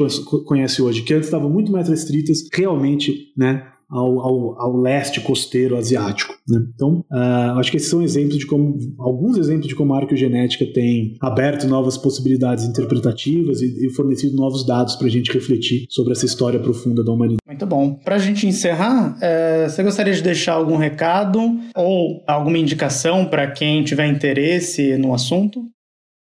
conhece 0.47 0.81
hoje, 0.81 1.03
que 1.03 1.13
antes 1.13 1.27
estavam 1.27 1.51
muito 1.51 1.71
mais 1.71 1.87
restritas 1.91 2.49
realmente 2.51 3.33
né, 3.37 3.63
ao, 3.89 4.21
ao, 4.21 4.61
ao 4.61 4.77
leste 4.77 5.21
costeiro 5.21 5.77
asiático. 5.77 6.35
Né? 6.49 6.61
Então, 6.75 7.05
uh, 7.11 7.59
acho 7.59 7.71
que 7.71 7.77
esses 7.77 7.89
são 7.89 8.03
exemplos 8.03 8.39
de 8.39 8.47
como 8.47 8.79
alguns 8.99 9.37
exemplos 9.37 9.69
de 9.69 9.75
como 9.75 9.95
a 9.95 9.99
arqueogenética 9.99 10.67
tem 10.73 11.17
aberto 11.21 11.67
novas 11.67 11.97
possibilidades 11.97 12.65
interpretativas 12.65 13.61
e, 13.63 13.87
e 13.87 13.91
fornecido 13.95 14.37
novos 14.37 14.67
dados 14.67 14.97
para 14.97 15.07
a 15.07 15.11
gente 15.11 15.33
refletir 15.33 15.87
sobre 15.89 16.13
essa 16.13 16.27
história 16.27 16.59
profunda 16.59 17.05
da 17.05 17.13
humanidade. 17.13 17.41
Muito 17.47 17.67
bom. 17.67 17.95
Para 18.05 18.17
a 18.17 18.19
gente 18.19 18.47
encerrar, 18.47 19.17
é, 19.21 19.69
você 19.69 19.83
gostaria 19.83 20.13
de 20.13 20.23
deixar 20.23 20.55
algum 20.55 20.77
recado 20.77 21.41
ou 21.75 22.23
alguma 22.27 22.59
indicação 22.59 23.27
para 23.27 23.51
quem 23.51 23.85
tiver 23.85 24.07
interesse 24.07 24.97
no 24.97 25.15
assunto? 25.15 25.61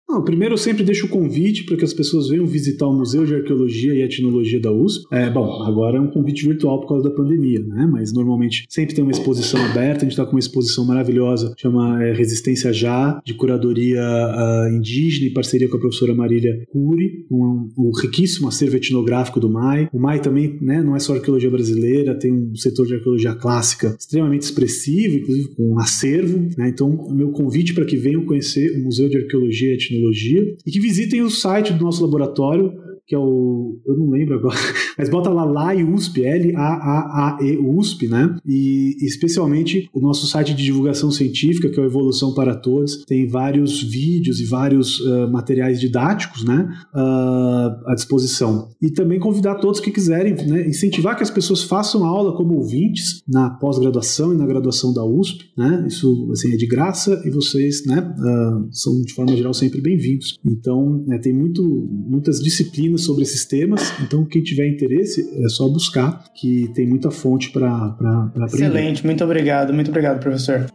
Não, 0.09 0.23
primeiro 0.23 0.55
eu 0.55 0.57
sempre 0.57 0.83
deixo 0.83 1.05
o 1.05 1.09
convite 1.09 1.65
para 1.65 1.77
que 1.77 1.83
as 1.83 1.93
pessoas 1.93 2.29
venham 2.29 2.43
visitar 2.43 2.87
o 2.87 2.93
Museu 2.93 3.27
de 3.27 3.35
Arqueologia 3.35 3.93
e 3.93 4.01
Etnologia 4.01 4.59
da 4.59 4.71
USP. 4.71 5.05
É, 5.11 5.29
bom, 5.29 5.61
agora 5.61 5.99
é 5.99 6.01
um 6.01 6.09
convite 6.09 6.47
virtual 6.47 6.81
por 6.81 6.87
causa 6.87 7.07
da 7.07 7.15
pandemia, 7.15 7.59
né? 7.59 7.87
Mas 7.91 8.11
normalmente 8.11 8.65
sempre 8.67 8.95
tem 8.95 9.03
uma 9.03 9.11
exposição 9.11 9.63
aberta. 9.63 9.97
A 9.97 10.05
gente 10.05 10.13
está 10.13 10.25
com 10.25 10.31
uma 10.31 10.39
exposição 10.39 10.83
maravilhosa, 10.83 11.53
chama 11.55 12.03
é, 12.03 12.11
Resistência 12.11 12.73
Já, 12.73 13.21
de 13.23 13.35
curadoria 13.35 14.01
uh, 14.01 14.75
indígena 14.75 15.27
em 15.27 15.33
parceria 15.33 15.69
com 15.69 15.77
a 15.77 15.79
professora 15.79 16.15
Marília 16.15 16.59
Cury, 16.71 17.27
um, 17.29 17.69
um 17.77 17.91
riquíssimo 18.01 18.47
acervo 18.47 18.77
etnográfico 18.77 19.39
do 19.39 19.47
MAI. 19.47 19.89
O 19.93 19.99
MAI 19.99 20.21
também 20.21 20.57
né, 20.59 20.81
não 20.81 20.95
é 20.95 20.99
só 20.99 21.13
arqueologia 21.13 21.51
brasileira, 21.51 22.17
tem 22.17 22.33
um 22.33 22.55
setor 22.55 22.87
de 22.87 22.95
arqueologia 22.95 23.35
clássica 23.35 23.95
extremamente 23.99 24.41
expressivo, 24.41 25.17
inclusive 25.17 25.49
com 25.49 25.73
um 25.73 25.79
acervo. 25.79 26.49
Né? 26.57 26.67
Então, 26.69 26.89
o 26.89 27.13
meu 27.13 27.29
convite 27.29 27.75
para 27.75 27.85
que 27.85 27.95
venham 27.95 28.25
conhecer 28.25 28.75
o 28.75 28.83
Museu 28.83 29.07
de 29.07 29.15
Arqueologia 29.15 29.69
e 29.69 29.73
Etnologia 29.75 29.98
tecnologia 29.99 30.55
e 30.65 30.71
que 30.71 30.79
visitem 30.79 31.21
o 31.21 31.29
site 31.29 31.73
do 31.73 31.83
nosso 31.83 32.03
laboratório 32.03 32.73
que 33.09 33.15
é 33.15 33.17
o. 33.17 33.81
Eu 33.87 33.97
não 33.97 34.11
lembro 34.11 34.35
agora, 34.35 34.55
mas 34.95 35.09
bota 35.09 35.31
lá 35.31 35.43
LAE 35.43 35.83
USP, 35.83 36.23
L-A-A-A-E 36.23 37.57
USP, 37.57 38.07
né? 38.07 38.35
E 38.45 38.95
especialmente 39.01 39.89
o 39.91 39.99
nosso 39.99 40.27
site 40.27 40.53
de 40.53 40.63
divulgação 40.63 41.09
científica, 41.09 41.69
que 41.69 41.79
é 41.79 41.81
o 41.81 41.87
Evolução 41.87 42.35
para 42.35 42.55
Todos, 42.55 43.03
tem 43.05 43.27
vários 43.27 43.81
vídeos 43.81 44.39
e 44.39 44.45
vários 44.45 44.99
uh, 44.99 45.27
materiais 45.31 45.79
didáticos, 45.79 46.45
né? 46.45 46.69
Uh, 46.93 47.89
à 47.89 47.95
disposição. 47.95 48.69
E 48.79 48.91
também 48.91 49.19
convidar 49.19 49.55
todos 49.55 49.79
que 49.79 49.89
quiserem, 49.89 50.35
né? 50.45 50.67
Incentivar 50.67 51.17
que 51.17 51.23
as 51.23 51.31
pessoas 51.31 51.63
façam 51.63 52.05
aula 52.05 52.37
como 52.37 52.53
ouvintes 52.53 53.23
na 53.27 53.49
pós-graduação 53.49 54.35
e 54.35 54.37
na 54.37 54.45
graduação 54.45 54.93
da 54.93 55.03
USP, 55.03 55.45
né? 55.57 55.83
Isso 55.87 56.29
assim, 56.31 56.53
é 56.53 56.57
de 56.57 56.67
graça 56.67 57.19
e 57.25 57.31
vocês, 57.31 57.83
né? 57.87 58.01
Uh, 58.01 58.67
são 58.71 59.01
de 59.01 59.15
forma 59.15 59.35
geral 59.35 59.53
sempre 59.55 59.81
bem-vindos. 59.81 60.37
Então, 60.45 61.03
né, 61.07 61.17
tem 61.17 61.33
muito, 61.33 61.63
muitas 62.07 62.39
disciplinas 62.39 62.98
sobre 62.99 63.23
esses 63.23 63.45
temas, 63.45 63.93
então 64.01 64.25
quem 64.25 64.43
tiver 64.43 64.67
interesse 64.67 65.27
é 65.43 65.49
só 65.49 65.67
buscar, 65.67 66.23
que 66.35 66.69
tem 66.75 66.87
muita 66.87 67.09
fonte 67.09 67.49
para 67.51 67.87
aprender. 67.87 68.45
Excelente, 68.45 69.05
muito 69.05 69.23
obrigado, 69.23 69.73
muito 69.73 69.89
obrigado, 69.89 70.19
professor. 70.19 70.65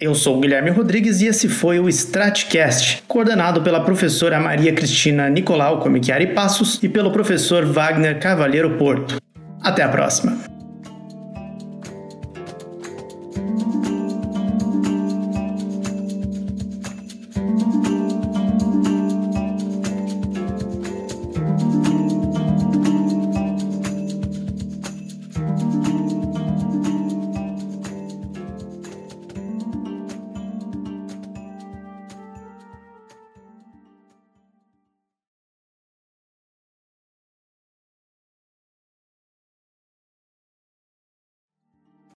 Eu 0.00 0.16
sou 0.16 0.36
o 0.36 0.40
Guilherme 0.40 0.70
Rodrigues 0.70 1.20
e 1.20 1.26
esse 1.26 1.48
foi 1.48 1.78
o 1.78 1.88
Stratcast, 1.88 3.04
coordenado 3.06 3.62
pela 3.62 3.84
professora 3.84 4.40
Maria 4.40 4.72
Cristina 4.72 5.30
Nicolau 5.30 5.78
Comichiari 5.78 6.34
Passos 6.34 6.82
e 6.82 6.88
pelo 6.88 7.12
professor 7.12 7.64
Wagner 7.64 8.18
Cavalheiro 8.18 8.76
Porto. 8.76 9.16
Até 9.62 9.84
a 9.84 9.88
próxima! 9.88 10.51